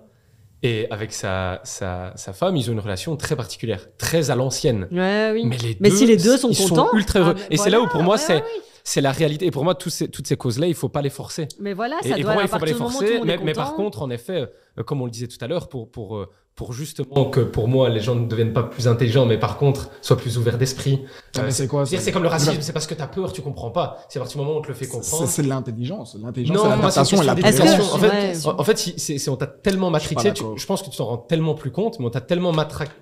[0.62, 4.88] et avec sa, sa, sa femme, ils ont une relation très particulière, très à l'ancienne.
[4.90, 5.44] Ouais, oui.
[5.46, 7.34] Mais, les Mais deux, si les deux sont ils contents, ultra heureux.
[7.36, 8.42] ah, mais et c'est là où, pour moi, c'est
[8.88, 9.46] c'est la réalité.
[9.46, 11.48] Et pour moi, tous ces- toutes ces causes-là, il faut pas les forcer.
[11.59, 13.20] Mais voilà, Et, ça et doit pour moi, il faut pas les moment forcer.
[13.24, 14.46] Mais, mais par contre, en effet,
[14.78, 17.68] euh, comme on le disait tout à l'heure, pour, pour, euh, pour justement que pour
[17.68, 21.04] moi, les gens ne deviennent pas plus intelligents, mais par contre, soient plus ouverts d'esprit.
[21.36, 23.42] Ah, Euh, c'est quoi C'est comme le racisme, c'est parce que tu as peur, tu
[23.42, 23.98] comprends pas.
[24.09, 25.28] C'est à partir du moment où on te le fait comprendre.
[25.28, 26.16] c'est l'intelligence.
[26.20, 27.94] L'intelligence, Non, c'est l'adaptation c'est et une la question Est-ce que- d'éducation.
[27.94, 30.57] En fait, en, en fait, si- c'est- on t'a tellement matrixé, tu- d'accord.
[30.59, 32.52] je pense que tu t'en rends tellement plus compte, mais on t'a tellement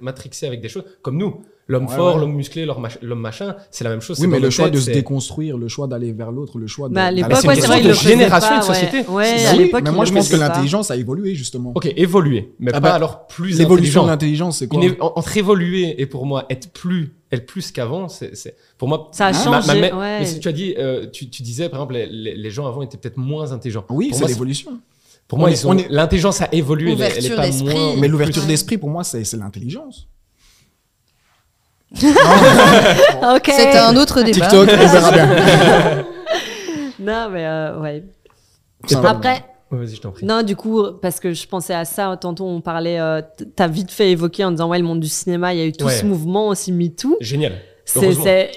[0.01, 1.43] matrixé avec des choses comme nous.
[1.67, 2.21] L'homme Ouais, fort, ouais.
[2.21, 4.21] l'homme musclé, l'homme mach- l'homme machin, c'est la même chose.
[4.21, 6.95] Oui, mais le choix de se déconstruire, le choix d'aller vers l'autre, le choix de.
[6.95, 8.99] Mais à d'aller- l'époque, c'est une de génération et pas, de société.
[9.09, 10.47] Ouais, à oui, mais moi je pense que pas.
[10.49, 11.73] l'intelligence a évolué justement.
[11.75, 15.37] Ok, évoluer, mais Ah pas bah, alors plus L'évolution de l'intelligence, c'est quoi Une entre
[15.39, 19.09] évoluer et pour moi être plus, être plus qu'avant, c'est, c'est- pour moi.
[19.13, 20.21] Ça a ma- changé, ma mère- ouais.
[20.21, 22.67] Mais si tu as dit, euh, tu, tu disais par exemple, les, les- les gens
[22.67, 23.87] avant étaient peut-être moins intelligents.
[23.89, 24.79] Oui, c'est l'évolution.
[25.27, 25.49] Pour moi,
[25.89, 26.93] l'intelligence a évolué.
[26.93, 27.75] elle est- elle est Ouverture pas d'esprit.
[27.75, 30.09] moins- Mais l'ouverture d'esprit, pour moi, c'est c'est l'intelligence.
[33.37, 33.51] Ok.
[33.55, 34.47] C'est un autre débat.
[34.47, 36.05] TikTok, on verra bien.
[37.01, 38.05] Non, mais euh, ouais.
[39.05, 39.45] Après,
[39.87, 40.25] je t'en prie.
[40.25, 43.21] non, du coup, parce que je pensais à ça, tantôt on parlait, euh,
[43.57, 45.73] t'as vite fait évoquer en disant, ouais, le monde du cinéma, il y a eu
[45.73, 45.93] tout Ouais.
[45.93, 47.17] ce mouvement aussi MeToo.
[47.21, 47.53] Génial.
[47.85, 48.51] C'est,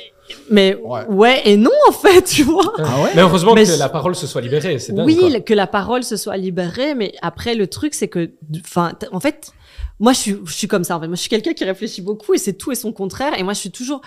[0.50, 1.02] mais Ouais.
[1.10, 1.42] ouais.
[1.46, 2.74] et non, en fait, tu vois.
[2.78, 3.10] Ah ouais?
[3.16, 5.06] Mais heureusement Mais que je- la parole se soit libérée, c'est dingue.
[5.06, 5.40] oui, quoi.
[5.42, 8.30] que la parole se soit libérée, mais après, le truc, c'est que,
[8.64, 9.52] enfin, en fait,
[10.00, 11.08] moi, je suis, je suis comme ça, en fait.
[11.08, 13.34] Moi, je suis quelqu'un qui réfléchit beaucoup et c'est tout et son contraire.
[13.40, 14.02] Et moi, je suis toujours,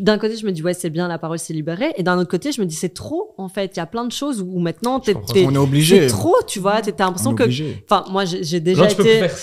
[0.00, 1.92] d'un côté, je me dis, ouais, c'est bien, la parole s'est libérée.
[1.96, 3.72] Et d'un autre côté, je me dis, c'est trop, en fait.
[3.74, 5.14] Il y a plein de choses où, où maintenant, t'es,
[5.44, 6.06] On est obligé.
[6.06, 6.80] trop, tu vois.
[6.80, 7.84] T'as On l'impression que, obligé.
[7.88, 9.38] enfin, moi, j'ai, déjà Genre, été, c'est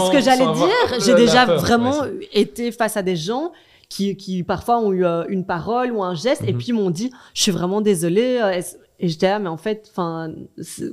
[0.00, 1.00] ce que j'allais dire.
[1.04, 1.60] J'ai déjà peur.
[1.60, 3.52] vraiment Ouais, été face à des gens
[3.88, 6.58] qui, qui parfois ont eu euh, une parole ou un geste et Mhm.
[6.58, 8.60] puis m'ont dit je suis vraiment désolée euh,
[9.00, 10.30] et j'étais là mais en fait enfin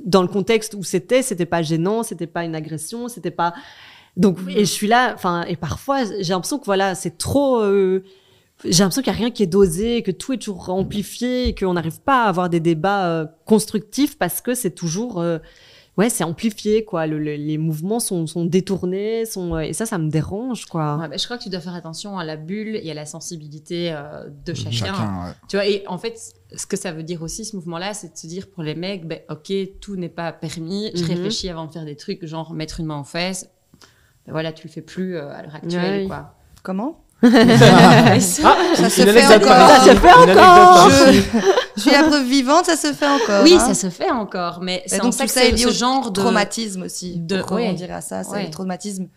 [0.06, 3.52] dans le contexte où c'était c'était pas gênant c'était pas une agression c'était pas
[4.16, 8.02] donc et je suis là enfin et parfois j'ai l'impression que voilà c'est trop euh,
[8.64, 11.54] j'ai l'impression qu'il n'y a rien qui est dosé, que tout est toujours amplifié et
[11.54, 15.38] qu'on n'arrive pas à avoir des débats euh, constructifs parce que c'est toujours euh,
[15.98, 17.06] ouais, c'est amplifié, quoi.
[17.06, 20.96] Le- le- les mouvements sont, sont détournés, sont, euh, et ça, ça me dérange, quoi.
[20.98, 23.06] Ouais, bah, je crois que tu dois faire attention à la bulle et à la
[23.06, 24.70] sensibilité euh, de chacun.
[24.72, 25.32] Chacun, ouais.
[25.48, 26.18] Tu vois, et en fait,
[26.54, 29.06] ce que ça veut dire aussi, ce mouvement-là, c'est de se dire pour les mecs,
[29.08, 29.50] ben, ok,
[29.80, 30.90] tout n'est pas permis.
[30.94, 31.08] Je Mhm.
[31.08, 33.48] réfléchis avant de faire des trucs, genre mettre une main aux fesses.
[34.26, 36.34] Ben voilà, tu le fais plus euh, à l'heure actuelle, quoi.
[36.62, 39.68] Comment Ah, Ça une- se fait encore.
[39.68, 40.00] Ça se fait
[40.34, 41.12] par- Je,
[41.76, 43.42] je suis la preuve vivante, ça se fait encore.
[43.44, 43.60] oui, hein.
[43.60, 45.68] ça se fait encore, mais c'est donc en ça que ça c'est est lié ce
[45.68, 47.18] au genre de traumatisme aussi.
[47.18, 47.40] de- ouais.
[47.42, 48.44] rebondir à ça, c'est Ouais.
[48.44, 49.08] le traumatisme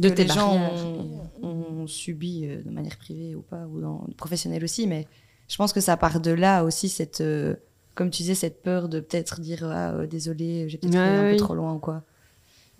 [0.00, 0.54] de que tes les gens
[1.42, 5.06] ont, ont subi euh, de manière privée ou pas, ou dans, professionnelle aussi, mais
[5.48, 7.54] je pense que ça part de là aussi, cette, euh,
[7.94, 11.30] comme tu disais, cette peur de peut-être dire ah, euh, désolé, j'ai peut-être Ouais, un
[11.32, 12.02] peu trop loin ou quoi.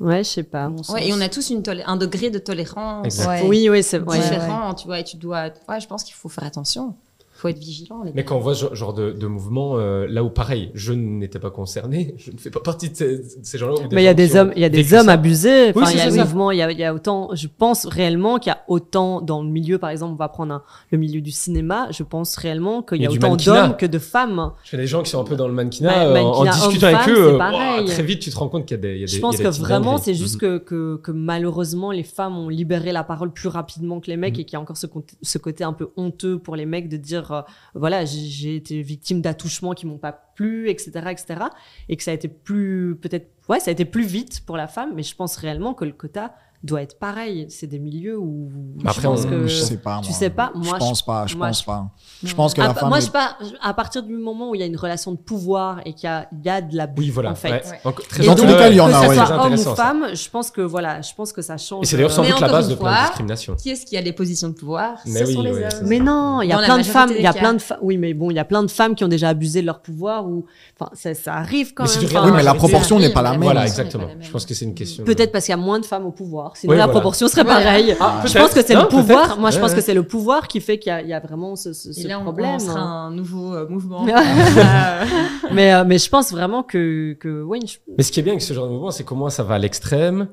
[0.01, 0.71] Ouais, je sais pas.
[0.91, 3.27] Ouais, et on a tous une un degré de tolérance.
[3.27, 3.43] Ouais.
[3.47, 4.19] Oui, oui, c'est ouais.
[4.19, 5.51] différent, tu vois, et tu dois.
[5.69, 6.95] Ouais, je pense qu'il faut faire attention.
[7.39, 8.03] Il faut être vigilant.
[8.17, 11.39] Mais quand on voit ce genre de, de mouvement, euh, là où pareil, je n'étais
[11.39, 13.75] pas concerné, je ne fais pas partie de ces, de ces gens-là.
[13.75, 15.13] ou Mais il y a des hommes, il y a des hommes ça.
[15.13, 15.67] abusés.
[15.67, 16.25] Oui, Enfin, il y a c'est le ça.
[16.25, 17.31] mouvement, il y a, il y a autant.
[17.35, 20.53] Je pense réellement qu'il y a autant dans le milieu, par exemple, on va prendre
[20.55, 21.87] un- le milieu du cinéma.
[21.93, 24.51] Je pense réellement qu'il Il y a autant d'hommes que de femmes.
[24.65, 26.89] Je fais des gens qui sont un peu dans le mannequinat, Ma- euh, en- discutant
[26.89, 28.95] avec eux, euh, très vite tu te rends compte qu'il y a des.
[28.95, 30.41] il y a des- Je il pense y a que des vraiment, c'est juste Mhm.
[30.41, 34.35] que, que, que malheureusement, les femmes ont libéré la parole plus rapidement que les mecs
[34.35, 34.41] Mhm.
[34.41, 37.28] et qu'il y a encore ce côté un peu honteux pour les mecs de dire,
[37.33, 37.43] euh,
[37.75, 41.45] voilà, j'ai été victime d'attouchements qui m'ont pas plu, etc., etc.
[41.89, 44.69] Et que ça a été plus, peut-être, ouais, ça a été plus vite pour la
[44.69, 46.35] femme, mais je pense réellement que le quota
[46.65, 47.47] doit être pareil.
[47.51, 48.51] C'est des milieux où
[48.85, 49.47] Après, je pense on- que...
[49.47, 50.01] Je sais pas.
[50.03, 50.19] tu moi.
[50.19, 51.27] sais pas, moi, je je- pense pas.
[51.27, 51.87] Je moi, pense je- pas.
[52.25, 52.89] Je pense que Ah, la femme.
[52.89, 55.13] moi, est- je sais pas, à partir du moment où il y a une relation
[55.13, 57.31] de pouvoir et qu'il y a, il y a de l'abus, Oui, voilà.
[57.31, 57.51] en fait.
[57.85, 57.93] ouais.
[58.09, 59.15] Très Et Dans tous les cas, il y en que a, ça ouais.
[59.15, 59.83] soit homme ou intéressant, ça.
[59.85, 61.85] femme, je pense que voilà, je pense que ça change.
[61.85, 63.55] Et c'est d'ailleurs sans doute la base de plein de discriminations.
[63.55, 64.97] Qui est-ce qui a les positions de pouvoir?
[65.07, 65.39] Mais Ce oui.
[65.85, 67.79] Mais non, il y a la plein de femmes, il y a plein de femmes.
[67.83, 69.81] Oui, mais bon, il y a plein de femmes qui ont déjà abusé de leur
[69.81, 70.45] pouvoir ou,
[70.79, 72.09] enfin, ça, arrive quand même.
[72.09, 73.43] tu Oui, mais la proportion n'est pas la même.
[73.43, 74.07] Voilà, exactement.
[74.07, 74.21] La.
[74.21, 75.05] Je pense que c'est une question.
[75.05, 76.48] Peut-être parce qu'il y a moins de femmes au pouvoir.
[76.57, 77.01] Sinon, Oui, la voilà.
[77.01, 77.97] proportion serait pareille.
[78.01, 79.39] Ah, je pense que c'est le pouvoir.
[79.39, 79.77] Moi, je Ouais, pense ouais.
[79.77, 81.93] que c'est le pouvoir qui fait qu'il y, a- il y a vraiment ce, ce,
[81.93, 82.55] ce Et là, on, problème.
[82.55, 83.07] on sera hein.
[83.09, 84.05] un nouveau euh, mouvement.
[84.07, 84.13] Ouais.
[84.15, 85.05] Euh,
[85.53, 88.33] mais, euh, mais je pense vraiment que, que oui, je- Mais ce qui est bien
[88.33, 90.29] avec ce genre de mouvement, c'est qu'au moins ça va à l'extrême.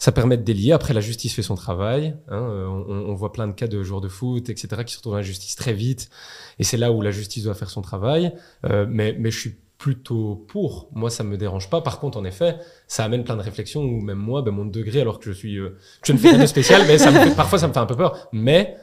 [0.00, 0.70] Ça permet de délier.
[0.72, 2.16] Après, la justice fait son travail.
[2.28, 2.38] hein.
[2.40, 5.18] On, on voit plein de cas de joueurs de foot, etc., qui se retrouvent à
[5.18, 6.08] la justice très vite.
[6.60, 8.32] Et c'est là où la justice doit faire son travail.
[8.64, 10.88] Euh, mais, mais je suis plutôt pour.
[10.92, 11.80] Moi, ça me dérange pas.
[11.80, 12.56] Par contre, en effet,
[12.88, 15.56] ça amène plein de réflexions où même moi, ben, mon degré, alors que je suis,
[15.56, 17.78] euh, je ne fais rien de spécial, mais ça me fait- parfois ça me fait
[17.78, 18.28] un peu peur.
[18.32, 18.76] Mais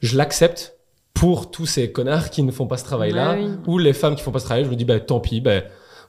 [0.00, 0.78] je l'accepte
[1.14, 3.50] pour tous ces connards qui ne font pas ce travail-là, Ouais, oui.
[3.66, 4.64] ou les femmes qui font pas ce travail.
[4.64, 5.62] Je me dis, bah, tant pis, ben,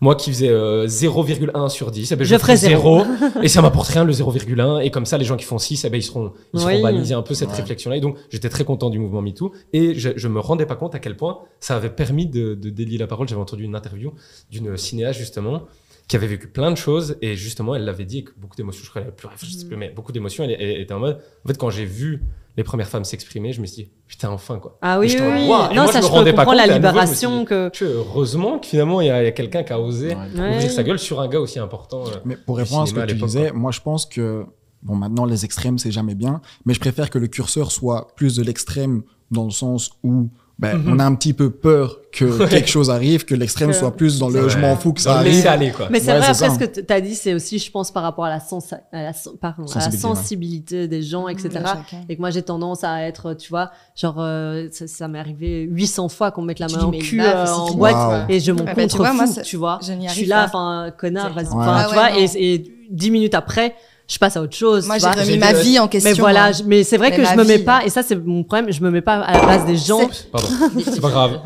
[0.03, 3.03] moi qui faisais euh, 0,1 sur 10, eh ben, je, Je ferai ferai zéro.
[3.21, 5.85] 0 et ça m'apporte rien le 0,1 et comme ça les gens qui font 6
[5.85, 7.13] eh ben, ils seront ils seront Oui.
[7.13, 7.55] un peu cette Ouais.
[7.55, 10.65] réflexion là et donc j'étais très content du mouvement MeToo et je, je me rendais
[10.65, 13.63] pas compte à quel point ça avait permis de, de délier la parole j'avais entendu
[13.63, 14.11] une interview
[14.51, 15.63] d'une cinéaste justement
[16.07, 18.89] qui avait vécu plein de choses et justement elle l'avait dit avec beaucoup d'émotions je
[18.89, 21.21] crois qu'elle avait pleuré je sais plus mais beaucoup d'émotions elle, elle était en mode
[21.43, 22.23] en fait quand j'ai vu
[22.57, 25.69] les premières femmes s'exprimer je me suis dit putain enfin quoi Ah oui, Non, moi,
[25.87, 27.69] ça, je je me peux rendais pas la nouveau, libération que.
[27.69, 30.39] Tu heureusement que finalement il y a, quelqu'un qui a osé Ouais.
[30.39, 30.55] Ouais.
[30.55, 32.11] ouvrir sa gueule sur un gars aussi important euh.
[32.25, 33.59] Mais pour répondre à ce que à tu disais, quoi.
[33.59, 34.45] moi je pense que,
[34.83, 38.35] bon maintenant les extrêmes c'est jamais bien, mais je préfère que le curseur soit plus
[38.35, 40.29] de l'extrême dans le sens où
[40.59, 40.93] ben, Mhm.
[40.93, 42.47] on a un petit peu peur que Ouais.
[42.47, 45.33] quelque chose arrive, que l'extrême soit plus dans le je m'en fous que ça arrive.
[45.33, 46.53] laisser aller quoi Mais c'est Ouais, vrai, après, ça.
[46.53, 49.01] ce que tu as dit, c'est aussi, je pense, par rapport à la, sensa- à
[49.03, 51.49] la, pardon, à la Sensibilité, sensibilité des gens, etc.
[51.53, 52.05] Chacun.
[52.07, 55.63] Et que moi, j'ai tendance à être, tu vois, genre, euh, ça, ça m'est arrivé
[55.69, 58.59] 800 fois qu'on me mette la main mais cul euh, en boîte et je m'en
[58.61, 59.79] Ah bah, tu contre vois, tu vois.
[59.81, 61.53] je suis là, enfin, connard, vas-y, tu
[61.93, 63.73] vois, et, et dix minutes après,
[64.07, 64.85] je passe à autre chose.
[64.85, 65.21] Moi, tu j'ai vois.
[65.23, 66.11] remis ma vie en question.
[66.11, 66.51] Mais voilà, hein.
[66.51, 67.63] je- mais c'est vrai Mais que je me mets vie.
[67.63, 70.09] pas, et ça, c'est mon problème, je me mets pas à la place des gens.
[70.31, 70.47] Pardon,
[70.83, 71.41] c'est pas grave.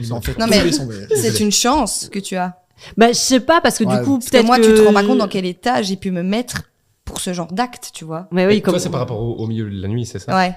[0.00, 0.62] Ils en fait Non, mais.
[1.16, 2.56] C'est une chance que tu as.
[2.96, 3.98] Bah, je sais pas, parce que Ouais.
[3.98, 4.62] du coup, peut-être moi, que...
[4.66, 6.62] tu te rends pas compte dans quel état j'ai pu me mettre
[7.04, 8.26] pour ce genre d'acte, tu vois.
[8.32, 8.80] Mais Et oui, toi, comme...
[8.80, 10.34] c'est par rapport au, au milieu de la nuit, c'est ça?
[10.36, 10.52] Ouais.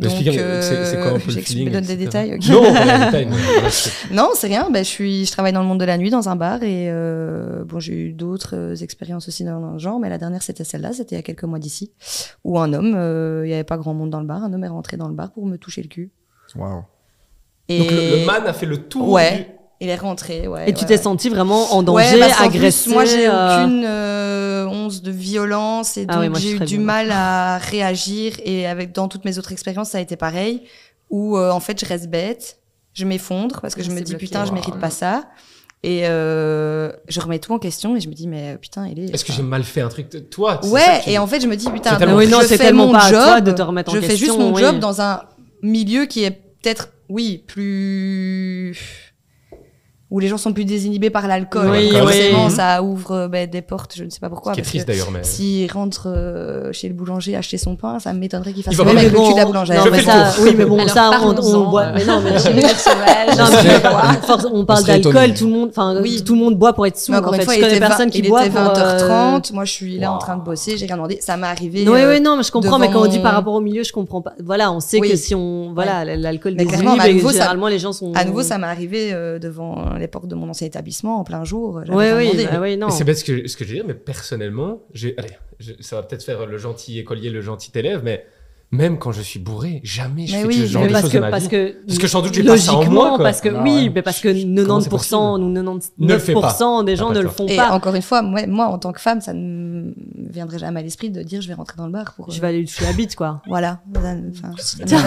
[0.00, 2.04] Donc, c'est c'est quoi un peu le j'explique- feeling me donne des etc.
[2.04, 2.38] détails.
[2.50, 2.62] Non,
[3.06, 3.28] détails,
[3.70, 4.70] c'est- Non, c'est rien.
[4.70, 6.88] Ben, je suis, je travaille dans le monde de la nuit dans un bar et
[6.88, 10.62] euh, bon, j'ai eu d'autres euh, expériences aussi dans, le genre, mais la dernière c'était
[10.62, 11.90] celle-là, c'était il y a quelques mois d'ici,
[12.44, 14.62] où un homme, euh, il y avait pas grand monde dans le bar, un homme
[14.62, 16.12] est rentré dans le bar pour me toucher le cul.
[16.54, 16.84] Waouh.
[17.68, 19.08] Et Donc le, le man a fait le tour.
[19.10, 19.57] Ouais.
[19.80, 20.68] Il est rentré, ouais.
[20.68, 21.02] Et tu ouais, t'es ouais.
[21.02, 25.02] senti vraiment en Ouais, danger, parce qu'en plus, agressé Moi, j'ai euh, aucune euh, once
[25.02, 28.34] de violence et Ah donc je j'ai eu du mal à réagir.
[28.44, 30.62] Et avec dans toutes mes autres expériences, ça a été pareil.
[31.10, 32.58] Où euh, en fait, je reste bête,
[32.92, 34.26] je m'effondre parce que je Ouais, me dis bloqué.
[34.26, 34.54] putain, je Wow.
[34.56, 35.24] mérite pas ça.
[35.84, 38.98] Et euh, je remets tout en question et je me dis mais euh, putain, il
[38.98, 39.14] est.
[39.14, 41.54] Est-ce que j'ai mal fait un truc de- Toi, Ouais, et en fait, je me
[41.54, 43.22] dis putain, C'est tellement donc, Oui, non, je c'est fais tellement mon pas à job,
[43.22, 44.60] toi de te remettre en je fais juste mon oui.
[44.60, 45.22] job dans un
[45.62, 48.76] milieu qui est peut-être, oui, plus
[50.10, 51.68] où les gens sont plus désinhibés par l'alcool.
[51.70, 52.50] Oui, Forcément, oui.
[52.50, 54.52] ça ouvre euh, ben, des portes, je ne sais pas pourquoi.
[54.52, 55.22] Ce qui est parce triste d'ailleurs, mais.
[55.22, 58.84] S'il rentre euh, chez le boulanger acheter son pain, ça m'étonnerait qu'il fasse Il va
[58.84, 59.84] le même avec le bon, cul de la boulangère.
[59.84, 61.82] non, mais ça, oui, mais bon, Alors, ça, on, on boit.
[61.82, 63.36] euh, Mais non, mais Chez les sauvages.
[63.36, 66.22] Non, mais à force, on parle d'alcool, tout le monde, enfin, Oui.
[66.24, 67.14] tout le monde boit pour être sourd.
[67.16, 69.52] En une fait, fois, je il connais personne qui il boit était pour, euh, 20h30,
[69.52, 71.18] moi je suis là en train de bosser, j'ai rien demandé.
[71.20, 71.84] Ça m'est arrivé.
[71.86, 72.78] Oui, euh, oui, non, mais je comprends.
[72.78, 74.32] Mais quand on dit par rapport au milieu, je comprends pas.
[74.42, 77.32] Voilà, on sait que si on, voilà, l'alcool désinhibe, clairement, mais à et nouveau, ça-
[77.34, 78.12] généralement les gens sont.
[78.14, 81.44] À nouveau, ça m'est arrivé euh, devant les portes de mon ancien établissement en plein
[81.44, 81.82] jour.
[81.88, 82.86] Oui, oui, bah oui, non.
[82.86, 85.72] Mais c'est bête ce que, ce que je veux dire, mais personnellement, j'ai, allez, je-
[85.80, 88.24] ça va peut-être faire le gentil écolier, le gentil élève, mais
[88.70, 91.02] même quand je suis bourré, jamais je Mais fais oui, ce genre mais de parce
[91.04, 91.48] choses que, de ma parce vie.
[91.48, 93.24] que Parce que sans doute, j'ai pas ça en logiquement, moi, quoi.
[93.24, 93.92] parce que Ah oui, ouais.
[93.94, 94.28] mais parce que
[94.66, 97.56] Comment c'est 90% ou Ne le fais 99% des gens Ah, ne le font Et
[97.56, 97.70] pas.
[97.70, 99.94] encore une fois, moi, moi, en tant que femme, ça ne me
[100.30, 102.30] viendrait jamais à l'esprit de dire je vais rentrer dans le bar pour.
[102.30, 103.40] Je vais aller lui toucher la bite, quoi.
[103.48, 103.80] Voilà.
[103.96, 104.50] Enfin,
[104.86, 105.02] Tiens,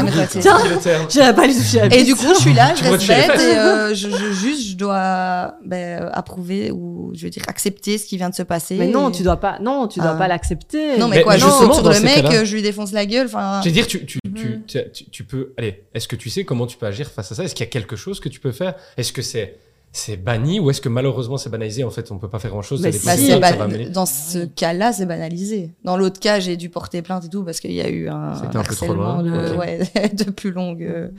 [0.81, 1.05] terme.
[1.09, 1.99] J'irai pas lui toucher la bite.
[1.99, 4.75] Et du coup, je suis là, je reste bête et euh, je, je- juste, je
[4.75, 8.75] dois ben, euh, approuver ou je veux dire accepter ce qui vient de se passer.
[8.77, 10.17] Mais non, Et- tu dois pas, non, tu dois Ah.
[10.17, 10.97] pas l'accepter.
[10.97, 13.27] Non, mais, quoi, saute sur le mec, euh, je lui défonce la gueule.
[13.27, 15.53] Enfin, Je veux dire, tu, tu, tu, tu, tu- tu peux.
[15.57, 17.43] Allez, est-ce que tu sais comment tu peux agir face à ça?
[17.43, 18.75] Est-ce qu'il y a quelque chose que tu peux faire?
[18.97, 19.57] Est-ce que c'est
[19.93, 21.83] c'est banni ou est-ce que malheureusement c'est banalisé?
[21.83, 22.81] En fait, on peut pas faire grand chose.
[22.81, 23.27] Mais ça si.
[23.39, 25.71] bah, ba- dans ce cas-là, c'est banalisé.
[25.83, 28.35] Dans l'autre cas, j'ai dû porter plainte et tout parce qu'il y a eu un,
[28.35, 29.79] C'était un peu trop harcèlement loin, de, ouais,
[30.13, 31.09] de plus longue, euh,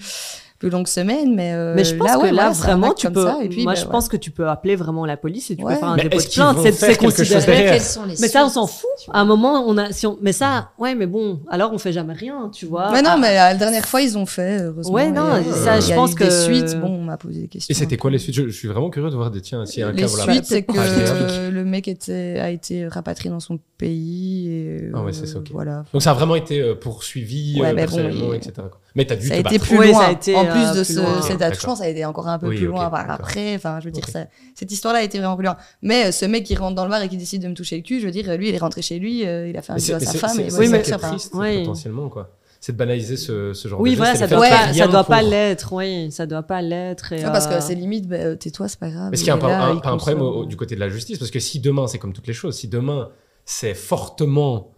[0.63, 1.35] plus longue semaine.
[1.35, 3.25] Mais, euh, Mais je pense là, que ouais, là, un vraiment, tu peux.
[3.27, 3.91] ça, et puis, moi, bah, je ouais.
[3.91, 5.75] pense que tu peux appeler vraiment la police et tu Ouais.
[5.75, 6.59] peux faire un Mais dépôt de plainte.
[6.73, 7.73] C'est considéré.
[7.73, 8.89] les Mais ça, on s'en fout.
[9.13, 11.93] À un moment, on a, si on, mais ça, ouais, mais bon, alors on fait
[11.93, 12.93] jamais rien, tu vois.
[12.93, 14.95] Mais non, Ah, mais la dernière fois, ils ont fait, heureusement.
[14.95, 17.17] Ouais, non, et, ça, il je y pense eu que- Des suites, bon, on m'a
[17.17, 17.73] posé des questions.
[17.73, 18.35] Et c'était quoi les suites?
[18.37, 20.07] Je, je suis vraiment curieux de voir des tiens s'il y a un Les cas
[20.07, 20.33] voilà.
[20.33, 24.49] suites, c'est que Ah, euh, le mec était, a été rapatrié dans son pays.
[24.49, 25.49] Et, Ah ouais, euh, c'est ça, ok.
[25.51, 25.85] Voilà.
[25.93, 28.53] Donc ça a vraiment été euh, poursuivi Ouais, euh, bon, personnellement, etc.
[28.95, 29.64] Mais t'as dû Ça a te été battre.
[29.70, 30.07] plus Oui, ça loin.
[30.07, 31.22] a été, en euh, plus de plus ce, loin.
[31.22, 31.47] cet D'accord.
[31.53, 33.55] attouchement, ça a été encore un peu Oui, plus ok, loin par après.
[33.57, 34.11] Enfin, je veux dire, Ok.
[34.12, 35.57] ça- cette histoire-là a été vraiment plus loin.
[35.80, 37.76] Mais euh, ce mec qui rentre dans le bar et qui décide de me toucher
[37.76, 39.72] le cul, je veux dire, lui, il est rentré chez lui, euh, il a fait
[39.72, 40.30] un bisou c'est à sa c'est- femme.
[40.36, 42.30] c'est- Oui, ça mais- qui est enfin, triste potentiellement quoi.
[42.61, 45.20] C'est de banaliser ce, ce genre Oui, de voilà, ça pas, faire ça doit pas
[45.22, 47.12] l'être, oui, ça doit pas l'être.
[47.12, 49.12] et, Ouais, parce euh, que c'est limite, bah, euh, tais-toi, c'est pas grave.
[49.12, 50.36] Est-ce qu'il y a un, là, un- il pas un problème consomme.
[50.36, 52.32] au- au- du côté de la justice Parce que si demain, c'est comme toutes les
[52.32, 53.09] choses, si demain
[53.45, 54.68] c'est fortement,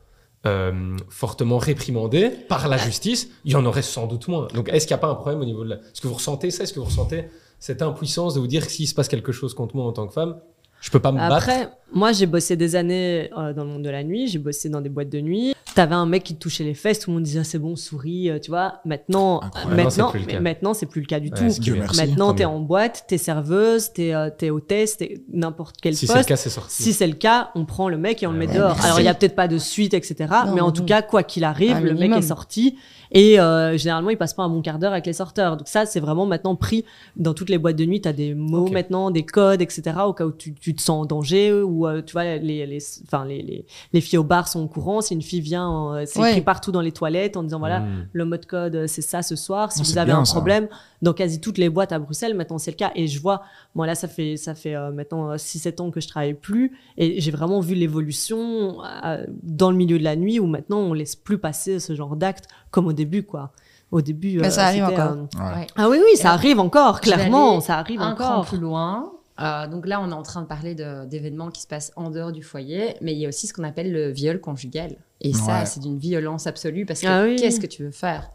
[0.46, 4.48] euh, fortement réprimandé par la justice, il y en aurait sans doute moins.
[4.54, 5.76] Donc est-ce qu'il n'y a pas un problème au niveau de la...
[5.76, 7.26] Est-ce que vous ressentez ça Est-ce que vous ressentez
[7.58, 10.06] cette impuissance de vous dire que s'il se passe quelque chose contre moi en tant
[10.06, 10.38] que femme,
[10.84, 13.82] je peux pas me battre Après, moi, j'ai bossé des années euh, dans le monde
[13.82, 15.54] de la nuit, j'ai bossé dans des boîtes de nuit.
[15.74, 17.74] T'avais un mec qui te touchait les fesses, tout le monde disait Ah, c'est bon,
[17.74, 18.80] souris, euh, tu vois.
[18.84, 19.76] Maintenant, Incroyable.
[19.76, 20.40] Maintenant, maintenant, c'est plus le cas.
[20.40, 21.60] maintenant, c'est plus le cas du Ouais, tout.
[21.60, 21.96] Dieu merci.
[22.06, 26.12] Maintenant, t'es en boîte, t'es serveuse, t'es euh, t'es hôtesse, t'es n'importe quel Si c'est
[26.12, 26.28] le poste.
[26.28, 26.82] cas, c'est sorti.
[26.82, 28.74] Si c'est le cas, on prend le mec et on le met ouais, dehors.
[28.74, 28.86] merci.
[28.86, 30.14] Alors, il y a peut-être pas de suite, etc.
[30.46, 32.76] Non, mais en non, tout cas, quoi qu'il arrive, Un le mec est sorti.
[33.14, 35.56] Et euh, généralement, il passe pas un bon quart d'heure avec les sorteurs.
[35.56, 36.84] Donc ça, c'est vraiment maintenant pris
[37.16, 38.00] dans toutes les boîtes de nuit.
[38.00, 39.82] Tu as des mots maintenant, des codes, etc.
[40.04, 42.78] Au cas où tu, tu te sens en danger ou euh, tu vois, les, les,
[43.06, 45.00] enfin, les, les, les filles au bar sont au courant.
[45.00, 46.30] Si une fille vient, euh, c'est Ouais.
[46.30, 48.08] écrit partout dans les toilettes en disant voilà, Mm.
[48.12, 49.70] le mode code, euh, c'est ça ce soir.
[49.72, 50.34] Si Oh, vous avez bien, un ça.
[50.34, 50.66] problème,
[51.02, 52.90] dans quasi toutes les boîtes à Bruxelles, maintenant c'est le cas.
[52.96, 53.42] Et je vois,
[53.76, 56.72] moi là, ça fait, ça fait euh, maintenant 6-7 ans que je travaille plus.
[56.98, 60.92] Et j'ai vraiment vu l'évolution euh, dans le milieu de la nuit où maintenant on
[60.94, 63.52] laisse plus passer ce genre d'actes comme au début, quoi.
[63.90, 64.38] Au début.
[64.40, 65.12] Mais ça arrive c'était, encore.
[65.12, 65.66] euh, Ouais.
[65.76, 68.46] Ah oui, oui, ça Et arrive encore, clairement, ça arrive un cran encore.
[68.46, 69.12] plus loin.
[69.40, 72.10] Euh, donc là, on est en train de parler de- d'événements qui se passent en
[72.10, 74.96] dehors du foyer, mais il y a aussi ce qu'on appelle le viol conjugal.
[75.20, 75.66] Et ça, Ouais.
[75.66, 77.36] c'est d'une violence absolue parce que Ah oui.
[77.36, 78.30] qu'est-ce que tu veux faire?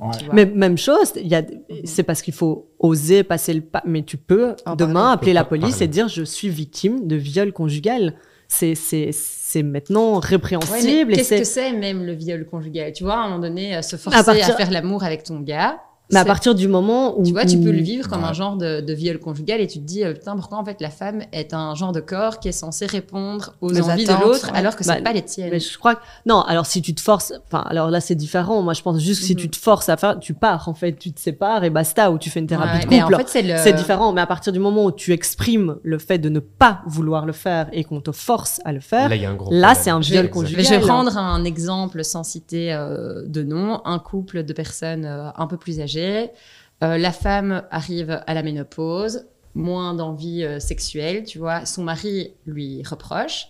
[0.00, 0.10] Ouais.
[0.18, 0.34] tu vois?
[0.34, 1.42] Mais même chose, il y a,
[1.84, 3.82] c'est parce qu'il faut oser passer le pas.
[3.86, 5.12] Mais tu peux En demain parler.
[5.14, 5.84] appeler la police parler.
[5.84, 8.14] et dire je suis victime de viol conjugal.
[8.56, 11.12] C'est, c'est, c'est maintenant Ouais, répréhensible.
[11.12, 12.92] et Qu'est-ce que c'est même le viol conjugal?
[12.92, 14.22] Tu vois, à un moment donné, euh, se forcer À
[14.56, 15.80] faire l'amour avec ton gars.
[16.12, 17.22] Mais à c'est- partir du moment où.
[17.24, 18.28] Tu vois, tu peux le vivre comme Ouais.
[18.28, 20.80] un genre de, de viol conjugal et tu te dis, euh, putain, pourquoi en fait
[20.82, 24.20] la femme est un genre de corps qui est censé répondre aux Les envies attentes,
[24.20, 24.58] de l'autre ouais.
[24.58, 25.48] alors que Bah, c'est pas les tiennes.
[25.50, 26.42] Mais je crois que non.
[26.42, 28.60] Alors si tu te forces, enfin alors là c'est différent.
[28.62, 29.40] Moi je pense juste que si Mhm.
[29.40, 32.18] tu te forces à faire, tu pars en fait, tu te sépares et basta ou
[32.18, 33.18] tu fais une thérapie Ouais, de mais en couple.
[33.20, 33.56] fait, c'est le.
[33.56, 36.82] C'est différent, mais à partir du moment où tu exprimes le fait de ne pas
[36.86, 39.08] vouloir le faire et qu'on te force à le faire,
[39.50, 40.64] Là, un c'est un viol conjugal.
[40.64, 43.80] je vais prendre un exemple sans citer euh, de nom.
[43.86, 45.93] Un couple de personnes euh, un peu plus âgées.
[45.98, 51.66] Euh, la femme arrive à la ménopause, moins d'envie euh, sexuelle, tu vois.
[51.66, 53.46] Son mari lui reproche.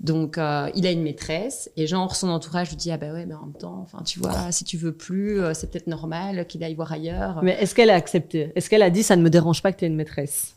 [0.00, 3.26] Donc, euh, il a une maîtresse et genre son entourage lui dit ah bah ouais
[3.26, 6.62] mais en même temps enfin tu vois si tu veux plus c'est peut-être normal qu'il
[6.62, 8.52] aille voir ailleurs Mais est-ce qu'elle a accepté?
[8.54, 10.54] Est-ce qu'elle a dit ça ne me dérange pas que tu aies une maîtresse?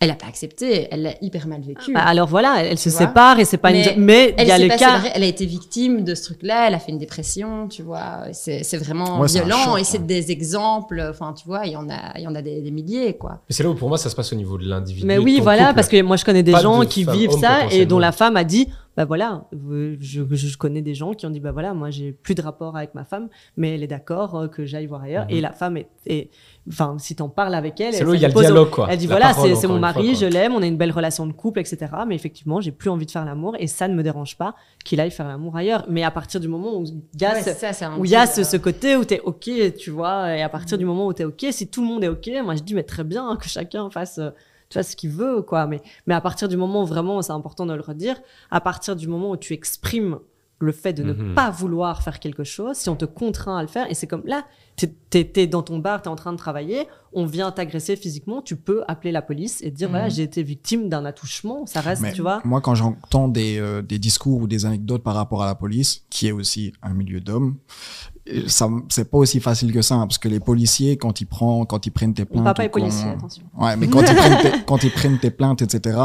[0.00, 2.90] Elle a pas accepté elle l'a hyper mal vécu Bah, Alors voilà, elle, elle se
[2.90, 4.02] sépare et c'est pas Mais une.
[4.04, 4.98] Mais il Elle, y a passé cas.
[4.98, 8.24] vrai- elle a été victime de ce truc-là, elle a fait une dépression, tu vois.
[8.32, 11.88] C'est vraiment Ouais, violent choc, et c'est des exemples, enfin, tu vois, il y en
[11.88, 13.40] a, il y en a des, des milliers, quoi.
[13.48, 15.06] Mais c'est là où pour moi ça se passe au niveau de l'individu.
[15.06, 15.74] Mais oui, voilà, couple.
[15.76, 18.12] parce que moi je connais des Pas gens de qui vivent ça et dont la
[18.12, 21.50] femme a dit bah voilà, euh, je, je, connais des gens qui ont dit bah
[21.52, 24.64] voilà, moi j'ai plus de rapport avec ma femme, mais elle est d'accord euh, que
[24.64, 25.24] j'aille voir ailleurs.
[25.24, 25.30] Mhm.
[25.30, 26.30] Et la femme est, est-
[26.68, 28.86] enfin, si t'en parles avec elle, C'est elle, là y a le dialogue quoi.
[28.90, 31.26] Elle dit La voilà, c'est mon fois, mari, je l'aime, on a une belle relation
[31.26, 31.78] de couple, etc.
[32.06, 35.00] Mais effectivement, j'ai plus envie de faire l'amour et ça ne me dérange pas qu'il
[35.00, 35.84] aille faire l'amour ailleurs.
[35.88, 38.26] Mais à partir du moment où il y a Ouais, ce- ça, où y a
[38.26, 41.12] ce, ce côté où tu es OK, tu vois, et à partir du moment où
[41.12, 43.36] tu es OK, si tout le monde est OK, moi je dis, mais très bien
[43.36, 44.30] que chacun fasse, euh,
[44.74, 45.66] tu ce qu'il veut, quoi.
[45.66, 48.20] Mais, mais à partir du moment vraiment, c'est important de le redire,
[48.50, 50.18] à partir du moment où tu exprimes
[50.64, 51.34] le fait de ne Mhm.
[51.34, 54.22] pas vouloir faire quelque chose, si on te contraint à le faire, et c'est comme
[54.24, 54.44] là,
[54.76, 58.56] t'es- t'es dans ton bar, t'es en train de travailler, on vient t'agresser physiquement, tu
[58.56, 62.12] peux appeler la police et dire, voilà, j'ai été victime d'un attouchement, ça reste, Mais
[62.12, 62.40] tu vois.
[62.44, 66.02] Moi, quand j'entends des, euh, des discours ou des anecdotes par rapport à la police,
[66.10, 67.56] qui est aussi un milieu d'hommes,
[68.32, 71.26] euh, ça, c'est pas aussi facile que ça, hein, parce que les policiers, quand ils
[71.26, 73.44] prennent, quand ils prennent tes Mon plaintes, papa est policier, attention.
[73.56, 75.96] Ouais, mais quand ils prennent tes, quand ils prennent tes plaintes, etc.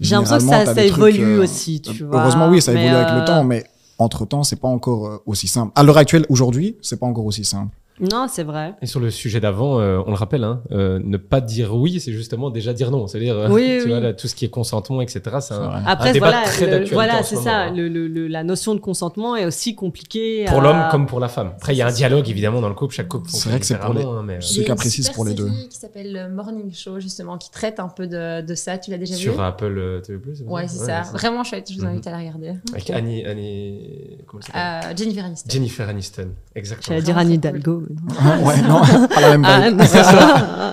[0.00, 2.20] J'ai l'impression que ça, trucs, évolue euh, aussi, tu vois.
[2.20, 3.64] Heureusement, oui, ça évolue avec le temps, mais
[3.98, 5.72] entre temps, c'est pas encore euh, aussi simple.
[5.74, 7.76] À l'heure actuelle, aujourd'hui, c'est pas encore aussi simple.
[8.00, 8.74] Non, c'est vrai.
[8.82, 12.00] Et sur le sujet d'avant, euh, on le rappelle, hein, euh, ne pas dire oui,
[12.00, 13.06] c'est justement déjà dire non.
[13.06, 13.90] C'est-à-dire, euh, Oui, tu oui.
[13.90, 15.20] vois, là, tout ce qui est consentement, etc.
[15.40, 15.82] C'est un.
[15.86, 17.56] Après, un débat voilà, très le- d'actualité voilà, en ce c'est moment, ça.
[17.58, 17.74] hein.
[17.74, 20.46] Le, le- le- la notion de consentement est aussi compliquée.
[20.48, 21.48] Pour à- l'homme comme pour la femme.
[21.56, 22.94] Après, il y a un dialogue évidemment dans le couple.
[22.94, 25.24] Chaque couple C'est vrai que c'est pour les- hein, mais, Ceux cas précis, c'est pour
[25.26, 25.46] les deux.
[25.48, 28.06] Il y a une super série qui s'appelle Morning Show, justement, qui traite un peu
[28.06, 28.78] de, de ça.
[28.78, 30.18] Tu l'as déjà sur vu Apple euh, TV+.
[30.46, 31.02] Ouais, c'est ça.
[31.12, 31.70] Vraiment chouette.
[31.70, 31.88] Je vous Mhm.
[31.90, 32.52] invite à la regarder.
[32.72, 34.96] Avec Annie, Annie, comment elle s'appelle?
[34.96, 35.50] Jennifer Aniston.
[35.52, 36.86] Jennifer Aniston, exactement.
[36.88, 37.81] J'allais dire Anne Hidalgo.
[37.88, 37.96] Mais
[38.40, 38.46] non.
[38.46, 39.70] ouais, non, pas la même Ah.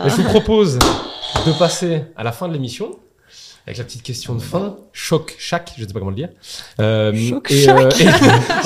[0.04, 2.92] Mais je vous propose de passer à la fin de l'émission
[3.70, 4.78] avec la petite question de fin.
[4.94, 6.30] Choc, chac, je ne sais pas comment le dire.
[6.80, 8.08] Euh, Choc, et, euh, et-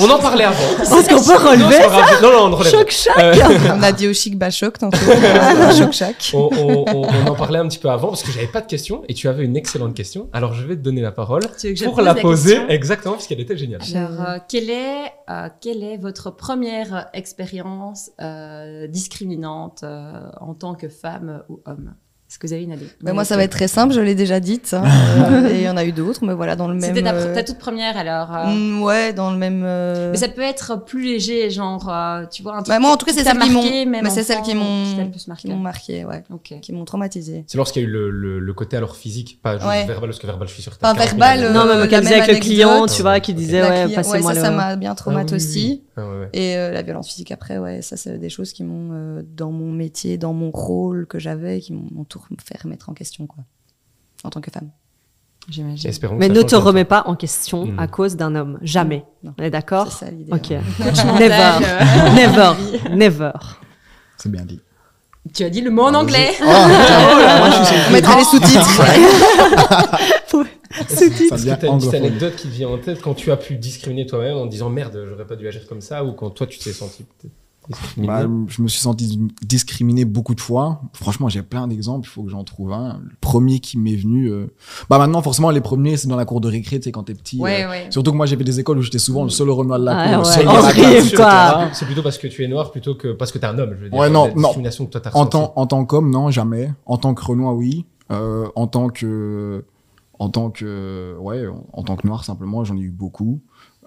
[0.00, 0.56] on en parlait avant.
[0.82, 2.22] Est-ce qu'on peut Non, relever c'est pas grave.
[2.22, 2.72] Non, non, on relève.
[2.72, 3.34] Choc chac Euh,
[3.78, 4.96] On a dit au chic bachoc tantôt.
[5.76, 6.30] choc chac.
[6.32, 8.66] on, on- on- on en parlait un petit peu avant parce que j'avais pas de
[8.66, 10.30] question et tu avais une excellente question.
[10.32, 12.50] Alors je vais te donner la parole Tu veux que je pour pose la poser
[12.52, 13.82] question exactement puisqu'elle était géniale.
[13.94, 20.74] Alors, euh, quelle, est, euh, quelle est votre première expérience euh, discriminante euh, en tant
[20.74, 21.92] que femme ou homme?
[22.34, 24.16] Est-ce que vous avez une idée Mais moi, ça va être très simple, je l'ai
[24.16, 24.74] déjà dite.
[24.74, 24.82] hein,
[25.30, 26.82] euh, et il y en a eu d'autres, mais voilà, dans le même.
[26.82, 29.62] C'était ta, euh, ta toute première alors euh, mm, ouais, dans le même.
[29.64, 32.90] euh, Mais ça peut être plus léger, genre, euh, tu vois, un truc Bah, moi,
[32.90, 34.82] en tout cas, c'est t'a celles qui m'ont- marqué, même mais c'est celles qui m'ont-
[34.84, 35.48] qui t'a le plus qui marqué.
[35.48, 36.58] m'ont marqué, ouais, Ok.
[36.60, 37.44] qui m'ont traumatisé.
[37.46, 39.84] C'est lorsqu'il y a eu le, le- le côté alors physique, pas juste Ouais.
[39.86, 40.72] verbal parce que verbal je suis sûr.
[40.76, 41.52] que Pas t'as 40 000 verbal.
[41.52, 44.34] Non, même la qu'elle disait même avec le client, tu vois, qui disait, ouais, passez-moi
[44.34, 44.44] ça, le.
[44.44, 45.82] ça m'a bien Ah traumatisé aussi.
[45.96, 46.28] Ah ouais.
[46.32, 50.18] Et la violence physique après, ouais, ça c'est des choses qui m'ont, dans mon métier,
[50.18, 53.44] dans mon rôle que j'avais, qui m'ont tout fait remettre en question, quoi,
[54.24, 54.70] en tant que femme.
[55.48, 55.90] J'imagine.
[56.16, 57.78] Mais ne te remets pas en question Mm.
[57.78, 58.58] à cause d'un homme.
[58.62, 59.04] Jamais.
[59.22, 59.34] Non.
[59.38, 60.32] On est d'accord C'est ça l'idée.
[60.32, 60.52] Ok.
[60.52, 60.62] hein.
[61.18, 61.60] Never.
[62.16, 62.52] Never.
[62.96, 63.32] Never.
[64.16, 64.60] C'est bien dit.
[65.34, 66.30] Tu as dit le mot en anglais.
[66.40, 66.44] Oh,
[67.64, 68.70] suis On mettra les sous-titres.
[68.70, 68.84] Ça
[70.80, 73.56] Est-ce que t'as une petite anecdote qui te vient en tête quand tu as pu
[73.56, 76.58] discriminer toi-même en disant merde, j'aurais pas dû agir comme ça ou quand toi tu
[76.58, 77.32] t'es senti peut-être
[77.96, 80.82] Bah, je me suis senti discriminé beaucoup de fois.
[80.92, 82.06] Franchement, j'ai plein d'exemples.
[82.06, 83.00] Il faut que j'en trouve un.
[83.02, 84.26] Le premier qui m'est venu.
[84.30, 84.46] euh,
[84.90, 87.14] Bah maintenant, forcément, les premiers, c'est dans la cour de récré, tu sais, quand t'es
[87.14, 87.38] petit.
[87.40, 87.86] Ouais, euh, ouais.
[87.90, 90.08] Surtout que moi, j'avais des écoles où j'étais souvent le seul Renoir de la Ah
[90.08, 90.46] cour, le seul.
[91.72, 93.84] C'est plutôt parce que tu es noir plutôt que parce que t'es un homme, je
[93.84, 93.98] veux dire.
[93.98, 94.40] Ouais, non, la non.
[94.42, 96.70] discrimination que toi En tant, en tant qu'homme, non, jamais.
[96.86, 97.86] En tant que Renoir, oui.
[98.12, 99.64] Euh, en tant que,
[100.18, 103.40] en tant que, ouais, en, en tant que noir simplement, j'en ai eu beaucoup.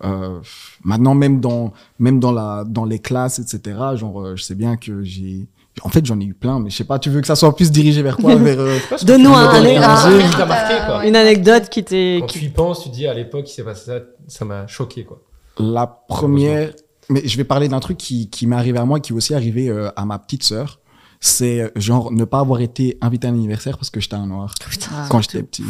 [0.04, 0.40] Euh,
[0.84, 3.78] maintenant, même dans, même dans la, dans les classes, etc.
[3.96, 5.48] Genre, euh, je sais bien que j'ai,
[5.82, 7.00] en fait, j'en ai eu plein, mais je sais pas.
[7.00, 11.70] Tu veux que ça soit plus dirigé vers quoi, vers euh, Donne-nous un, une anecdote
[11.70, 12.18] qui t'est.
[12.22, 14.68] Quand qui- tu y penses, tu dis à l'époque, il s'est passé ça, ça m'a
[14.68, 15.22] choqué, quoi.
[15.60, 16.72] La première,
[17.10, 19.34] mais je vais parler d'un truc qui, qui m'est arrivé à moi, qui est aussi
[19.34, 20.80] arrivé euh, à ma petite sœur.
[21.20, 24.54] C'est genre ne pas avoir été invité à un anniversaire parce que j'étais un noir
[24.70, 25.08] Putain.
[25.10, 25.64] quand j'étais petit.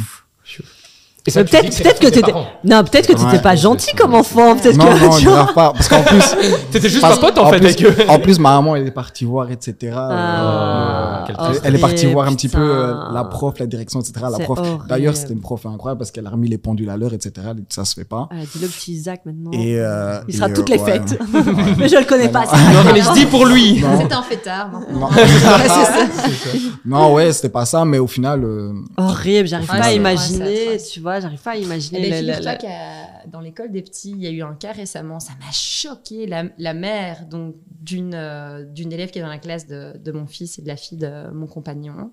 [1.34, 2.32] Peut-être peut-être que t'étais.
[2.64, 3.42] Non, peut-être que t'étais Ouais.
[3.42, 4.56] pas gentil comme enfant.
[4.56, 5.04] Peut-être Non, que.
[5.06, 5.52] non, tu vois.
[5.54, 5.72] pas.
[5.74, 6.24] Parce qu'en plus,
[6.72, 7.96] T'étais juste parce- pas pote en, fait plus, avec eux.
[8.08, 9.94] en plus, ma maman, elle est partie voir, etc.
[9.98, 13.66] Ah, euh, quel elle- elle est partie voir un petit peu euh, la prof, la
[13.66, 14.26] direction, etc.
[14.32, 14.60] La prof.
[14.60, 14.84] horrible.
[14.88, 17.48] D'ailleurs, c'était une prof incroyable parce qu'elle a remis les pendules à l'heure, etc.
[17.70, 18.28] Ça se fait pas.
[18.32, 19.52] Ah, dis le petit Isaac maintenant.
[19.52, 20.92] Et, euh, Il et, sera euh, toutes les ouais.
[20.94, 21.20] fêtes.
[21.78, 22.46] Mais je le connais pas.
[22.46, 23.80] Non, mais je dis pour lui.
[23.82, 24.02] Non.
[24.02, 24.70] C'était un fêtard.
[24.94, 25.08] Non.
[25.18, 25.24] Ouais,
[25.68, 26.58] c'est ça.
[26.86, 31.00] non, ouais, c'était pas ça, mais au final, euh, Horrible, j'arrive pas à imaginer, tu
[31.00, 32.10] vois, j'arrive pas à Eh imaginer.
[32.10, 35.34] ben, le- qu'à- dans l'école des petits, il y a eu un cas récemment, ça
[35.40, 36.28] m'a choqué.
[36.28, 40.12] La, la mère donc d'une euh, d'une élève qui est dans la classe de, de
[40.12, 42.12] mon fils et de la fille de mon compagnon,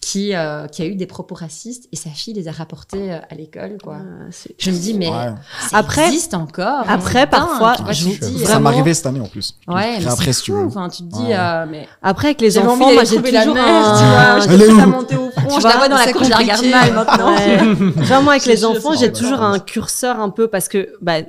[0.00, 3.18] qui, euh, qui a eu des propos racistes et sa fille les a rapportés euh,
[3.30, 3.76] à l'école.
[3.84, 3.98] quoi.
[4.00, 5.14] Ah, Je me dis, mais ouais.
[5.68, 6.84] ça Après- existe encore.
[6.88, 9.54] après, Putain, parfois, vois, je dis, ça vraiment- m'est arrivé cette année en plus.
[9.68, 10.64] Ouais, mais après, c'est si tu veux.
[10.64, 11.36] Enfin, tu te dis, Ouais.
[11.36, 14.40] euh, mais Après, avec les enfants, moi j'ai toujours la mère, un- tu vois.
[14.40, 15.50] Je Elle est trouve ça où monter au front.
[15.56, 18.22] Je vois, la vois dans la cour, je la regarde mal maintenant.
[18.22, 21.22] Moi, avec les enfants, j'ai toujours un curseur un peu parce que, bah, euh,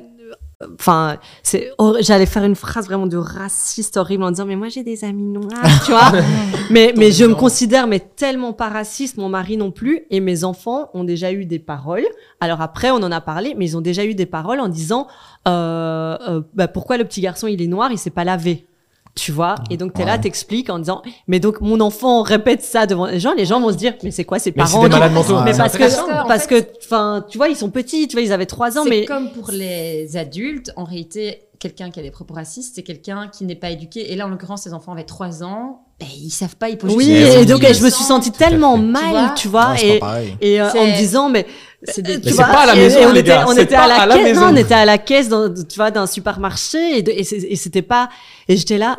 [0.80, 4.84] enfin, c'est, j'allais faire une phrase vraiment de raciste horrible en disant, mais moi, j'ai
[4.84, 6.12] des amis noirs, tu vois.
[6.70, 10.44] mais, mais je me considère, mais tellement pas raciste, mon mari non plus, et mes
[10.44, 12.06] enfants ont déjà eu des paroles.
[12.40, 15.08] Alors après, on en a parlé, mais ils ont déjà eu des paroles en disant,
[15.48, 18.68] euh, euh, bah, pourquoi le petit garçon, il est noir, il s'est pas lavé.
[19.14, 20.22] Tu vois, et donc t'es là, Ouais.
[20.22, 23.72] t'expliques en disant, mais donc mon enfant répète ça devant les gens, les gens vont
[23.72, 25.42] se dire, mais c'est quoi ces Mais c'est parents des qui- malades mentaux.
[25.44, 28.46] Mais parce que, parce que, enfin, tu vois, ils sont petits, tu vois, ils avaient
[28.46, 32.34] trois ans, C'est mais comme pour les adultes, en réalité, quelqu'un qui a des propos
[32.34, 34.14] racistes, c'est quelqu'un qui n'est pas éduqué.
[34.14, 36.96] Et là, en l'occurrence, ces enfants avaient 3 ans, ben, ils savent pas, ils posent
[36.96, 37.74] oui, et donc oui.
[37.76, 40.00] je me suis sentie tellement mal, Tu vois tu vois, Non, c'est
[40.42, 41.46] et, euh, en me disant, mais
[41.84, 43.64] C'est des- tu Mais c'est pas à la maison, on les était, gars, on c'est
[43.64, 45.90] était à la à la caisse, non, on était à la caisse, dans, tu vois,
[45.92, 48.10] d'un supermarché, et, de- et c'était pas,
[48.48, 48.98] et j'étais là.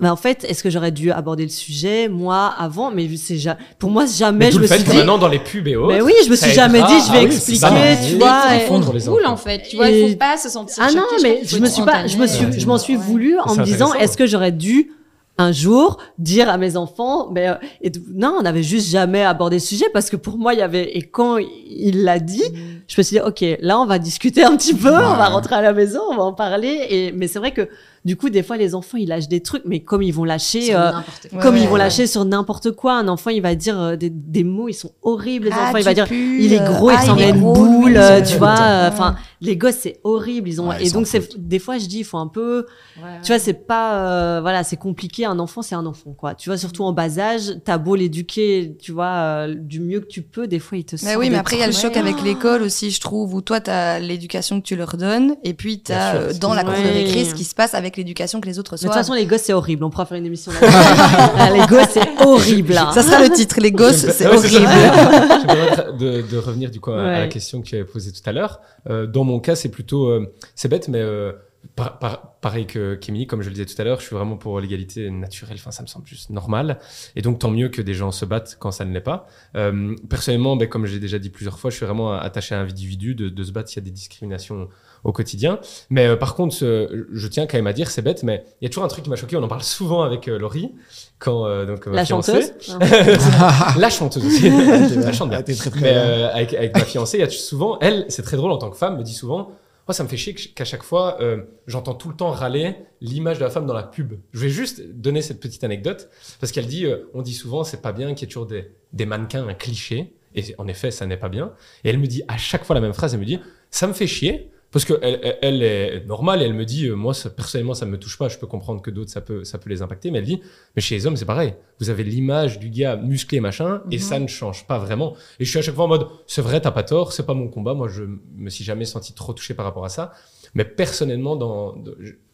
[0.00, 2.92] Ben en fait, est-ce que j'aurais dû aborder le sujet moi avant?
[2.92, 4.96] Mais c'est ja- pour moi jamais Mais je me le fait suis dit.
[4.96, 5.92] maintenant dans les pubs et autres.
[5.92, 7.70] Mais oui, je me suis jamais dit je vais à- expliquer, bah,
[8.06, 8.42] tu les vois.
[8.68, 9.62] font pour les cool en fait.
[9.68, 10.76] Tu vois, il faut pas se sentir.
[10.86, 13.40] Ah non, choqué, mais je me suis pas, je me suis, je m'en suis voulu
[13.40, 14.92] en me disant, est-ce que j'aurais dû
[15.38, 19.56] un jour dire à mes enfants, mais euh, et non, on n'avait juste jamais abordé
[19.56, 22.42] le sujet parce que pour moi il y avait et quand il l'a dit,
[22.88, 25.54] je me suis dit ok, là on va discuter un petit peu, on va rentrer
[25.54, 26.86] à la maison, on va en parler.
[26.90, 27.68] Et mais c'est vrai que
[28.04, 30.62] du coup des fois les enfants ils lâchent des trucs, mais comme ils vont lâcher.
[30.62, 31.40] Sur euh, n'importe quoi.
[31.42, 31.78] comme Ouais, ils vont ouais.
[31.78, 34.92] lâcher sur n'importe quoi, un enfant il va dire euh, des, des mots, ils sont
[35.02, 35.46] horribles.
[35.46, 37.28] Les Ah, enfants, il va dire pues, il est gros, il ah, ressemble il à
[37.28, 38.56] est une boule, euh, tu vois.
[38.60, 38.88] euh.
[38.88, 40.48] Enfin, les gosses c'est horrible.
[40.48, 42.66] Ils ont Ouais, et ils donc c'est des fois je dis il faut un peu,
[42.98, 43.08] Ouais, ouais.
[43.22, 45.24] tu vois, c'est pas euh, voilà, c'est compliqué.
[45.24, 46.34] Un enfant c'est un enfant quoi.
[46.34, 50.06] Tu vois, surtout en bas âge, t'as beau l'éduquer, tu vois, euh, du mieux que
[50.06, 50.96] tu peux, des fois il te.
[51.04, 53.40] Mais oui, mais après, il y a le choc avec l'école aussi, je trouve, où
[53.40, 56.38] toi, tu as l'éducation que tu leur donnes, et puis tu Bien as sûr, c'est
[56.38, 58.78] dans la cour de récré ce qui se passe avec l'éducation que les autres Mais
[58.78, 59.84] de toute façon, les gosses, c'est horrible.
[59.84, 60.72] On pourra faire une émission là-dessus.
[61.38, 62.76] Ah, les gosses, c'est horrible.
[62.78, 62.90] hein.
[62.92, 64.34] Ça sera le titre, les gosses, c'est ça.
[64.34, 64.66] horrible.
[65.98, 68.32] De, de revenir du coup à, à la question que tu avais posée tout à
[68.32, 68.60] l'heure.
[68.88, 71.32] Euh, dans mon cas, c'est plutôt, euh, c'est bête, mais euh,
[71.74, 74.36] par- par- pareil que Kémy, comme je le disais tout à l'heure, je suis vraiment
[74.36, 75.56] pour l'égalité naturelle.
[75.58, 76.78] Enfin, ça me semble juste normal.
[77.16, 79.26] Et donc, tant mieux que des gens se battent quand ça ne l'est pas.
[79.56, 82.64] Euh, personnellement, ben, comme j'ai déjà dit plusieurs fois, je suis vraiment attaché à un
[82.64, 84.68] individu de, de se battre s'il y a des discriminations
[85.04, 85.60] au quotidien.
[85.90, 88.64] Mais euh, par contre, euh, je tiens quand même à dire, c'est bête, mais il
[88.64, 89.36] y a toujours un truc qui m'a choqué.
[89.36, 90.72] On en parle souvent avec euh, Laurie,
[91.18, 92.78] quand euh, donc ma La fiancée- chanteuse?
[93.78, 94.46] la chanteuse aussi.
[95.06, 95.38] Elle chante bien.
[95.38, 96.00] Ah, t'es très, très Mais bien.
[96.02, 98.70] euh, avec, avec ma fiancée, il y a souvent, elle, c'est très drôle en tant
[98.70, 99.52] que femme, me dit souvent,
[99.86, 103.38] moi ça me fait chier qu'à chaque fois, euh, j'entends tout le temps râler l'image
[103.38, 104.14] de la femme dans la pub.
[104.32, 107.80] Je vais juste donner cette petite anecdote, parce qu'elle dit, euh, on dit souvent, c'est
[107.82, 111.06] pas bien qu'il y ait toujours des, des mannequins, un cliché, et en effet, ça
[111.06, 111.52] n'est pas bien.
[111.84, 113.40] Et elle me dit à chaque fois la même phrase, elle me dit,
[113.70, 116.94] ça me fait chier, parce qu'elle elle, elle est normale, et elle me dit, euh,
[116.94, 119.58] moi, ça, personnellement, ça me touche pas, je peux comprendre que d'autres, ça peut, ça
[119.58, 120.42] peut les impacter, mais elle dit,
[120.76, 121.54] mais chez les hommes, c'est pareil.
[121.80, 124.02] Vous avez l'image du gars musclé, machin, et Mhm.
[124.02, 125.14] ça ne change pas vraiment.
[125.40, 127.34] Et je suis à chaque fois en mode, c'est vrai, t'as pas tort, c'est pas
[127.34, 127.74] mon combat.
[127.74, 128.04] Moi, je
[128.36, 130.12] me suis jamais senti trop touché par rapport à ça.
[130.54, 131.74] Mais personnellement, dans,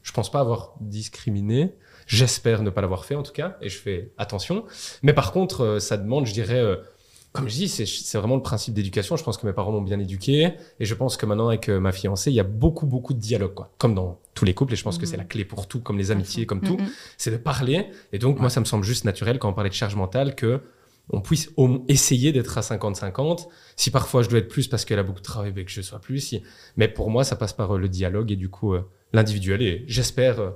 [0.02, 1.74] je pense pas avoir discriminé.
[2.06, 4.64] J'espère ne pas l'avoir fait, en tout cas, et je fais attention.
[5.02, 6.76] Mais par contre, euh, ça demande, je dirais, euh,
[7.34, 9.16] comme je dis, c'est- vraiment le principe d'éducation.
[9.16, 11.80] Je pense que mes parents m'ont bien éduqué, et je pense que maintenant, avec euh,
[11.80, 13.72] ma fiancée, il y a beaucoup, beaucoup de dialogue, quoi.
[13.76, 15.10] Comme dans tous les couples, et je pense que Mhm.
[15.10, 16.86] c'est la clé pour tout, comme les amitiés, comme tout Mhm.
[17.18, 17.86] c'est de parler.
[18.12, 20.60] Et donc, moi, ça me semble juste naturel quand on parlait de charge mentale que
[21.10, 21.50] on puisse
[21.88, 23.48] essayer d'être à 50-50.
[23.76, 25.82] Si parfois je dois être plus parce qu'elle a beaucoup de travail, ben que je
[25.82, 26.20] sois plus.
[26.20, 26.42] Si...
[26.78, 29.60] Mais pour moi, ça passe par euh, le dialogue et du coup, euh, l'individuel.
[29.60, 30.50] Et j'espère euh,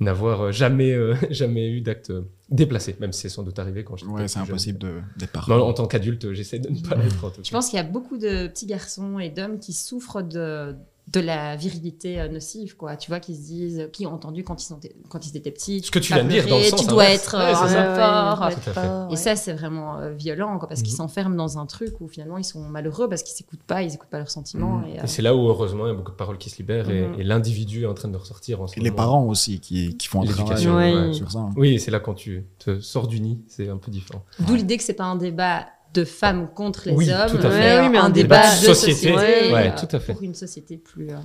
[0.00, 3.84] n'avoir euh, jamais, euh, jamais eu d'acte euh, déplacé, même si c'est sans doute arrivé
[3.84, 5.48] quand j'étais Ouais, c'est impossible de- d'être.
[5.48, 7.24] Non, en tant qu'adulte, j'essaie de ne pas l'être.
[7.24, 10.22] en tout Je pense qu'il y a beaucoup de petits garçons et d'hommes qui souffrent
[10.22, 10.74] de,
[11.06, 12.96] de la virilité euh, nocive, quoi.
[12.96, 14.80] Tu vois, qui se disent, qui ont entendu quand ils, sont,
[15.10, 15.82] quand ils étaient petits.
[15.82, 18.72] Ce que tu viens de dire, dans le pleurer, sens Tu dois être Ouais, euh,
[18.72, 19.08] fort.
[19.12, 20.96] Et ça, c'est vraiment euh, violent, quoi, parce qu'ils Mhm.
[20.96, 24.08] s'enferment dans un truc où finalement ils sont malheureux parce qu'ils s'écoutent pas, ils écoutent
[24.08, 24.78] pas leurs sentiments.
[24.78, 24.86] Mhm.
[24.86, 26.56] Et, euh, Et c'est là où, heureusement, il y a beaucoup de paroles qui se
[26.56, 27.20] libèrent et- Mhm.
[27.20, 30.08] et, l'individu est en train de ressortir en ce Et les parents aussi qui, qui
[30.08, 31.12] font un travail L'éducation, ouais.
[31.12, 31.48] sur ça.
[31.56, 34.24] Oui, c'est là quand tu te sors du nid, c'est un peu différent.
[34.40, 37.50] D'où l'idée que c'est pas un débat de femmes contre les Oui, hommes, tout à
[37.50, 37.58] fait.
[37.58, 38.74] mais, Ouais, oui, mais un un débat débat de société.
[38.94, 40.12] société, Ouais, ouais, euh, tout à fait.
[40.12, 41.10] pour une société plus.
[41.10, 41.16] euh,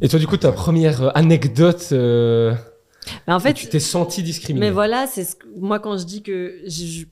[0.00, 2.54] Et toi, du coup, ta première euh, anecdote, euh,
[3.26, 4.66] Mais en fait, tu t'es senti discriminé.
[4.66, 7.04] Mais voilà, c'est ce que- moi quand je dis que je,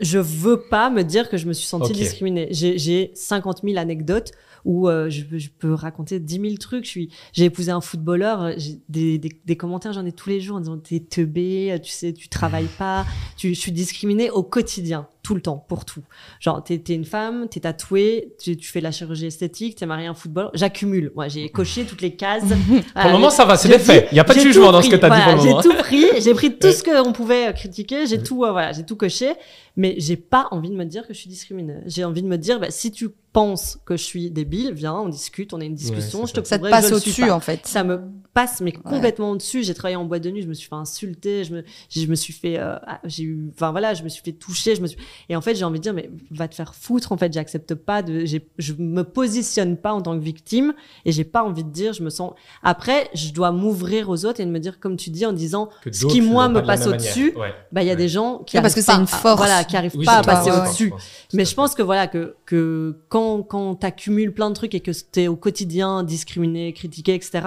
[0.00, 1.96] je veux pas me dire que je me suis sentie Ok.
[1.98, 2.48] discriminée.
[2.50, 4.32] J'ai j'ai 50 000 anecdotes
[4.64, 6.84] où euh, je, peux- je peux raconter 10 000 trucs.
[6.84, 10.28] Je suis, j'ai épousé un footballeur, euh, j'ai des, des, des commentaires, j'en ai tous
[10.28, 13.06] les jours en disant t'es teubé, tu sais, tu travailles pas,
[13.36, 16.02] tu, je suis discriminée au quotidien, tout le temps, pour tout.
[16.40, 19.86] Genre, t'es es une femme, t'es tatouée, tu, tu fais de la chirurgie esthétique, t'es
[19.86, 20.50] marié à un footballeur.
[20.54, 21.12] J'accumule.
[21.14, 22.44] Moi, j'ai coché toutes les cases.
[22.94, 24.08] Pour le moment, ça va, c'est des faits.
[24.10, 25.48] Il n'y a pas de jugement dans ce que pris, tu as dit pour le
[25.48, 25.62] moment.
[25.62, 28.72] J'ai tout pris, j'ai pris tout ce qu'on pouvait euh, critiquer, j'ai tout, euh, voilà,
[28.72, 29.34] j'ai tout coché,
[29.76, 31.76] mais j'ai pas envie de me dire que je suis discriminée.
[31.86, 33.08] J'ai envie de me dire, bah, si tu
[33.38, 36.42] pense que je suis débile, viens, on discute, on a une discussion, Ouais, je c'est
[36.42, 37.34] te Ça te passe au-dessus, pas.
[37.34, 37.60] en fait.
[37.66, 38.00] Ça me
[38.34, 39.62] passe, mais complètement au-dessus.
[39.62, 42.14] J'ai travaillé en boîte de nuit, je me suis fait insulter, je me, je me
[42.16, 44.86] suis fait, euh, ah, j'ai eu, enfin voilà, je me suis fait toucher, je me
[44.88, 47.32] suis, et en fait, j'ai envie de dire, mais va te faire foutre, en fait,
[47.32, 50.74] j'accepte pas de, j'ai, je me positionne pas en tant que victime,
[51.04, 52.32] et j'ai pas envie de dire, je me sens,
[52.64, 55.68] après, je dois m'ouvrir aux autres et de me dire, comme tu dis, en disant,
[55.84, 57.34] Que ce qui, moi, me passe au-dessus.
[57.36, 57.52] Ouais.
[57.72, 57.96] bah, il y a Ouais.
[57.96, 59.36] des gens qui Ouais, parce arrivent que c'est pas une à- force.
[59.36, 60.92] voilà, qui arrivent Oui, pas à passer au-dessus.
[61.34, 64.90] Mais je pense que voilà que que quand quand t'accumules plein de trucs et que
[64.90, 67.40] t'es au quotidien discriminé, critiqué, etc.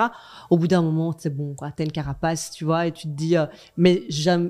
[0.50, 1.72] Au bout d'un moment, c'est bon, quoi.
[1.72, 3.38] T'as une carapace, tu vois, et tu te dis.
[3.38, 3.46] euh,
[3.78, 4.04] mais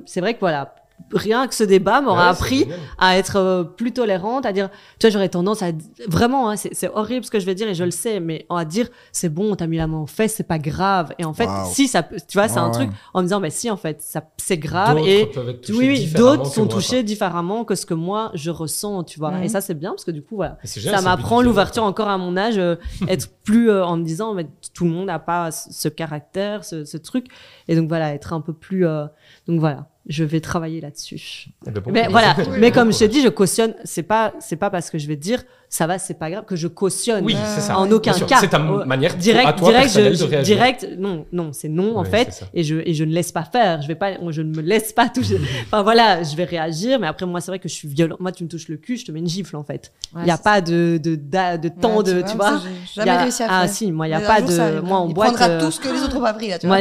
[0.05, 0.75] c'est vrai que voilà,
[1.13, 4.69] rien que ce débat m'aura Ouais, c'est appris à être euh, plus tolérante, à dire,
[4.99, 5.71] tu vois, j'aurais tendance à
[6.07, 8.65] vraiment, hein, c'est horrible ce que je vais dire et je le sais, mais à
[8.65, 11.13] dire, c'est bon, t'as mis la main aux fesses, c'est pas grave.
[11.19, 12.71] Et en fait, si ça, peut- tu vois, c'est un ouais.
[12.73, 15.29] truc en me disant, mais si, en fait, ça, c'est grave et
[15.69, 17.03] oui, oui, d'autres sont moi, touchés quoi.
[17.03, 19.31] différemment que ce que moi je ressens, tu vois.
[19.31, 19.43] Mhm.
[19.43, 20.57] Et ça, c'est bien parce que du coup, voilà.
[20.63, 22.75] Génial, Ça m'apprend l'ouverture encore à mon âge, euh,
[23.07, 26.63] être plus euh, en me disant, mais tout le monde n'a pas ce ce caractère,
[26.63, 27.27] ce, ce truc.
[27.67, 28.85] Et donc voilà, être un peu plus.
[28.85, 29.05] euh,
[29.47, 31.47] donc voilà, je vais travailler là-dessus.
[31.67, 33.75] Eh ben, bon Mais voilà, mais comme je t'ai dit, je cautionne.
[33.83, 35.43] C'est pas, c'est pas parce que je vais te dire,
[35.73, 37.23] ça va, c'est pas grave que je cautionne.
[37.23, 37.79] Oui, c'est ça.
[37.79, 38.39] En aucun cas.
[38.41, 40.41] C'est ta Oh, manière direct, à toi direct, je, de réagir.
[40.57, 43.81] direct, non, non, c'est non en fait, et je et je ne laisse pas faire.
[43.81, 45.39] Je vais pas, je ne me laisse pas toucher.
[45.67, 48.17] enfin voilà, je vais réagir, mais après moi c'est vrai que je suis violent.
[48.19, 49.93] Moi tu me touches le cul, je te mets une gifle en fait.
[50.19, 52.59] Il y a pas de de de, de temps de, tu vois.
[52.93, 55.07] Jamais a- réussi à ah si, moi il y a Mais pas de, moi en
[55.07, 55.29] Il boîte.
[55.35, 56.79] prendra euh, tout ce que les autres ont pas pris là, tu vois.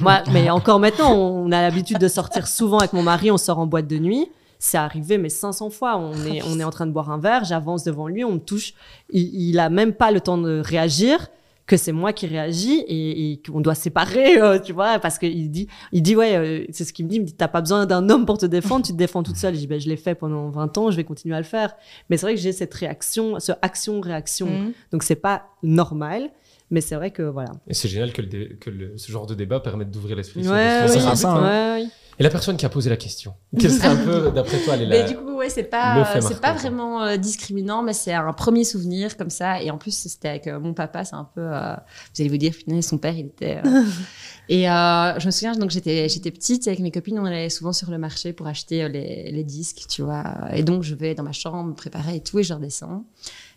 [0.00, 3.58] moi, mais encore maintenant, on a l'habitude de sortir souvent avec mon mari, on sort
[3.58, 4.28] en boîte de nuit.
[4.64, 5.98] C'est arrivé, mais 500 fois.
[5.98, 8.38] On est, on est en train de boire un verre, j'avance devant lui, on me
[8.38, 8.74] touche.
[9.10, 11.30] Il, il a même pas le temps de réagir,
[11.66, 15.50] que c'est moi qui réagis et, et qu'on doit séparer, euh, tu vois, parce qu'il
[15.50, 17.60] dit, il dit, ouais, euh, c'est ce qu'il me dit, il me dit, t'as pas
[17.60, 19.54] besoin d'un homme pour te défendre, tu te défends toute seule.
[19.54, 21.74] Je dis, ben, je l'ai fait pendant 20 ans, je vais continuer à le faire.
[22.08, 24.46] Mais c'est vrai que j'ai cette réaction, ce action-réaction.
[24.46, 24.72] Mhm.
[24.92, 26.30] Donc c'est pas normal,
[26.72, 27.52] mais c'est vrai que voilà.
[27.68, 30.40] Et c'est génial que, le dé- que le- ce genre de débat permette d'ouvrir l'esprit.
[30.40, 31.74] Ouais, oui, but, hein.
[31.76, 31.90] ouais, oui.
[32.18, 34.82] Et la personne qui a posé la question, quelle serait un peu, d'après toi, elle
[34.82, 35.08] est Mais la...
[35.08, 39.16] du coup, ouais, c'est pas, c'est pas vraiment euh, discriminant, mais c'est un premier souvenir
[39.16, 39.62] comme ça.
[39.62, 41.40] Et en plus, c'était avec euh, mon papa, c'est un peu.
[41.40, 43.60] euh, vous allez vous dire, finalement, son père, il était.
[43.64, 43.82] euh,
[44.50, 47.48] et euh, je me souviens, donc j'étais, j'étais petite, et avec mes copines, on allait
[47.48, 50.24] souvent sur le marché pour acheter euh, les, les disques, tu vois.
[50.52, 53.04] Et donc, je vais dans ma chambre, me préparer et tout, et je redescends.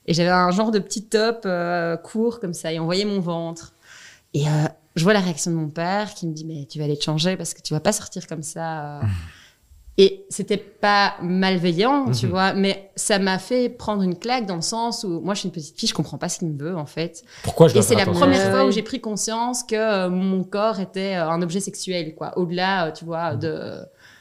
[0.07, 3.19] Et j'avais un genre de petit top euh, court comme ça, et on voyait mon
[3.19, 3.73] ventre.
[4.33, 4.51] Et euh,
[4.95, 7.03] je vois la réaction de mon père qui me dit mais tu vas aller te
[7.03, 8.99] changer parce que tu vas pas sortir comme ça.
[8.99, 9.01] euh.
[9.97, 12.31] Et c'était pas malveillant, tu Mhm.
[12.31, 15.47] vois, mais ça m'a fait prendre une claque dans le sens où moi je suis
[15.47, 17.23] une petite fille, je comprends pas ce qu'il me veut en fait.
[17.43, 20.81] Pourquoi je Et c'est la première fois où j'ai pris conscience que euh, mon corps
[20.81, 23.75] était un objet sexuel, quoi, au-delà, tu vois, de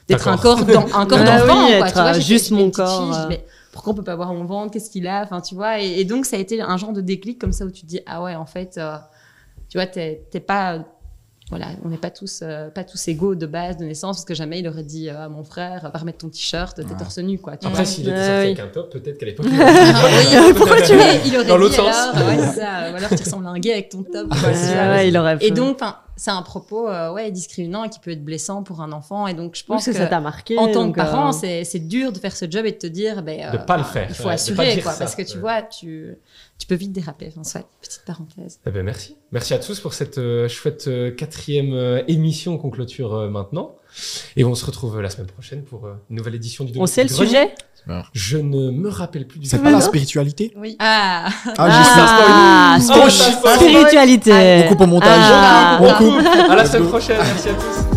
[0.06, 1.88] d'être un corps d'en- un corps Ouais, d'enfant, oui, quoi.
[1.88, 3.40] Tu vois, juste mon corps, fille,
[3.74, 5.80] pourquoi on peut pas voir mon ventre Qu'est-ce qu'il a Enfin, tu vois.
[5.80, 7.86] Et, et donc ça a été un genre de déclic comme ça où tu te
[7.86, 8.96] dis ah ouais, en fait, euh,
[9.68, 10.84] tu vois, t'es t'es pas
[11.50, 14.32] voilà, on n'est pas tous euh, pas tous égaux de base de naissance parce que
[14.34, 16.96] jamais il aurait dit euh, à mon frère va remettre ton t-shirt, t'es Ouais.
[16.96, 17.58] torse nu quoi.
[17.58, 17.84] Tu Après, vois.
[17.84, 19.46] s'il était sorti avec un top, peut-être qu'à l'époque...
[20.56, 20.94] Pourquoi tu
[21.26, 21.94] il aurait Dans l'autre dit sens.
[22.14, 24.28] alors, ouais, c'est ça, ou alors tu ressembles à un gay avec ton top.
[24.30, 25.50] quoi, Ouais, il aurait Et fait.
[25.50, 29.26] donc, enfin, c'est un propos euh, ouais, discriminant qui peut être blessant pour un enfant.
[29.26, 30.58] Et donc, je Oui, pense parce que, que, ça t'a marqué.
[30.58, 32.86] en tant que parent, euh, c'est c'est dur de faire ce job et de te
[32.86, 35.34] dire, ben, De pas le faire, Il faut ouais, assurer, quoi, ça, parce que tu
[35.34, 35.40] ouais.
[35.40, 36.14] vois, tu,
[36.58, 37.28] tu peux vite déraper.
[37.28, 38.60] Enfin, soit, petite parenthèse.
[38.66, 39.16] Eh ben, merci.
[39.32, 43.74] Merci à tous pour cette euh, chouette euh, quatrième euh, émission qu'on clôture euh, maintenant.
[44.36, 47.02] Et on se retrouve la semaine prochaine pour euh, une nouvelle édition du On sait
[47.04, 47.54] le sujet
[48.12, 49.62] Je ne me rappelle plus du C'est tout.
[49.64, 50.76] pas la spiritualité Oui.
[50.78, 53.54] Ah, Ah, Ah, j'ai spoil.
[53.58, 54.62] spiritualité.
[54.64, 55.10] On coupe au montage.
[55.20, 55.78] Ah.
[55.80, 56.26] On coupe.
[56.50, 57.18] À la semaine prochaine.
[57.18, 57.93] Merci à tous.